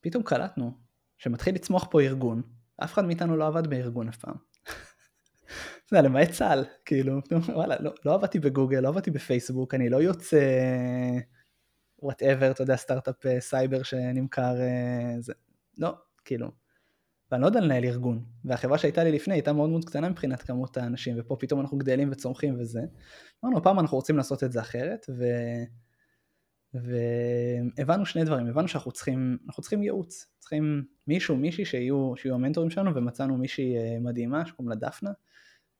פתאום 0.00 0.22
קלטנו 0.22 0.72
שמתחיל 1.18 1.54
לצמוח 1.54 1.88
פה 1.90 2.00
ארגון, 2.00 2.42
אף 2.84 2.92
אחד 2.92 3.04
מאיתנו 3.04 3.36
לא 3.36 3.46
עבד 3.46 3.66
בארגון 3.66 4.08
אף 4.08 4.16
פעם. 4.16 4.34
אתה 5.86 5.96
יודע, 5.96 6.08
למעט 6.08 6.30
צה"ל, 6.30 6.64
כאילו, 6.84 7.20
וואלה, 7.54 7.76
לא, 7.80 7.94
לא 8.04 8.14
עבדתי 8.14 8.38
בגוגל, 8.38 8.80
לא 8.80 8.88
עבדתי 8.88 9.10
בפייסבוק, 9.10 9.74
אני 9.74 9.88
לא 9.88 9.96
יוצא, 9.96 10.40
whatever, 11.98 12.50
אתה 12.50 12.62
יודע, 12.62 12.76
סטארט-אפ 12.76 13.26
אה, 13.26 13.40
סייבר 13.40 13.82
שנמכר, 13.82 14.60
אה, 14.60 15.14
זה, 15.20 15.32
לא, 15.78 15.94
כאילו, 16.24 16.50
ואני 17.32 17.42
לא 17.42 17.46
יודע 17.46 17.60
לנהל 17.60 17.84
ארגון, 17.84 18.24
והחברה 18.44 18.78
שהייתה 18.78 19.04
לי 19.04 19.12
לפני 19.12 19.34
הייתה 19.34 19.52
מאוד 19.52 19.70
מאוד 19.70 19.84
קטנה 19.84 20.08
מבחינת 20.08 20.42
כמות 20.42 20.76
האנשים, 20.76 21.14
ופה 21.18 21.36
פתאום 21.38 21.60
אנחנו 21.60 21.78
גדלים 21.78 22.08
וצומחים 22.12 22.56
וזה. 22.60 22.80
אמרנו, 23.44 23.58
הפעם 23.58 23.78
אנחנו 23.80 23.96
רוצים 23.96 24.16
לעשות 24.16 24.44
את 24.44 24.52
זה 24.52 24.60
אחרת, 24.60 25.06
ו... 25.10 25.24
והבנו 26.74 28.06
שני 28.06 28.24
דברים, 28.24 28.46
הבנו 28.46 28.68
שאנחנו 28.68 28.92
צריכים, 28.92 29.38
אנחנו 29.46 29.62
צריכים 29.62 29.82
ייעוץ, 29.82 30.26
צריכים 30.38 30.84
מישהו, 31.06 31.36
מישהי 31.36 31.64
שיהיו, 31.64 32.12
שיהיו 32.16 32.34
המנטורים 32.34 32.70
שלנו, 32.70 32.94
ומצאנו 32.94 33.36
מישהי 33.36 33.76
אה, 33.76 33.98
מדהימה 34.00 34.46
שקוראים 34.46 34.68
לה 34.68 34.74
דפנה, 34.74 35.10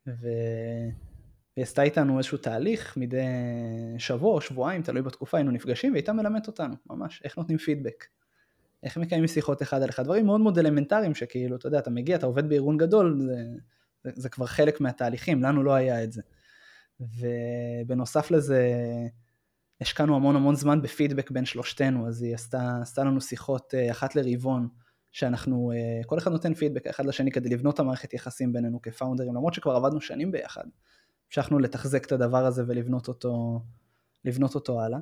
והיא 0.06 1.62
עשתה 1.62 1.82
איתנו 1.82 2.18
איזשהו 2.18 2.38
תהליך 2.38 2.96
מדי 2.96 3.24
שבוע 3.98 4.34
או 4.34 4.40
שבועיים, 4.40 4.82
תלוי 4.82 5.02
בתקופה, 5.02 5.38
היינו 5.38 5.50
נפגשים 5.50 5.92
והיא 5.92 6.00
הייתה 6.00 6.12
מלמדת 6.12 6.46
אותנו, 6.46 6.74
ממש, 6.90 7.22
איך 7.24 7.38
נותנים 7.38 7.58
פידבק. 7.58 8.04
איך 8.82 8.96
מקיימים 8.96 9.28
שיחות 9.28 9.62
אחד 9.62 9.82
על 9.82 9.88
אחד, 9.88 10.04
דברים 10.04 10.26
מאוד 10.26 10.40
מאוד 10.40 10.58
אלמנטריים 10.58 11.14
שכאילו, 11.14 11.56
אתה 11.56 11.66
יודע, 11.66 11.78
אתה 11.78 11.90
מגיע, 11.90 12.16
אתה 12.16 12.26
עובד 12.26 12.48
בארגון 12.48 12.76
גדול, 12.76 13.20
זה, 13.20 13.44
זה, 14.04 14.10
זה 14.14 14.28
כבר 14.28 14.46
חלק 14.46 14.80
מהתהליכים, 14.80 15.42
לנו 15.42 15.62
לא 15.62 15.74
היה 15.74 16.04
את 16.04 16.12
זה. 16.12 16.22
ובנוסף 17.00 18.30
לזה 18.30 18.62
השקענו 19.80 20.16
המון 20.16 20.36
המון 20.36 20.54
זמן 20.54 20.82
בפידבק 20.82 21.30
בין 21.30 21.44
שלושתנו, 21.44 22.08
אז 22.08 22.22
היא 22.22 22.34
עשתה, 22.34 22.78
עשתה 22.82 23.04
לנו 23.04 23.20
שיחות 23.20 23.74
אה, 23.74 23.90
אחת 23.90 24.16
לרבעון, 24.16 24.68
שאנחנו, 25.12 25.72
אה, 25.72 26.04
כל 26.06 26.18
אחד 26.18 26.30
נותן 26.30 26.54
פידבק 26.54 26.86
אחד 26.86 27.06
לשני 27.06 27.30
כדי 27.30 27.48
לבנות 27.48 27.74
את 27.74 27.80
המערכת 27.80 28.14
יחסים 28.14 28.52
בינינו 28.52 28.82
כפאונדרים, 28.82 29.34
למרות 29.34 29.54
שכבר 29.54 29.76
עבדנו 29.76 30.00
שנים 30.00 30.32
ביחד. 30.32 30.64
המשכנו 31.26 31.58
לתחזק 31.58 32.04
את 32.04 32.12
הדבר 32.12 32.46
הזה 32.46 32.64
ולבנות 32.66 33.08
אותו, 33.08 33.60
אותו 34.54 34.80
הלאה. 34.80 34.98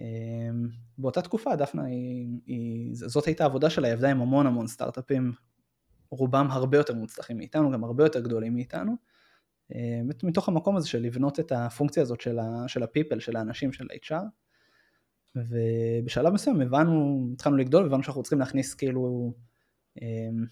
אמ, 0.00 0.68
באותה 0.98 1.22
תקופה 1.22 1.56
דפנה, 1.56 1.84
היא, 1.84 2.28
היא, 2.46 2.90
זאת 2.94 3.26
הייתה 3.26 3.44
העבודה 3.44 3.70
שלה, 3.70 3.88
היא 3.88 3.94
עבדה 3.94 4.10
עם 4.10 4.20
המון 4.20 4.46
המון 4.46 4.66
סטארט-אפים, 4.66 5.32
רובם 6.10 6.46
הרבה 6.50 6.76
יותר 6.76 6.94
מוצלחים 6.94 7.36
מאיתנו, 7.36 7.70
גם 7.70 7.84
הרבה 7.84 8.04
יותר 8.04 8.20
גדולים 8.20 8.54
מאיתנו. 8.54 8.96
אמ, 9.74 10.08
מתוך 10.22 10.48
המקום 10.48 10.76
הזה 10.76 10.88
של 10.88 10.98
לבנות 11.02 11.40
את 11.40 11.52
הפונקציה 11.52 12.02
הזאת 12.02 12.20
של, 12.20 12.38
ה, 12.38 12.68
של 12.68 12.82
ה-people, 12.82 13.20
של 13.20 13.36
האנשים, 13.36 13.72
של 13.72 13.86
ה-HR. 13.90 14.24
ובשלב 15.36 16.32
מסוים 16.32 16.60
הבנו, 16.60 17.28
התחלנו 17.32 17.56
לגדול, 17.56 17.86
הבנו 17.86 18.02
שאנחנו 18.02 18.22
צריכים 18.22 18.38
להכניס 18.38 18.74
כאילו 18.74 19.34
אמ, 20.02 20.46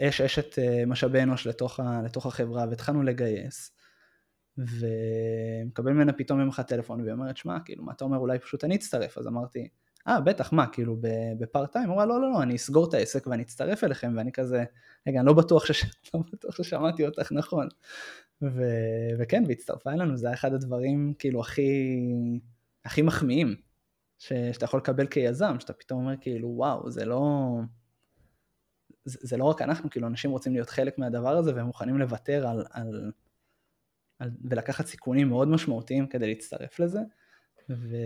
אש 0.00 0.20
אשת 0.20 0.58
אה, 0.58 0.86
משאבי 0.86 1.22
אנוש 1.22 1.46
לתוך, 1.46 1.80
לתוך 2.04 2.26
החברה, 2.26 2.66
והתחלנו 2.70 3.02
לגייס. 3.02 3.70
ומקבל 4.58 5.92
ממנה 5.92 6.12
פתאום 6.12 6.40
יום 6.40 6.48
אחד 6.48 6.62
טלפון 6.62 7.00
והיא 7.00 7.12
אומרת 7.12 7.36
שמע 7.36 7.60
כאילו 7.64 7.84
מה 7.84 7.92
אתה 7.92 8.04
אומר? 8.04 8.18
אולי 8.18 8.38
פשוט 8.38 8.64
אני 8.64 8.76
אצטרף. 8.76 9.18
אז 9.18 9.26
אמרתי 9.26 9.68
אה 10.08 10.20
בטח 10.20 10.52
מה 10.52 10.66
כאילו 10.66 10.96
בפארט 11.38 11.72
טיים, 11.72 11.90
אמרה 11.90 12.06
לא 12.06 12.20
לא 12.20 12.32
לא 12.32 12.42
אני 12.42 12.56
אסגור 12.56 12.88
את 12.88 12.94
העסק 12.94 13.26
ואני 13.26 13.42
אצטרף 13.42 13.84
אליכם. 13.84 14.12
ואני 14.16 14.32
כזה 14.32 14.64
רגע 15.08 15.18
אני 15.18 15.26
לא 15.26 15.32
בטוח, 15.32 15.66
שש... 15.66 15.84
לא 16.14 16.20
בטוח 16.32 16.56
ששמעתי 16.56 17.06
אותך 17.06 17.32
נכון. 17.32 17.68
ו... 18.42 18.62
וכן 19.18 19.44
והצטרפה 19.48 19.90
אלינו 19.92 20.16
זה 20.16 20.26
היה 20.26 20.34
אחד 20.34 20.52
הדברים 20.52 21.14
כאילו 21.18 21.40
הכי 21.40 22.00
הכי 22.84 23.02
מחמיאים 23.02 23.54
ש... 24.18 24.32
שאתה 24.52 24.64
יכול 24.64 24.80
לקבל 24.80 25.06
כיזם 25.06 25.60
שאתה 25.60 25.72
פתאום 25.72 26.00
אומר 26.00 26.14
כאילו 26.20 26.48
וואו 26.48 26.90
זה 26.90 27.04
לא 27.04 27.50
זה, 29.04 29.18
זה 29.22 29.36
לא 29.36 29.44
רק 29.44 29.62
אנחנו 29.62 29.90
כאילו 29.90 30.06
אנשים 30.06 30.30
רוצים 30.30 30.52
להיות 30.52 30.70
חלק 30.70 30.98
מהדבר 30.98 31.36
הזה 31.36 31.54
והם 31.54 31.66
מוכנים 31.66 31.98
לוותר 31.98 32.46
על, 32.46 32.64
על 32.70 33.12
ולקחת 34.44 34.86
סיכונים 34.86 35.28
מאוד 35.28 35.48
משמעותיים 35.48 36.06
כדי 36.06 36.26
להצטרף 36.26 36.80
לזה, 36.80 37.00
ו... 37.70 37.96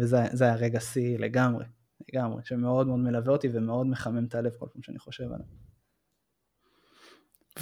וזה 0.00 0.44
היה 0.44 0.54
רגע 0.54 0.80
שיא 0.80 1.18
לגמרי, 1.18 1.64
לגמרי, 2.08 2.42
שמאוד 2.44 2.86
מאוד 2.86 2.98
מלווה 2.98 3.32
אותי 3.32 3.48
ומאוד 3.52 3.86
מחמם 3.86 4.24
את 4.24 4.34
הלב 4.34 4.52
כל 4.58 4.66
פעם 4.72 4.82
שאני 4.82 4.98
חושב 4.98 5.24
עליו. 5.24 5.46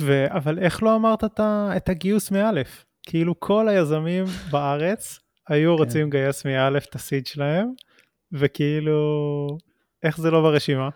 ו... 0.01 0.37
אבל 0.37 0.59
איך 0.59 0.83
לא 0.83 0.97
אמרת 0.97 1.25
את, 1.25 1.41
ה... 1.41 1.71
את 1.77 1.89
הגיוס 1.89 2.31
מאלף? 2.31 2.85
כאילו 3.03 3.41
כל 3.41 3.69
היזמים 3.69 4.25
בארץ 4.51 5.19
היו 5.49 5.77
כן. 5.77 5.83
רוצים 5.83 6.07
לגייס 6.07 6.47
מאלף 6.47 6.87
את 6.87 6.95
הסיד 6.95 7.27
שלהם, 7.27 7.69
וכאילו, 8.33 8.99
איך 10.03 10.21
זה 10.21 10.31
לא 10.31 10.43
ברשימה? 10.43 10.89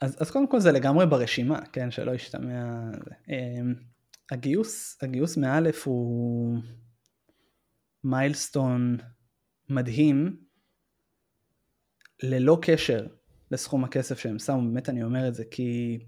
אז, 0.00 0.16
אז 0.20 0.30
קודם 0.30 0.48
כל 0.48 0.60
זה 0.60 0.72
לגמרי 0.72 1.06
ברשימה, 1.06 1.58
כן, 1.72 1.90
שלא 1.90 2.12
ישתמע... 2.12 2.90
הגיוס, 4.30 4.98
הגיוס 5.02 5.36
מאלף 5.36 5.86
הוא 5.86 6.58
מיילסטון 8.04 8.96
מדהים, 9.68 10.36
ללא 12.22 12.58
קשר 12.62 13.06
לסכום 13.50 13.84
הכסף 13.84 14.18
שהם 14.18 14.38
שמו, 14.38 14.62
באמת 14.62 14.88
אני 14.88 15.02
אומר 15.02 15.28
את 15.28 15.34
זה, 15.34 15.44
כי 15.50 15.98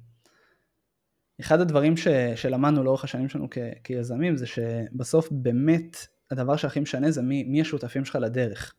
אחד 1.41 1.61
הדברים 1.61 1.97
ש, 1.97 2.09
שלמדנו 2.37 2.85
לאורך 2.85 3.05
השנים 3.05 3.29
שלנו 3.29 3.49
כ, 3.51 3.59
כיזמים 3.85 4.37
זה 4.37 4.47
שבסוף 4.47 5.29
באמת 5.31 5.97
הדבר 6.31 6.57
שהכי 6.57 6.81
משנה 6.81 7.11
זה 7.11 7.23
מי, 7.23 7.45
מי 7.45 7.61
השותפים 7.61 8.05
שלך 8.05 8.19
לדרך. 8.21 8.75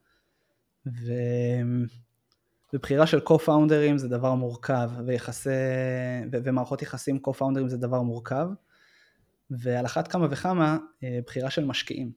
ו... 0.88 1.14
ובחירה 2.74 3.08
של 3.08 3.20
co-founders 3.20 3.98
זה 3.98 4.08
דבר 4.08 4.36
מורכב, 4.36 4.92
ויחסי, 5.06 5.50
ו, 6.32 6.38
ומערכות 6.44 6.82
יחסים 6.82 7.20
co-founders 7.28 7.68
זה 7.68 7.78
דבר 7.78 8.02
מורכב. 8.02 8.48
ועל 9.52 9.86
אחת 9.86 10.08
כמה 10.08 10.28
וכמה 10.32 10.78
אה, 11.04 11.20
בחירה 11.26 11.50
של 11.50 11.66
משקיעים, 11.66 12.12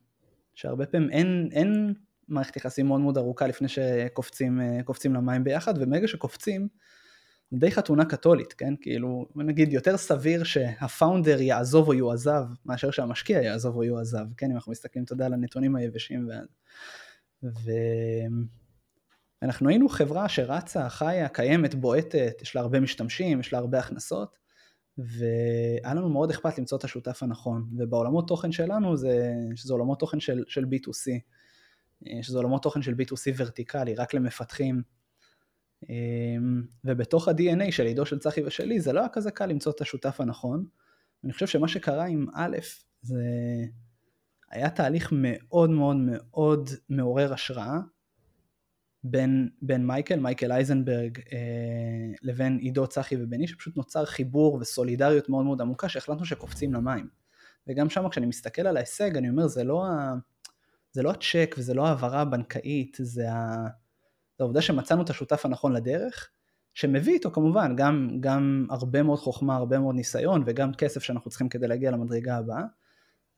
שהרבה 0.55 0.85
פעמים 0.85 1.09
אין, 1.09 1.49
אין 1.51 1.93
מערכת 2.27 2.55
יחסים 2.55 2.87
מאוד 2.87 3.01
מאוד 3.01 3.17
ארוכה 3.17 3.47
לפני 3.47 3.67
שקופצים 3.67 4.61
אה, 4.61 4.79
למים 5.05 5.43
ביחד, 5.43 5.73
ומרגע 5.77 6.07
שקופצים, 6.07 6.67
די 7.53 7.71
חתונה 7.71 8.05
קתולית, 8.05 8.53
כן? 8.53 8.73
כאילו, 8.81 9.27
נגיד 9.35 9.73
יותר 9.73 9.97
סביר 9.97 10.43
שהפאונדר 10.43 11.41
יעזוב 11.41 11.87
או 11.87 11.93
יועזב, 11.93 12.43
מאשר 12.65 12.91
שהמשקיע 12.91 13.41
יעזוב 13.41 13.75
או 13.75 13.83
יועזב, 13.83 14.25
כן? 14.37 14.49
אם 14.49 14.55
אנחנו 14.55 14.71
מסתכלים, 14.71 15.03
אתה 15.03 15.13
יודע, 15.13 15.25
על 15.25 15.33
הנתונים 15.33 15.75
היבשים 15.75 16.29
ואז... 16.29 16.47
ו... 17.43 17.71
אנחנו 19.41 19.69
היינו 19.69 19.89
חברה 19.89 20.29
שרצה, 20.29 20.89
חיה, 20.89 21.29
קיימת, 21.29 21.75
בועטת, 21.75 22.41
יש 22.41 22.55
לה 22.55 22.61
הרבה 22.61 22.79
משתמשים, 22.79 23.39
יש 23.39 23.53
לה 23.53 23.59
הרבה 23.59 23.79
הכנסות, 23.79 24.37
והיה 24.97 25.93
לנו 25.93 26.09
מאוד 26.09 26.29
אכפת 26.29 26.59
למצוא 26.59 26.77
את 26.77 26.83
השותף 26.83 27.23
הנכון, 27.23 27.69
ובעולמות 27.77 28.27
תוכן 28.27 28.51
שלנו 28.51 28.97
זה, 28.97 29.33
שזה 29.55 29.73
עולמות 29.73 29.99
תוכן 29.99 30.19
של, 30.19 30.43
של 30.47 30.63
B2C, 30.63 31.11
אה, 32.07 32.23
שזה 32.23 32.37
עולמות 32.37 32.63
תוכן 32.63 32.81
של 32.81 32.93
B2C 32.93 33.33
ורטיקלי, 33.37 33.95
רק 33.95 34.13
למפתחים, 34.13 34.81
אמ, 35.89 36.63
ובתוך 36.85 37.27
ה-DNA 37.27 37.71
של 37.71 37.85
עידו 37.85 38.05
של 38.05 38.19
צחי 38.19 38.43
ושלי 38.43 38.79
זה 38.79 38.93
לא 38.93 38.99
היה 38.99 39.09
כזה 39.09 39.31
קל 39.31 39.45
למצוא 39.45 39.71
את 39.71 39.81
השותף 39.81 40.21
הנכון, 40.21 40.65
אני 41.23 41.33
חושב 41.33 41.47
שמה 41.47 41.67
שקרה 41.67 42.05
עם 42.05 42.25
א', 42.33 42.57
זה 43.01 43.23
היה 44.51 44.69
תהליך 44.69 45.09
מאוד 45.11 45.69
מאוד 45.69 45.97
מאוד 45.97 46.69
מעורר 46.89 47.33
השראה, 47.33 47.79
בין, 49.03 49.49
בין 49.61 49.87
מייקל, 49.87 50.19
מייקל 50.19 50.51
אייזנברג, 50.51 51.19
אה, 51.33 51.37
לבין 52.21 52.57
עידו 52.57 52.87
צחי 52.87 53.15
ובני, 53.19 53.47
שפשוט 53.47 53.77
נוצר 53.77 54.05
חיבור 54.05 54.57
וסולידריות 54.61 55.29
מאוד 55.29 55.45
מאוד 55.45 55.61
עמוקה, 55.61 55.89
שהחלטנו 55.89 56.25
שקופצים 56.25 56.73
למים. 56.73 57.07
וגם 57.67 57.89
שם 57.89 58.09
כשאני 58.09 58.25
מסתכל 58.25 58.67
על 58.67 58.77
ההישג, 58.77 59.17
אני 59.17 59.29
אומר, 59.29 59.47
זה 59.47 59.63
לא, 59.63 59.85
ה, 59.85 60.13
זה 60.91 61.03
לא 61.03 61.11
הצ'ק 61.11 61.55
וזה 61.57 61.73
לא 61.73 61.87
העברה 61.87 62.21
הבנקאית, 62.21 62.97
זה, 63.01 63.31
ה, 63.31 63.67
העובדה 64.39 64.61
שמצאנו 64.61 65.01
את 65.01 65.09
השותף 65.09 65.45
הנכון 65.45 65.73
לדרך, 65.73 66.29
שמביא 66.73 67.13
איתו 67.13 67.31
כמובן 67.31 67.75
גם, 67.75 68.17
גם 68.19 68.67
הרבה 68.69 69.03
מאוד 69.03 69.19
חוכמה, 69.19 69.55
הרבה 69.55 69.79
מאוד 69.79 69.95
ניסיון, 69.95 70.43
וגם 70.45 70.73
כסף 70.73 71.03
שאנחנו 71.03 71.29
צריכים 71.29 71.49
כדי 71.49 71.67
להגיע 71.67 71.91
למדרגה 71.91 72.37
הבאה. 72.37 72.63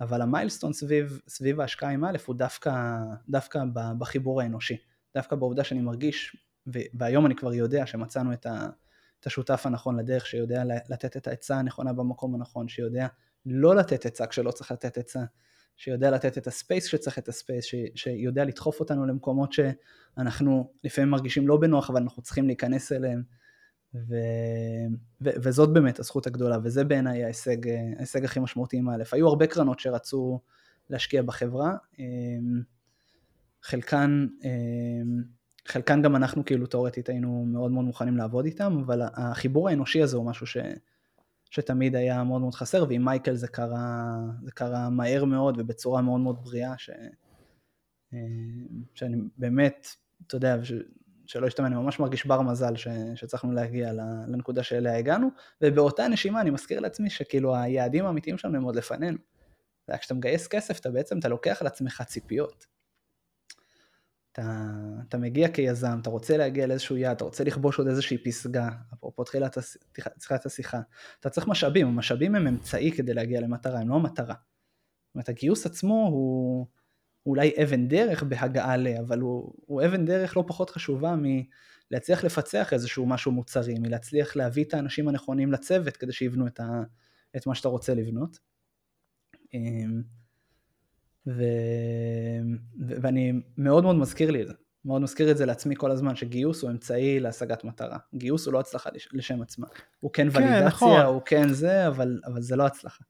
אבל 0.02 0.22
המיילסטון 0.22 0.74
סביב, 0.74 1.20
סביב 1.28 1.62
ההשקעה 1.62 1.90
עם 1.90 2.06
א' 2.06 2.18
הוא 2.26 2.36
דווקא, 2.36 2.98
דווקא 3.30 3.64
בחיבור 3.74 4.42
האנושי. 4.42 4.78
דווקא 5.16 5.36
בעובדה 5.36 5.64
שאני 5.64 5.82
מרגיש, 5.82 6.36
והיום 6.68 7.26
אני 7.26 7.36
כבר 7.36 7.54
יודע 7.54 7.86
שמצאנו 7.86 8.34
את, 8.34 8.46
ה, 8.46 8.68
את 9.20 9.26
השותף 9.28 9.66
הנכון 9.66 10.00
לדרך, 10.00 10.26
שיודע 10.26 10.64
לתת 10.90 11.18
את 11.18 11.28
העצה 11.28 11.58
הנכונה 11.58 11.94
במקום 11.94 12.36
הנכון, 12.36 12.68
שיודע 12.68 13.08
לא 13.46 13.76
לתת 13.76 14.06
עצה 14.06 14.28
כשלא 14.28 14.52
צריך 14.52 14.72
לתת 14.72 14.98
עצה, 14.98 15.24
שיודע 15.78 16.12
לתת 16.12 16.38
את 16.38 16.48
הספייס 16.48 16.88
כשצריך 16.88 17.20
את 17.20 17.28
הספייס, 17.28 17.66
ש, 17.66 17.76
שיודע 17.96 18.46
לדחוף 18.46 18.80
אותנו 18.80 19.06
למקומות 19.06 19.54
שאנחנו 19.54 20.72
לפעמים 20.84 21.10
מרגישים 21.10 21.48
לא 21.48 21.58
בנוח, 21.58 21.90
אבל 21.90 22.02
אנחנו 22.02 22.22
צריכים 22.22 22.48
להיכנס 22.48 22.92
אליהם. 22.92 23.24
ו... 23.96 24.16
ו... 25.22 25.30
וזאת 25.44 25.74
באמת 25.74 26.00
הזכות 26.00 26.28
הגדולה, 26.28 26.58
וזה 26.64 26.84
בעיניי 26.84 27.24
ההישג, 27.24 27.68
ההישג 27.98 28.26
הכי 28.26 28.40
משמעותי 28.40 28.78
עם 28.78 28.90
א'. 28.90 29.04
היו 29.12 29.28
הרבה 29.28 29.48
קרנות 29.48 29.80
שרצו 29.80 30.40
להשקיע 30.90 31.22
בחברה, 31.22 31.76
אמ, 32.00 32.62
חלקן, 33.66 34.28
אמ, 34.44 35.24
חלקן 35.68 36.02
גם 36.02 36.16
אנחנו 36.16 36.46
כאילו 36.46 36.68
תאורטית 36.68 37.10
היינו 37.10 37.46
מאוד 37.46 37.72
מאוד 37.72 37.86
מוכנים 37.86 38.18
לעבוד 38.18 38.46
איתם, 38.46 38.78
אבל 38.86 39.02
החיבור 39.14 39.70
האנושי 39.70 40.02
הזה 40.02 40.18
הוא 40.18 40.26
משהו 40.26 40.48
ש, 40.48 40.58
שתמיד 41.50 41.96
היה 41.96 42.24
מאוד 42.24 42.42
מאוד 42.42 42.54
חסר, 42.54 42.86
ועם 42.90 43.06
מייקל 43.06 43.36
זה 43.36 43.48
קרה, 43.48 44.16
זה 44.44 44.52
קרה 44.52 44.90
מהר 44.90 45.26
מאוד 45.26 45.56
ובצורה 45.60 46.02
מאוד 46.02 46.22
מאוד 46.22 46.44
בריאה, 46.44 46.74
ש, 46.78 46.90
אמ, 48.14 48.18
שאני 48.94 49.18
באמת, 49.38 49.88
אתה 50.28 50.36
יודע, 50.36 50.58
ש, 50.64 50.74
שלא 51.26 51.48
ישתמע, 51.48 51.68
אני 51.68 51.76
ממש 51.76 52.00
מרגיש 52.00 52.26
בר 52.26 52.42
מזל 52.42 52.76
ש, 52.76 52.88
שצריכנו 53.16 53.52
להגיע 53.52 53.94
לנקודה 54.28 54.64
שאליה 54.64 54.98
הגענו, 54.98 55.30
ובאותה 55.62 56.08
נשימה 56.08 56.42
אני 56.42 56.50
מזכיר 56.50 56.80
לעצמי 56.80 57.10
שכאילו 57.10 57.56
היעדים 57.56 58.06
האמיתיים 58.06 58.38
שלנו 58.38 58.58
הם 58.58 58.64
עוד 58.64 58.76
לפנינו. 58.76 59.18
וכשאתה 59.90 60.14
מגייס 60.14 60.48
כסף, 60.48 60.80
אתה 60.80 60.92
בעצם, 60.92 61.20
אתה 61.20 61.28
לוקח 61.28 61.62
על 61.62 61.68
עצמך 61.68 62.04
ציפיות. 62.08 62.75
אתה, 64.36 64.72
אתה 65.08 65.18
מגיע 65.18 65.52
כיזם, 65.52 65.98
אתה 66.02 66.10
רוצה 66.10 66.38
להגיע 66.38 66.68
לאיזשהו 66.68 66.98
יעד, 66.98 67.16
אתה 67.16 67.24
רוצה 67.24 67.44
לכבוש 67.44 67.78
עוד 67.80 67.88
איזושהי 67.88 68.18
פסגה, 68.18 68.70
אפרופו 68.94 69.24
תחילת 69.24 69.58
תחילת 70.20 70.46
השיחה, 70.46 70.80
אתה 71.20 71.30
צריך 71.30 71.48
משאבים, 71.48 71.88
המשאבים 71.88 72.36
הם 72.36 72.48
אמצעי 72.48 72.92
כדי 72.92 73.14
להגיע 73.14 73.42
למטרה, 73.42 73.80
הם 73.80 73.90
לא 73.90 73.96
המטרה. 73.96 74.34
זאת 74.36 75.16
אומרת, 75.16 75.30
הגיוס 75.30 75.66
עצמו 75.66 76.08
הוא 76.12 76.68
אולי 77.26 77.52
אבן 77.64 77.88
דרך 77.88 78.24
בהגעה 78.24 78.78
ל, 78.78 78.88
אבל 78.88 79.20
הוא, 79.20 79.54
הוא 79.66 79.86
אבן 79.86 80.06
דרך 80.06 80.38
לא 80.38 80.44
פחות 80.48 80.70
חשובה 80.70 81.16
מלהצליח 81.92 82.24
לפצח 82.24 82.74
איזשהו 82.74 83.06
משהו 83.06 83.32
מוצרי, 83.32 83.80
מלהצליח 83.80 84.36
להביא 84.36 84.64
את 84.64 84.74
האנשים 84.74 85.08
הנכונים 85.08 85.52
לצוות 85.52 85.98
כדי 85.98 86.12
שיבנו 86.12 86.48
את, 86.48 86.60
ה, 86.60 86.84
את 87.38 87.48
מה 87.48 87.56
שאתה 87.56 87.68
רוצה 87.68 87.94
לבנות. 87.94 88.40
ו... 91.28 91.44
ו... 92.88 92.94
ואני 93.02 93.34
מאוד 93.58 93.84
מאוד 93.84 93.96
מזכיר 93.96 94.32
לי 94.32 94.42
את 94.42 94.48
זה, 94.48 94.54
מאוד 94.86 95.02
מזכיר 95.02 95.32
את 95.32 95.38
זה 95.38 95.46
לעצמי 95.46 95.76
כל 95.78 95.92
הזמן, 95.92 96.16
שגיוס 96.16 96.62
הוא 96.62 96.72
אמצעי 96.72 97.20
להשגת 97.20 97.64
מטרה. 97.64 97.98
גיוס 98.16 98.46
הוא 98.46 98.54
לא 98.54 98.60
הצלחה 98.60 98.90
לשם 99.14 99.42
עצמה. 99.42 99.68
הוא 100.00 100.12
כן, 100.14 100.30
כן 100.30 100.38
ולידציה, 100.38 100.68
נכון. 100.68 101.02
הוא 101.02 101.22
כן 101.26 101.50
זה, 101.50 101.88
אבל, 101.88 102.20
אבל 102.26 102.42
זה 102.42 102.56
לא 102.56 102.66
הצלחה. 102.66 103.04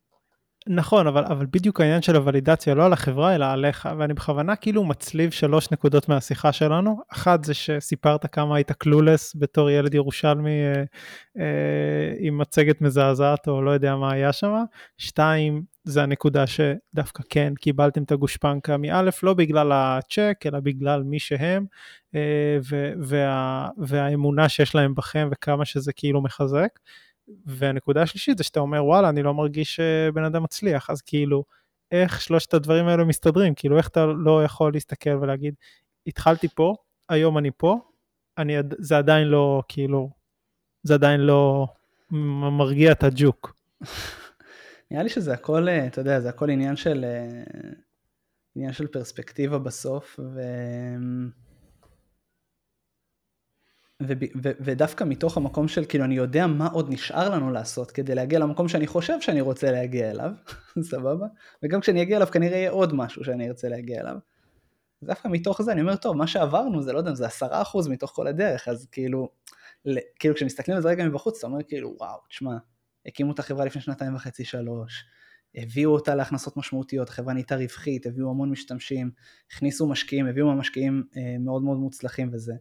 נכון, 0.67 1.07
אבל, 1.07 1.25
אבל 1.25 1.45
בדיוק 1.51 1.81
העניין 1.81 2.01
של 2.01 2.15
הוולידציה 2.15 2.75
לא 2.75 2.85
על 2.85 2.93
החברה 2.93 3.35
אלא 3.35 3.45
עליך, 3.45 3.89
ואני 3.97 4.13
בכוונה 4.13 4.55
כאילו 4.55 4.83
מצליב 4.83 5.31
שלוש 5.31 5.71
נקודות 5.71 6.09
מהשיחה 6.09 6.51
שלנו. 6.51 7.01
אחת 7.13 7.43
זה 7.43 7.53
שסיפרת 7.53 8.25
כמה 8.33 8.55
היית 8.55 8.71
קלולס 8.71 9.35
בתור 9.39 9.69
ילד 9.69 9.93
ירושלמי 9.93 10.49
אה, 10.51 10.83
אה, 11.39 12.13
עם 12.19 12.37
מצגת 12.37 12.81
מזעזעת 12.81 13.47
או 13.47 13.61
לא 13.61 13.71
יודע 13.71 13.95
מה 13.95 14.11
היה 14.11 14.33
שם. 14.33 14.63
שתיים, 14.97 15.63
זה 15.83 16.03
הנקודה 16.03 16.43
שדווקא 16.47 17.23
כן 17.29 17.53
קיבלתם 17.55 18.03
את 18.03 18.11
הגושפנקה 18.11 18.77
מאלף, 18.77 19.23
לא 19.23 19.33
בגלל 19.33 19.71
הצ'ק, 19.71 20.43
אלא 20.45 20.59
בגלל 20.59 21.03
מי 21.03 21.19
שהם, 21.19 21.65
אה, 22.15 22.57
וה, 22.99 23.69
והאמונה 23.77 24.49
שיש 24.49 24.75
להם 24.75 24.95
בכם 24.95 25.29
וכמה 25.31 25.65
שזה 25.65 25.93
כאילו 25.93 26.21
מחזק. 26.21 26.69
והנקודה 27.45 28.01
השלישית 28.01 28.37
זה 28.37 28.43
שאתה 28.43 28.59
אומר 28.59 28.85
וואלה 28.85 29.09
אני 29.09 29.23
לא 29.23 29.33
מרגיש 29.33 29.75
שבן 29.75 30.23
אדם 30.23 30.43
מצליח 30.43 30.89
אז 30.89 31.01
כאילו 31.01 31.43
איך 31.91 32.21
שלושת 32.21 32.53
הדברים 32.53 32.87
האלו 32.87 33.05
מסתדרים 33.05 33.55
כאילו 33.55 33.77
איך 33.77 33.87
אתה 33.87 34.05
לא 34.05 34.43
יכול 34.43 34.73
להסתכל 34.73 35.09
ולהגיד 35.09 35.55
התחלתי 36.07 36.47
פה 36.47 36.75
היום 37.09 37.37
אני 37.37 37.51
פה 37.57 37.79
אני 38.37 38.53
זה 38.77 38.97
עדיין 38.97 39.27
לא 39.27 39.63
כאילו 39.67 40.09
זה 40.83 40.93
עדיין 40.93 41.19
לא 41.19 41.67
מרגיע 42.51 42.91
את 42.91 43.03
הג'וק. 43.03 43.55
נראה 44.91 45.03
לי 45.03 45.09
שזה 45.09 45.33
הכל 45.33 45.69
אתה 45.69 46.01
יודע 46.01 46.19
זה 46.19 46.29
הכל 46.29 46.49
עניין 46.49 46.75
של 46.75 47.05
עניין 48.55 48.73
של 48.73 48.87
פרספקטיבה 48.87 49.57
בסוף. 49.57 50.19
ו... 50.19 50.41
ודווקא 54.59 55.03
מתוך 55.03 55.37
המקום 55.37 55.67
של 55.67 55.85
כאילו 55.85 56.03
אני 56.03 56.15
יודע 56.15 56.47
מה 56.47 56.67
עוד 56.67 56.93
נשאר 56.93 57.29
לנו 57.29 57.51
לעשות 57.51 57.91
כדי 57.91 58.15
להגיע 58.15 58.39
למקום 58.39 58.67
שאני 58.67 58.87
חושב 58.87 59.21
שאני 59.21 59.41
רוצה 59.41 59.71
להגיע 59.71 60.11
אליו, 60.11 60.31
סבבה? 60.91 61.27
וגם 61.63 61.81
כשאני 61.81 62.01
אגיע 62.01 62.17
אליו 62.17 62.27
כנראה 62.27 62.57
יהיה 62.57 62.71
עוד 62.71 62.93
משהו 62.93 63.23
שאני 63.23 63.47
ארצה 63.47 63.69
להגיע 63.69 64.01
אליו. 64.01 64.15
דווקא 65.03 65.27
מתוך 65.27 65.61
זה 65.61 65.71
אני 65.71 65.81
אומר 65.81 65.95
טוב 65.95 66.17
מה 66.17 66.27
שעברנו 66.27 66.81
זה 66.81 66.93
לא 66.93 66.97
יודע 66.97 67.13
זה 67.13 67.25
עשרה 67.25 67.61
אחוז 67.61 67.87
מתוך 67.87 68.11
כל 68.11 68.27
הדרך 68.27 68.67
אז 68.67 68.87
כאילו 68.91 69.29
כאילו 70.19 70.35
כשמסתכלים 70.35 70.77
על 70.77 70.83
זה 70.83 70.89
רגע 70.89 71.05
מבחוץ 71.05 71.37
אתה 71.37 71.47
אומר 71.47 71.63
כאילו 71.63 71.95
וואו 71.99 72.19
תשמע 72.29 72.57
הקימו 73.05 73.31
את 73.31 73.39
החברה 73.39 73.65
לפני 73.65 73.81
שנתיים 73.81 74.15
וחצי 74.15 74.45
שלוש 74.45 75.05
הביאו 75.57 75.91
אותה 75.91 76.15
להכנסות 76.15 76.57
משמעותיות, 76.57 77.09
החברה 77.09 77.33
נהייתה 77.33 77.55
רווחית, 77.55 78.05
הביאו 78.05 78.29
המון 78.29 78.49
משתמשים, 78.49 79.11
הכניסו 79.51 79.87
משקיעים, 79.87 80.25
הביאו 80.25 80.51
משקיעים 80.51 81.03
אה, 81.17 81.35
מאוד 81.39 81.63
מאוד 81.63 81.77
מוצלחים 81.77 82.29
וזה. 82.33 82.53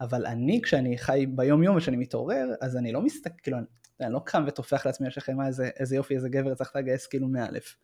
אבל 0.00 0.26
אני 0.26 0.60
כשאני 0.62 0.98
חי 0.98 1.26
ביום 1.28 1.62
יום 1.62 1.76
וכשאני 1.76 1.96
מתעורר 1.96 2.48
אז 2.60 2.76
אני 2.76 2.92
לא 2.92 3.02
מסתכל, 3.02 3.34
כאילו 3.42 3.58
אני, 3.58 3.66
אני 4.00 4.12
לא 4.12 4.20
קם 4.24 4.44
וטופח 4.46 4.86
לעצמי 4.86 5.06
על 5.06 5.12
שכם 5.12 5.40
איזה, 5.40 5.70
איזה 5.78 5.96
יופי 5.96 6.14
איזה 6.16 6.28
גבר 6.28 6.54
צריך 6.54 6.76
לגייס 6.76 7.06
כאילו 7.06 7.28
מאלף. 7.28 7.76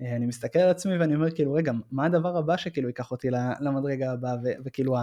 אה, 0.00 0.16
אני 0.16 0.26
מסתכל 0.26 0.58
על 0.58 0.68
עצמי 0.68 0.98
ואני 0.98 1.14
אומר 1.14 1.30
כאילו 1.30 1.52
רגע 1.52 1.72
מה 1.90 2.06
הדבר 2.06 2.36
הבא 2.36 2.56
שכאילו 2.56 2.88
ייקח 2.88 3.10
אותי 3.10 3.28
למדרגה 3.60 4.12
הבאה? 4.12 4.36
וכאילו 4.64 4.96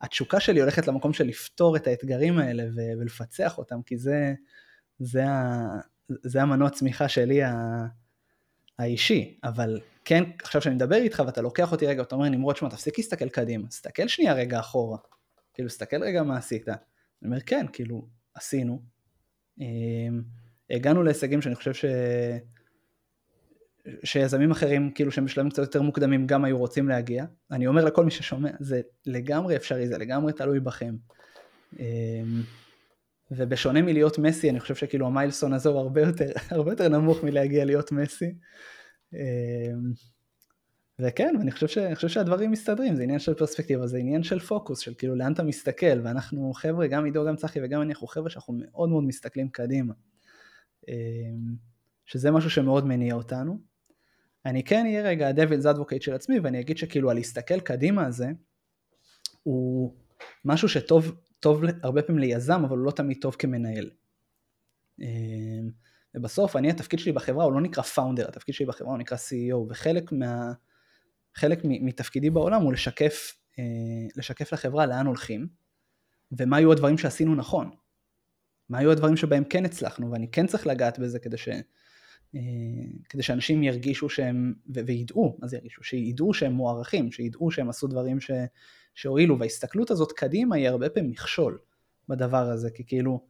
התשוקה 0.00 0.40
שלי 0.40 0.60
הולכת 0.60 0.86
למקום 0.86 1.12
של 1.12 1.24
לפתור 1.24 1.76
את 1.76 1.86
האתגרים 1.86 2.38
האלה 2.38 2.64
ולפצח 2.98 3.58
אותם 3.58 3.82
כי 3.82 3.98
זה, 3.98 4.34
זה, 4.98 5.26
ה, 5.26 5.66
זה 6.08 6.42
המנוע 6.42 6.70
צמיחה 6.70 7.08
שלי 7.08 7.40
האישי. 8.78 9.38
אבל 9.44 9.80
כן 10.04 10.24
עכשיו 10.42 10.62
שאני 10.62 10.74
מדבר 10.74 10.96
איתך 10.96 11.22
ואתה 11.26 11.42
לוקח 11.42 11.72
אותי 11.72 11.86
רגע 11.86 12.02
אתה 12.02 12.14
אומר 12.14 12.28
נמרוד 12.28 12.56
שמע 12.56 12.68
תפסיק 12.68 12.98
להסתכל 12.98 13.28
קדימה 13.28 13.68
תסתכל 13.68 14.08
שנייה 14.08 14.34
רגע 14.34 14.60
אחורה 14.60 14.98
כאילו, 15.54 15.68
תסתכל 15.68 16.02
רגע 16.02 16.22
מה 16.22 16.36
עשית. 16.36 16.68
אני 16.68 16.76
אומר, 17.24 17.40
כן, 17.40 17.66
כאילו, 17.72 18.08
עשינו. 18.34 18.82
אמ, 19.60 20.22
הגענו 20.70 21.02
להישגים 21.02 21.42
שאני 21.42 21.54
חושב 21.54 21.74
ש... 21.74 21.84
שיזמים 24.04 24.50
אחרים, 24.50 24.90
כאילו 24.94 25.10
שהם 25.12 25.24
בשלבים 25.24 25.50
קצת 25.50 25.62
יותר 25.62 25.82
מוקדמים, 25.82 26.26
גם 26.26 26.44
היו 26.44 26.58
רוצים 26.58 26.88
להגיע. 26.88 27.24
אני 27.50 27.66
אומר 27.66 27.84
לכל 27.84 28.04
מי 28.04 28.10
ששומע, 28.10 28.50
זה 28.60 28.80
לגמרי 29.06 29.56
אפשרי, 29.56 29.88
זה 29.88 29.98
לגמרי 29.98 30.32
תלוי 30.32 30.60
בכם. 30.60 30.94
אמ, 31.78 32.42
ובשונה 33.30 33.82
מלהיות 33.82 34.18
מסי, 34.18 34.50
אני 34.50 34.60
חושב 34.60 34.74
שכאילו 34.74 35.06
המיילסון 35.06 35.52
הזה 35.52 35.68
הוא 35.68 35.78
הרבה 35.78 36.00
יותר, 36.00 36.30
הרבה 36.50 36.72
יותר 36.72 36.88
נמוך 36.88 37.24
מלהגיע 37.24 37.64
להיות 37.64 37.92
מסי. 37.92 38.34
וכן, 40.98 41.34
ואני 41.38 41.50
חושב, 41.50 41.66
ש, 41.68 41.78
חושב 41.94 42.08
שהדברים 42.08 42.50
מסתדרים, 42.50 42.96
זה 42.96 43.02
עניין 43.02 43.18
של 43.18 43.34
פרספקטיבה, 43.34 43.86
זה 43.86 43.98
עניין 43.98 44.22
של 44.22 44.38
פוקוס, 44.38 44.78
של 44.78 44.94
כאילו 44.94 45.14
לאן 45.14 45.32
אתה 45.32 45.42
מסתכל, 45.42 46.00
ואנחנו 46.04 46.52
חבר'ה, 46.54 46.86
גם 46.86 47.04
עידו, 47.04 47.26
גם 47.26 47.36
צחי 47.36 47.60
וגם 47.62 47.82
אני, 47.82 47.92
אנחנו 47.92 48.06
חבר'ה 48.06 48.30
שאנחנו 48.30 48.54
מאוד 48.58 48.88
מאוד 48.88 49.04
מסתכלים 49.04 49.48
קדימה. 49.48 49.94
אמ, 50.88 50.94
שזה 52.06 52.30
משהו 52.30 52.50
שמאוד 52.50 52.86
מניע 52.86 53.14
אותנו. 53.14 53.58
אני 54.46 54.64
כן 54.64 54.86
אהיה 54.86 55.02
רגע 55.02 55.28
הדבילס 55.28 55.66
אדבוקייט 55.66 56.02
של 56.02 56.14
עצמי, 56.14 56.40
ואני 56.40 56.60
אגיד 56.60 56.78
שכאילו 56.78 57.10
הלהסתכל 57.10 57.60
קדימה 57.60 58.06
הזה, 58.06 58.26
הוא 59.42 59.94
משהו 60.44 60.68
שטוב 60.68 61.12
טוב 61.40 61.62
הרבה 61.82 62.02
פעמים 62.02 62.20
ליזם, 62.20 62.62
אבל 62.64 62.78
הוא 62.78 62.86
לא 62.86 62.90
תמיד 62.90 63.18
טוב 63.20 63.36
כמנהל. 63.38 63.90
אמ, 65.00 65.70
ובסוף 66.14 66.56
אני 66.56 66.70
התפקיד 66.70 66.98
שלי 66.98 67.12
בחברה 67.12 67.44
הוא 67.44 67.52
לא 67.52 67.60
נקרא 67.60 67.82
פאונדר, 67.82 68.28
התפקיד 68.28 68.54
שלי 68.54 68.66
בחברה 68.66 68.90
הוא 68.90 68.98
נקרא 68.98 69.16
CEO, 69.16 69.56
וחלק 69.70 70.12
מה... 70.12 70.52
חלק 71.34 71.60
מתפקידי 71.64 72.30
בעולם 72.30 72.62
הוא 72.62 72.72
לשקף, 72.72 73.34
אה, 73.58 73.64
לשקף 74.16 74.52
לחברה 74.52 74.86
לאן 74.86 75.06
הולכים, 75.06 75.46
ומה 76.32 76.56
היו 76.56 76.72
הדברים 76.72 76.98
שעשינו 76.98 77.34
נכון. 77.34 77.70
מה 78.68 78.78
היו 78.78 78.90
הדברים 78.90 79.16
שבהם 79.16 79.44
כן 79.44 79.64
הצלחנו, 79.64 80.12
ואני 80.12 80.30
כן 80.30 80.46
צריך 80.46 80.66
לגעת 80.66 80.98
בזה 80.98 81.18
כדי, 81.18 81.36
ש, 81.36 81.48
אה, 82.34 82.40
כדי 83.08 83.22
שאנשים 83.22 83.62
ירגישו 83.62 84.08
שהם, 84.08 84.54
וידעו, 84.86 85.36
מה 85.38 85.48
זה 85.48 85.56
ירגישו? 85.56 85.82
שידעו 85.82 86.34
שהם 86.34 86.52
מוערכים, 86.52 87.12
שידעו 87.12 87.50
שהם 87.50 87.68
עשו 87.68 87.86
דברים 87.86 88.20
ש, 88.20 88.30
שהועילו, 88.94 89.38
וההסתכלות 89.38 89.90
הזאת 89.90 90.12
קדימה 90.12 90.56
היא 90.56 90.68
הרבה 90.68 90.88
פעמים 90.88 91.10
מכשול 91.10 91.58
בדבר 92.08 92.50
הזה, 92.50 92.70
כי 92.70 92.86
כאילו, 92.86 93.26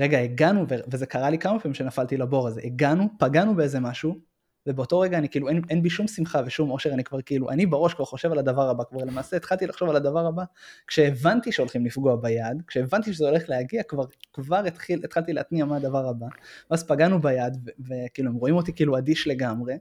רגע, 0.00 0.18
הגענו, 0.18 0.66
וזה 0.90 1.06
קרה 1.06 1.30
לי 1.30 1.38
כמה 1.38 1.60
פעמים 1.60 1.74
שנפלתי 1.74 2.16
לבור 2.16 2.48
הזה, 2.48 2.60
הגענו, 2.64 3.08
פגענו 3.18 3.54
באיזה 3.54 3.80
משהו, 3.80 4.20
ובאותו 4.66 5.00
רגע 5.00 5.18
אני 5.18 5.28
כאילו 5.28 5.48
אין, 5.48 5.62
אין 5.70 5.82
בי 5.82 5.90
שום 5.90 6.08
שמחה 6.08 6.42
ושום 6.46 6.70
אושר, 6.70 6.92
אני 6.92 7.04
כבר 7.04 7.22
כאילו, 7.22 7.50
אני 7.50 7.66
בראש 7.66 7.94
כבר 7.94 8.04
חושב 8.04 8.32
על 8.32 8.38
הדבר 8.38 8.68
הבא, 8.68 8.84
כבר 8.84 9.04
למעשה 9.04 9.36
התחלתי 9.36 9.66
לחשוב 9.66 9.90
על 9.90 9.96
הדבר 9.96 10.26
הבא, 10.26 10.44
כשהבנתי 10.86 11.52
שהולכים 11.52 11.86
לפגוע 11.86 12.16
ביד, 12.16 12.62
כשהבנתי 12.66 13.12
שזה 13.12 13.28
הולך 13.28 13.48
להגיע, 13.48 13.82
כבר, 13.82 14.04
כבר 14.32 14.66
התחיל, 14.66 15.04
התחלתי 15.04 15.32
להתניע 15.32 15.64
מה 15.64 15.76
הדבר 15.76 16.08
הבא, 16.08 16.26
ואז 16.70 16.86
פגענו 16.86 17.20
ביד, 17.20 17.70
וכאילו 17.78 18.30
הם 18.30 18.36
רואים 18.36 18.54
אותי 18.54 18.72
כאילו 18.72 18.98
אדיש 18.98 19.26
לגמרי, 19.26 19.74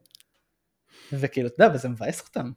וכאילו, 1.14 1.48
אתה 1.48 1.64
יודע, 1.64 1.76
וזה 1.76 1.90
מבאס 1.90 2.22
אותם. 2.28 2.52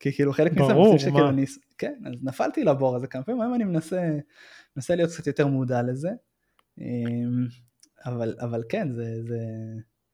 כי 0.00 0.12
כאילו 0.12 0.32
חלק 0.32 0.52
מזה 0.52 0.72
ברור, 0.72 0.96
מה? 1.12 1.28
אני, 1.28 1.44
כן, 1.78 2.02
אז 2.06 2.12
נפלתי 2.22 2.64
לבור 2.64 2.96
הזה 2.96 3.06
כמה 3.06 3.22
פעמים, 3.22 3.40
היום 3.40 3.54
אני 3.54 3.64
מנסה, 3.64 4.10
מנסה 4.76 4.94
להיות 4.94 5.10
קצת 5.10 5.26
יותר 5.26 5.46
מודע 5.46 5.82
לזה, 5.82 6.10
אמ, 6.78 7.46
אבל, 8.06 8.36
אבל 8.40 8.62
כן, 8.68 8.92
זה, 8.92 9.22
זה, 9.28 9.38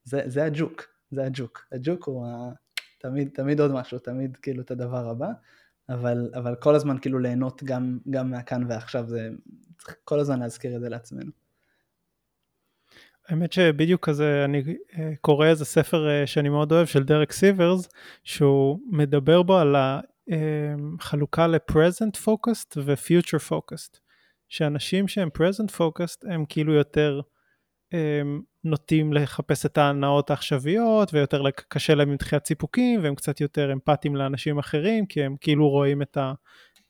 זה, 0.04 0.22
זה 0.26 0.44
הג'וק. 0.44 0.95
זה 1.10 1.24
הג'וק. 1.24 1.66
הג'וק 1.72 2.04
הוא 2.04 2.26
ה... 2.26 2.52
תמיד, 2.98 3.28
תמיד 3.34 3.60
עוד 3.60 3.72
משהו, 3.72 3.98
תמיד 3.98 4.36
כאילו 4.36 4.62
את 4.62 4.70
הדבר 4.70 5.08
הבא, 5.08 5.28
אבל, 5.88 6.30
אבל 6.34 6.54
כל 6.54 6.74
הזמן 6.74 6.98
כאילו 6.98 7.18
ליהנות 7.18 7.62
גם, 7.64 7.98
גם 8.10 8.30
מהכאן 8.30 8.64
ועכשיו, 8.68 9.08
זה 9.08 9.30
צריך 9.78 9.96
כל 10.04 10.20
הזמן 10.20 10.40
להזכיר 10.40 10.76
את 10.76 10.80
זה 10.80 10.88
לעצמנו. 10.88 11.30
האמת 13.28 13.52
שבדיוק 13.52 14.08
כזה 14.08 14.44
אני 14.44 14.62
אה, 14.98 15.12
קורא 15.20 15.46
איזה 15.46 15.64
ספר 15.64 16.08
אה, 16.08 16.26
שאני 16.26 16.48
מאוד 16.48 16.72
אוהב 16.72 16.86
של 16.86 17.04
דרק 17.04 17.32
סיברס 17.32 17.88
שהוא 18.24 18.80
מדבר 18.90 19.42
בו 19.42 19.58
על 19.58 19.76
החלוקה 20.98 21.42
אה, 21.42 21.46
ל-present 21.46 22.16
focused 22.24 22.74
ו-future 22.76 23.50
focused 23.50 23.98
שאנשים 24.48 25.08
שהם 25.08 25.28
present 25.38 25.70
focused 25.78 26.32
הם 26.32 26.44
כאילו 26.48 26.72
יותר 26.72 27.20
נוטים 28.64 29.12
לחפש 29.12 29.66
את 29.66 29.78
ההנאות 29.78 30.30
העכשוויות 30.30 31.14
ויותר 31.14 31.42
קשה 31.68 31.94
להם 31.94 32.10
עם 32.10 32.16
דחיית 32.16 32.46
סיפוקים 32.46 33.00
והם 33.02 33.14
קצת 33.14 33.40
יותר 33.40 33.72
אמפתיים 33.72 34.16
לאנשים 34.16 34.58
אחרים 34.58 35.06
כי 35.06 35.22
הם 35.22 35.36
כאילו 35.40 35.68
רואים 35.68 36.02
את, 36.02 36.16
ה, 36.16 36.32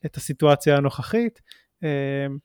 את 0.05 0.15
הסיטואציה 0.15 0.77
הנוכחית. 0.77 1.41
אמ, 1.83 2.37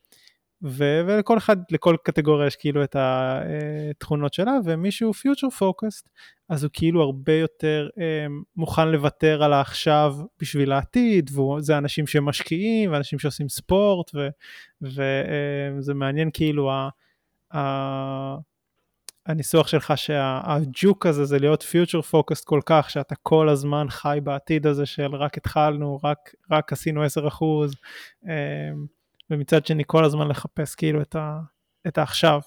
ו, 0.63 1.01
ולכל 1.07 1.37
אחד, 1.37 1.57
לכל 1.71 1.95
קטגוריה 2.03 2.47
יש 2.47 2.55
כאילו 2.55 2.83
את 2.83 2.95
התכונות 2.99 4.33
שלה 4.33 4.53
ומישהו 4.65 5.13
פיוטר 5.13 5.49
פוקוסט 5.49 6.09
אז 6.49 6.63
הוא 6.63 6.69
כאילו 6.73 7.01
הרבה 7.01 7.33
יותר 7.33 7.89
אמ, 7.97 8.43
מוכן 8.55 8.87
לוותר 8.87 9.43
על 9.43 9.53
העכשיו 9.53 10.15
בשביל 10.41 10.71
העתיד 10.71 11.29
וזה 11.29 11.77
אנשים 11.77 12.07
שמשקיעים 12.07 12.91
ואנשים 12.91 13.19
שעושים 13.19 13.49
ספורט 13.49 14.11
וזה 14.81 15.23
אמ, 15.93 15.97
מעניין 15.99 16.29
כאילו 16.33 16.71
הניסוח 19.25 19.67
שלך 19.67 19.93
שהג'וק 19.95 21.05
הזה 21.05 21.25
זה 21.25 21.39
להיות 21.39 21.63
פיוטר 21.63 22.01
פוקוסט 22.01 22.45
כל 22.45 22.59
כך, 22.65 22.89
שאתה 22.89 23.15
כל 23.15 23.49
הזמן 23.49 23.85
חי 23.89 24.19
בעתיד 24.23 24.67
הזה 24.67 24.85
של 24.85 25.15
רק 25.15 25.37
התחלנו, 25.37 25.99
רק, 26.03 26.35
רק 26.51 26.73
עשינו 26.73 27.03
10 27.03 27.27
אחוז, 27.27 27.75
ומצד 29.29 29.65
שני 29.65 29.83
כל 29.87 30.05
הזמן 30.05 30.27
לחפש 30.27 30.75
כאילו 30.75 31.01
את, 31.01 31.15
ה, 31.15 31.39
את 31.87 31.97
העכשיו. 31.97 32.41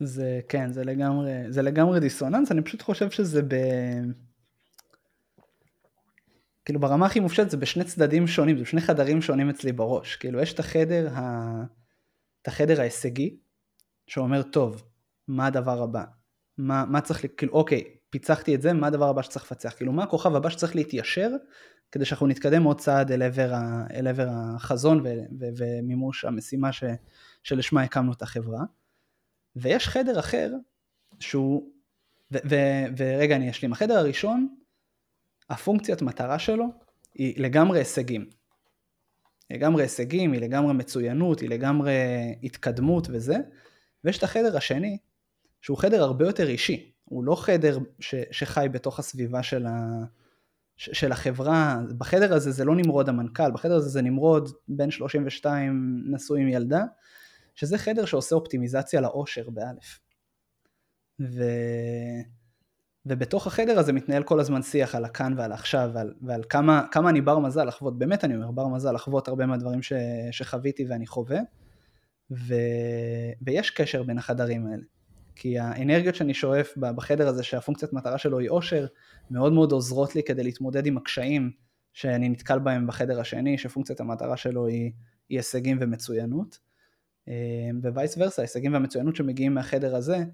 זה 0.00 0.40
כן, 0.48 0.72
זה 0.72 0.84
לגמרי, 0.84 1.32
זה 1.48 1.62
לגמרי 1.62 2.00
דיסוננס, 2.00 2.52
אני 2.52 2.62
פשוט 2.62 2.82
חושב 2.82 3.10
שזה 3.10 3.42
ב... 3.42 3.54
כאילו 6.64 6.80
ברמה 6.80 7.06
הכי 7.06 7.20
מופשטת 7.20 7.50
זה 7.50 7.56
בשני 7.56 7.84
צדדים 7.84 8.26
שונים, 8.26 8.56
זה 8.56 8.62
בשני 8.62 8.80
חדרים 8.80 9.22
שונים 9.22 9.50
אצלי 9.50 9.72
בראש. 9.72 10.16
כאילו 10.16 10.40
יש 10.40 10.52
את 10.52 10.58
החדר, 10.58 11.08
ה... 11.14 11.64
את 12.42 12.48
החדר 12.48 12.80
ההישגי, 12.80 13.36
שאומר, 14.10 14.42
טוב, 14.42 14.82
מה 15.28 15.46
הדבר 15.46 15.82
הבא? 15.82 16.04
מה, 16.58 16.84
מה 16.84 17.00
צריך, 17.00 17.26
כאילו, 17.36 17.52
אוקיי, 17.52 17.84
פיצחתי 18.10 18.54
את 18.54 18.62
זה, 18.62 18.72
מה 18.72 18.86
הדבר 18.86 19.08
הבא 19.08 19.22
שצריך 19.22 19.44
לפצח? 19.44 19.74
כאילו, 19.76 19.92
מה 19.92 20.02
הכוכב 20.02 20.34
הבא 20.34 20.50
שצריך 20.50 20.76
להתיישר, 20.76 21.30
כדי 21.92 22.04
שאנחנו 22.04 22.26
נתקדם 22.26 22.62
עוד 22.62 22.80
צעד 22.80 23.12
אל 23.12 23.22
עבר, 23.22 23.54
ה... 23.54 23.86
אל 23.94 24.06
עבר 24.06 24.28
החזון 24.30 25.00
ו... 25.00 25.04
ו... 25.40 25.44
ומימוש 25.56 26.24
המשימה 26.24 26.72
ש... 26.72 26.84
שלשמה 27.42 27.82
הקמנו 27.82 28.12
את 28.12 28.22
החברה. 28.22 28.60
ויש 29.56 29.88
חדר 29.88 30.18
אחר, 30.18 30.52
שהוא, 31.20 31.70
ו... 32.32 32.38
ו... 32.50 32.54
ורגע 32.96 33.36
אני 33.36 33.50
אשלים, 33.50 33.72
החדר 33.72 33.98
הראשון, 33.98 34.54
הפונקציית 35.50 36.02
מטרה 36.02 36.38
שלו 36.38 36.66
היא 37.14 37.42
לגמרי 37.42 37.78
הישגים. 37.78 38.26
היא 39.48 39.58
לגמרי 39.58 39.82
הישגים, 39.82 40.32
היא 40.32 40.40
לגמרי 40.40 40.72
מצוינות, 40.74 41.40
היא 41.40 41.48
לגמרי 41.48 41.92
התקדמות 42.42 43.06
וזה, 43.10 43.36
ויש 44.04 44.18
את 44.18 44.22
החדר 44.22 44.56
השני, 44.56 44.98
שהוא 45.60 45.78
חדר 45.78 46.02
הרבה 46.02 46.26
יותר 46.26 46.48
אישי, 46.48 46.92
הוא 47.04 47.24
לא 47.24 47.34
חדר 47.34 47.78
ש, 47.98 48.14
שחי 48.30 48.66
בתוך 48.72 48.98
הסביבה 48.98 49.42
של, 49.42 49.66
ה, 49.66 50.04
של 50.76 51.12
החברה, 51.12 51.80
בחדר 51.98 52.34
הזה 52.34 52.50
זה 52.50 52.64
לא 52.64 52.76
נמרוד 52.76 53.08
המנכ"ל, 53.08 53.50
בחדר 53.52 53.74
הזה 53.74 53.88
זה 53.88 54.02
נמרוד 54.02 54.48
בן 54.68 54.90
32 54.90 56.02
נשוי 56.06 56.40
עם 56.40 56.48
ילדה, 56.48 56.84
שזה 57.54 57.78
חדר 57.78 58.04
שעושה 58.04 58.34
אופטימיזציה 58.34 59.00
לאושר 59.00 59.50
באלף. 59.50 60.00
ו... 61.20 61.44
ובתוך 63.06 63.46
החדר 63.46 63.78
הזה 63.78 63.92
מתנהל 63.92 64.22
כל 64.22 64.40
הזמן 64.40 64.62
שיח 64.62 64.94
על 64.94 65.04
הכאן 65.04 65.34
ועל 65.36 65.52
עכשיו 65.52 65.90
ועל, 65.94 66.14
ועל 66.22 66.42
כמה, 66.48 66.82
כמה 66.90 67.10
אני 67.10 67.20
בר 67.20 67.38
מזל 67.38 67.64
לחוות, 67.64 67.98
באמת 67.98 68.24
אני 68.24 68.34
אומר, 68.34 68.50
בר 68.50 68.66
מזל 68.68 68.92
לחוות 68.92 69.28
הרבה 69.28 69.46
מהדברים 69.46 69.82
ש, 69.82 69.92
שחוויתי 70.30 70.86
ואני 70.88 71.06
חווה, 71.06 71.40
ו, 72.30 72.54
ויש 73.42 73.70
קשר 73.70 74.02
בין 74.02 74.18
החדרים 74.18 74.66
האלה. 74.66 74.82
כי 75.36 75.58
האנרגיות 75.58 76.14
שאני 76.14 76.34
שואף 76.34 76.76
בחדר 76.76 77.28
הזה 77.28 77.42
שהפונקציית 77.42 77.92
מטרה 77.92 78.18
שלו 78.18 78.38
היא 78.38 78.48
אושר, 78.48 78.86
מאוד 79.30 79.52
מאוד 79.52 79.72
עוזרות 79.72 80.14
לי 80.14 80.22
כדי 80.22 80.42
להתמודד 80.42 80.86
עם 80.86 80.96
הקשיים 80.96 81.50
שאני 81.92 82.28
נתקל 82.28 82.58
בהם 82.58 82.86
בחדר 82.86 83.20
השני, 83.20 83.58
שפונקציית 83.58 84.00
המטרה 84.00 84.36
שלו 84.36 84.66
היא, 84.66 84.92
היא 85.28 85.38
הישגים 85.38 85.78
ומצוינות. 85.80 86.58
ווייס 87.82 88.18
ורסה, 88.18 88.42
ההישגים 88.42 88.72
והמצוינות 88.72 89.16
שמגיעים 89.16 89.54
מהחדר 89.54 89.96
הזה, 89.96 90.24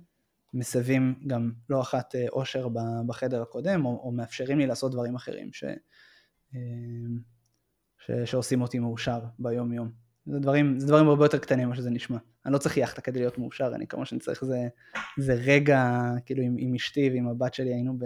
מסבים 0.54 1.14
גם 1.26 1.52
לא 1.70 1.80
אחת 1.80 2.14
אה, 2.14 2.26
אושר 2.28 2.68
בחדר 3.06 3.42
הקודם, 3.42 3.84
או, 3.84 4.00
או 4.02 4.12
מאפשרים 4.12 4.58
לי 4.58 4.66
לעשות 4.66 4.92
דברים 4.92 5.14
אחרים 5.14 5.52
ש, 5.52 5.64
אה, 6.54 6.60
ש, 7.98 8.10
שעושים 8.24 8.62
אותי 8.62 8.78
מאושר 8.78 9.20
ביום 9.38 9.72
יום. 9.72 10.05
זה 10.26 10.38
דברים, 10.38 10.80
זה 10.80 10.86
דברים 10.86 11.08
הרבה 11.08 11.24
יותר 11.24 11.38
קטנים 11.38 11.66
ממה 11.66 11.76
שזה 11.76 11.90
נשמע. 11.90 12.18
אני 12.46 12.52
לא 12.52 12.58
צריך 12.58 12.76
יאכטה 12.76 13.00
כדי 13.00 13.18
להיות 13.18 13.38
מאושר, 13.38 13.72
אני 13.74 13.86
כמה 13.86 14.06
שאני 14.06 14.20
צריך 14.20 14.44
זה, 14.44 14.68
זה 15.18 15.34
רגע, 15.34 16.02
כאילו 16.26 16.42
עם, 16.42 16.56
עם 16.58 16.74
אשתי 16.74 17.10
ועם 17.10 17.28
הבת 17.28 17.54
שלי 17.54 17.74
היינו 17.74 17.98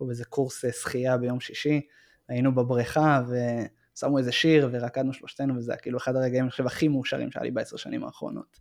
באיזה 0.00 0.24
קורס 0.24 0.64
אה, 0.64 0.72
שחייה 0.72 1.16
ביום 1.16 1.40
שישי, 1.40 1.80
היינו 2.28 2.54
בבריכה 2.54 3.22
ושמו 3.28 4.18
איזה 4.18 4.32
שיר 4.32 4.68
ורקדנו 4.72 5.12
שלושתנו 5.12 5.56
וזה 5.56 5.72
היה 5.72 5.78
כאילו 5.78 5.98
אחד 5.98 6.16
הרגעים 6.16 6.42
אני 6.42 6.50
חושב 6.50 6.66
הכי 6.66 6.88
מאושרים 6.88 7.30
שהיה 7.30 7.44
לי 7.44 7.50
בעשר 7.50 7.76
שנים 7.76 8.04
האחרונות. 8.04 8.60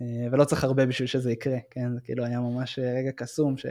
אה, 0.00 0.28
ולא 0.32 0.44
צריך 0.44 0.64
הרבה 0.64 0.86
בשביל 0.86 1.08
שזה 1.08 1.32
יקרה, 1.32 1.58
כן? 1.70 1.94
זה 1.94 2.00
כאילו 2.00 2.24
היה 2.24 2.40
ממש 2.40 2.78
אה, 2.78 2.92
רגע 2.92 3.10
קסום 3.12 3.56
ש... 3.56 3.66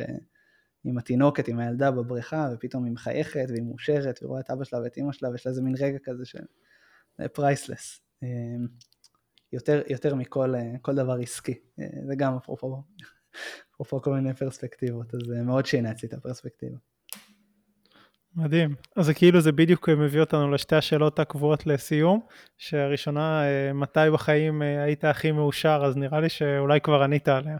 עם 0.83 0.97
התינוקת, 0.97 1.47
עם 1.47 1.59
הילדה 1.59 1.91
בבריכה, 1.91 2.49
ופתאום 2.53 2.83
היא 2.83 2.93
מחייכת 2.93 3.45
והיא 3.49 3.63
מאושרת, 3.63 4.19
ורואה 4.23 4.39
את 4.39 4.49
אבא 4.51 4.63
שלה 4.63 4.81
ואת 4.81 4.97
אימא 4.97 5.11
שלה, 5.11 5.29
ויש 5.29 5.45
לה 5.45 5.49
איזה 5.49 5.61
מין 5.61 5.75
רגע 5.79 5.97
כזה 6.03 6.25
של 6.25 6.39
פרייסלס. 7.33 8.08
אה, 8.23 8.27
יותר, 9.53 9.81
יותר 9.89 10.15
מכל 10.15 10.53
כל 10.81 10.95
דבר 10.95 11.17
עסקי, 11.21 11.59
זה 12.07 12.15
גם 12.17 12.35
אפרופו, 12.35 12.83
אפרופו 13.73 14.01
כל 14.01 14.13
מיני 14.13 14.33
פרספקטיבות, 14.33 15.15
אז 15.15 15.21
מאוד 15.45 15.65
שינה 15.65 15.91
את 15.91 16.13
הפרספקטיבה. 16.13 16.77
מדהים. 18.35 18.75
אז 18.95 19.05
זה 19.05 19.13
כאילו 19.13 19.41
זה 19.41 19.51
בדיוק 19.51 19.89
מביא 19.89 20.19
אותנו 20.19 20.51
לשתי 20.51 20.75
השאלות 20.75 21.19
הקבועות 21.19 21.67
לסיום, 21.67 22.19
שהראשונה, 22.57 23.43
אה, 23.43 23.73
מתי 23.73 23.99
בחיים 24.13 24.61
אה, 24.61 24.83
היית 24.83 25.05
הכי 25.05 25.31
מאושר, 25.31 25.81
אז 25.85 25.97
נראה 25.97 26.19
לי 26.19 26.29
שאולי 26.29 26.81
כבר 26.81 27.03
ענית 27.03 27.27
עליה. 27.27 27.57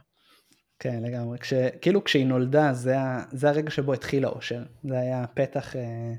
כן, 0.80 1.04
לגמרי. 1.04 1.38
כש, 1.38 1.54
כאילו 1.82 2.04
כשהיא 2.04 2.26
נולדה, 2.26 2.74
זה, 2.74 2.96
זה 3.32 3.50
הרגע 3.50 3.70
שבו 3.70 3.94
התחיל 3.94 4.26
האושר. 4.26 4.64
זה 4.84 5.00
היה 5.00 5.26
פתח, 5.34 5.76
אה, 5.76 6.14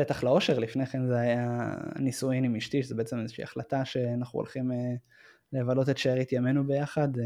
פתח 0.00 0.24
לאושר, 0.24 0.58
לפני 0.58 0.86
כן 0.86 1.06
זה 1.06 1.18
היה 1.18 1.74
נישואין 1.96 2.44
עם 2.44 2.56
אשתי, 2.56 2.82
שזה 2.82 2.94
בעצם 2.94 3.18
איזושהי 3.18 3.44
החלטה 3.44 3.84
שאנחנו 3.84 4.38
הולכים 4.38 4.70
לבלות 5.52 5.88
את 5.88 5.98
שארית 5.98 6.32
ימינו 6.32 6.66
ביחד, 6.66 7.18
אה, 7.18 7.24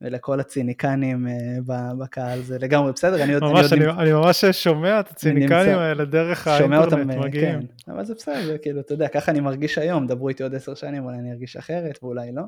ולכל 0.00 0.40
הציניקנים 0.40 1.28
אה, 1.28 1.92
בקהל 1.98 2.42
זה 2.42 2.58
לגמרי 2.58 2.92
בסדר, 2.92 3.22
אני 3.22 3.34
עוד... 3.34 3.42
ממש, 3.42 3.72
אני, 3.72 3.84
אני, 3.84 3.92
אני 3.98 4.12
ממש 4.12 4.44
שומע 4.44 5.00
את 5.00 5.10
הציניקנים 5.10 5.78
האלה 5.78 6.04
דרך 6.04 6.46
האינטרנט 6.46 6.84
אותם, 6.84 7.10
אה, 7.10 7.20
מגיעים. 7.20 7.60
כן, 7.60 7.92
אבל 7.92 8.04
זה 8.04 8.14
בסדר, 8.14 8.58
כאילו, 8.58 8.80
אתה 8.80 8.94
יודע, 8.94 9.08
ככה 9.08 9.32
אני 9.32 9.40
מרגיש 9.40 9.78
היום, 9.78 10.06
דברו 10.06 10.28
איתי 10.28 10.42
עוד 10.42 10.54
עשר 10.54 10.74
שנים, 10.74 11.04
אולי 11.04 11.18
אני 11.18 11.32
ארגיש 11.32 11.56
אחרת 11.56 11.98
ואולי 12.02 12.32
לא. 12.32 12.42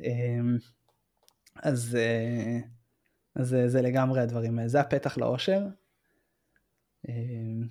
אמ, 0.00 0.56
אז, 1.62 1.98
אז 3.36 3.48
זה, 3.48 3.68
זה 3.68 3.82
לגמרי 3.82 4.20
הדברים 4.20 4.58
האלה, 4.58 4.68
זה 4.68 4.80
הפתח 4.80 5.18
לאושר, 5.18 5.60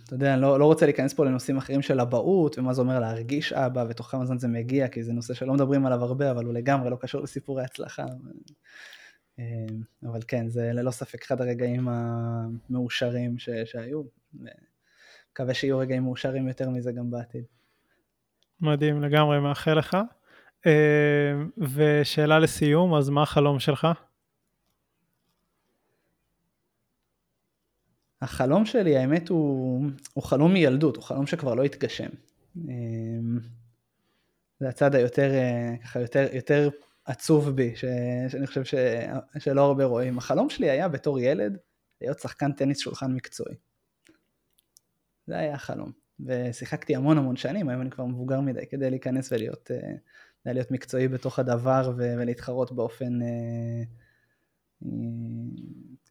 אתה 0.05 0.13
יודע, 0.13 0.33
אני 0.33 0.41
לא, 0.41 0.59
לא 0.59 0.65
רוצה 0.65 0.86
להיכנס 0.86 1.13
פה 1.13 1.25
לנושאים 1.25 1.57
אחרים 1.57 1.81
של 1.81 1.99
אבהות 1.99 2.57
ומה 2.57 2.73
זה 2.73 2.81
אומר 2.81 2.99
להרגיש 2.99 3.53
אבא 3.53 3.86
ותוך 3.89 4.07
כמה 4.07 4.25
זמן 4.25 4.38
זה 4.38 4.47
מגיע, 4.47 4.88
כי 4.88 5.03
זה 5.03 5.13
נושא 5.13 5.33
שלא 5.33 5.53
מדברים 5.53 5.86
עליו 5.86 6.03
הרבה, 6.03 6.31
אבל 6.31 6.45
הוא 6.45 6.53
לגמרי 6.53 6.89
לא 6.89 6.95
קשור 6.95 7.21
לסיפורי 7.21 7.63
הצלחה. 7.63 8.05
אמ, 9.39 9.43
אבל 10.03 10.19
כן, 10.27 10.47
זה 10.47 10.71
ללא 10.73 10.91
ספק 10.91 11.21
אחד 11.21 11.41
הרגעים 11.41 11.88
המאושרים 11.89 13.39
ש, 13.39 13.49
שהיו. 13.65 14.03
מקווה 15.31 15.53
שיהיו 15.53 15.77
רגעים 15.77 16.03
מאושרים 16.03 16.47
יותר 16.47 16.69
מזה 16.69 16.91
גם 16.91 17.11
בעתיד. 17.11 17.43
מדהים, 18.61 19.01
לגמרי 19.01 19.39
מאחל 19.39 19.73
לך. 19.77 19.97
אמ, 20.65 20.71
ושאלה 21.57 22.39
לסיום, 22.39 22.95
אז 22.95 23.09
מה 23.09 23.21
החלום 23.21 23.59
שלך? 23.59 23.88
החלום 28.26 28.65
שלי, 28.65 28.97
האמת, 28.97 29.30
הוא, 29.30 29.86
הוא 30.13 30.23
חלום 30.23 30.53
מילדות, 30.53 30.95
הוא 30.95 31.03
חלום 31.03 31.28
שכבר 31.28 31.55
לא 31.55 31.63
התגשם. 31.63 32.09
אמ, 32.57 33.39
זה 34.59 34.69
הצד 34.69 34.95
היותר, 34.95 35.32
אה, 35.32 35.76
ככה 35.84 35.99
יותר, 35.99 36.28
יותר 36.34 36.69
עצוב 37.05 37.49
בי, 37.49 37.76
ש, 37.76 37.86
שאני 38.30 38.47
חושב 38.47 38.63
ש, 38.63 38.76
שלא 39.38 39.61
הרבה 39.61 39.86
רואים. 39.86 40.17
החלום 40.17 40.49
שלי 40.49 40.69
היה 40.69 40.88
בתור 40.88 41.19
ילד 41.19 41.57
להיות 42.01 42.19
שחקן 42.19 42.51
טניס 42.51 42.80
שולחן 42.80 43.11
מקצועי. 43.11 43.55
זה 45.28 45.38
היה 45.38 45.53
החלום. 45.53 45.91
ושיחקתי 46.26 46.95
המון 46.95 47.17
המון 47.17 47.36
שנים, 47.36 47.69
היום 47.69 47.82
אני 47.82 47.89
כבר 47.89 48.05
מבוגר 48.05 48.41
מדי 48.41 48.65
כדי 48.69 48.89
להיכנס 48.89 49.32
ולהיות 49.32 49.71
אה, 49.71 50.53
להיות 50.53 50.71
מקצועי 50.71 51.07
בתוך 51.07 51.39
הדבר 51.39 51.93
ולהתחרות 51.97 52.71
באופן, 52.71 53.21
אה, 53.21 53.84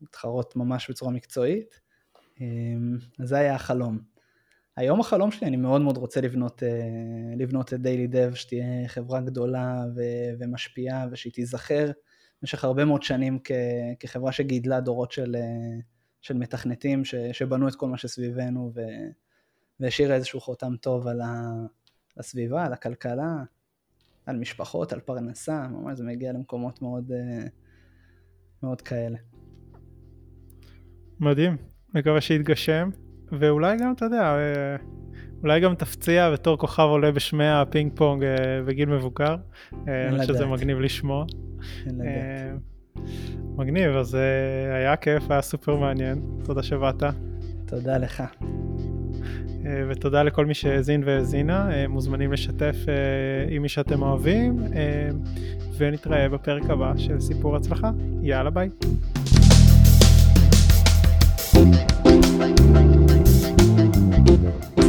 להתחרות 0.00 0.56
ממש 0.56 0.90
בצורה 0.90 1.12
מקצועית. 1.12 1.83
אמ, 2.40 2.96
זה 3.18 3.38
היה 3.38 3.54
החלום. 3.54 3.98
היום 4.76 5.00
החלום 5.00 5.30
שלי, 5.30 5.46
אני 5.46 5.56
מאוד 5.56 5.80
מאוד 5.80 5.96
רוצה 5.96 6.20
לבנות, 6.20 6.62
אה, 6.62 6.68
לבנות 7.36 7.74
את 7.74 7.80
דיילי 7.80 8.06
דב, 8.06 8.34
שתהיה 8.34 8.88
חברה 8.88 9.20
גדולה 9.20 9.84
ו- 9.96 10.30
ומשפיעה 10.38 11.06
ושהיא 11.10 11.32
תיזכר 11.32 11.90
במשך 12.42 12.64
הרבה 12.64 12.84
מאוד 12.84 13.02
שנים 13.02 13.38
כ- 13.44 13.52
כחברה 14.00 14.32
שגידלה 14.32 14.80
דורות 14.80 15.12
של, 15.12 15.36
אה, 15.36 15.80
של 16.20 16.34
מתכנתים 16.34 17.04
ש- 17.04 17.14
שבנו 17.32 17.68
את 17.68 17.74
כל 17.74 17.88
מה 17.88 17.98
שסביבנו 17.98 18.72
ו- 18.74 18.80
והשאירה 19.80 20.14
איזשהו 20.14 20.40
חותם 20.40 20.76
טוב 20.80 21.06
על 21.06 21.20
הסביבה, 22.16 22.64
על 22.64 22.72
הכלכלה, 22.72 23.44
על 24.26 24.36
משפחות, 24.36 24.92
על 24.92 25.00
פרנסה, 25.00 25.68
ממש 25.68 25.98
זה 25.98 26.04
מגיע 26.04 26.32
למקומות 26.32 26.82
מאוד, 26.82 27.12
אה, 27.12 27.46
מאוד 28.62 28.82
כאלה. 28.82 29.18
מדהים. 31.20 31.73
מקווה 31.94 32.20
שיתגשם, 32.20 32.90
ואולי 33.32 33.76
גם, 33.76 33.92
אתה 33.96 34.04
יודע, 34.04 34.22
אה, 34.22 34.76
אולי 35.42 35.60
גם 35.60 35.74
תפציע 35.74 36.30
בתור 36.30 36.58
כוכב 36.58 36.82
עולה 36.82 37.12
בשמי 37.12 37.48
הפינג 37.48 37.92
פונג 37.94 38.24
אה, 38.24 38.62
בגיל 38.66 38.88
מבוגר. 38.88 39.36
אה, 39.88 40.08
אני 40.08 40.18
חושב 40.18 40.34
שזה 40.34 40.46
מגניב 40.46 40.80
לשמוע. 40.80 41.24
מגניב, 43.56 43.96
אז 43.96 44.18
היה 44.74 44.96
כיף, 44.96 45.30
היה 45.30 45.42
סופר 45.42 45.76
מעניין, 45.76 46.22
תודה 46.44 46.62
שבאת. 46.62 47.02
תודה 47.66 47.98
לך. 47.98 48.22
ותודה 49.88 50.22
לכל 50.22 50.46
מי 50.46 50.54
שהאזין 50.54 51.02
והאזינה, 51.04 51.88
מוזמנים 51.88 52.32
לשתף 52.32 52.76
עם 53.50 53.62
מי 53.62 53.68
שאתם 53.68 54.02
אוהבים, 54.02 54.58
ונתראה 55.78 56.28
בפרק 56.28 56.62
הבא 56.70 56.92
של 56.96 57.20
סיפור 57.20 57.56
הצלחה. 57.56 57.90
יאללה 58.22 58.50
ביי. 58.50 58.68
Thank 62.44 62.58
you. 64.78 64.83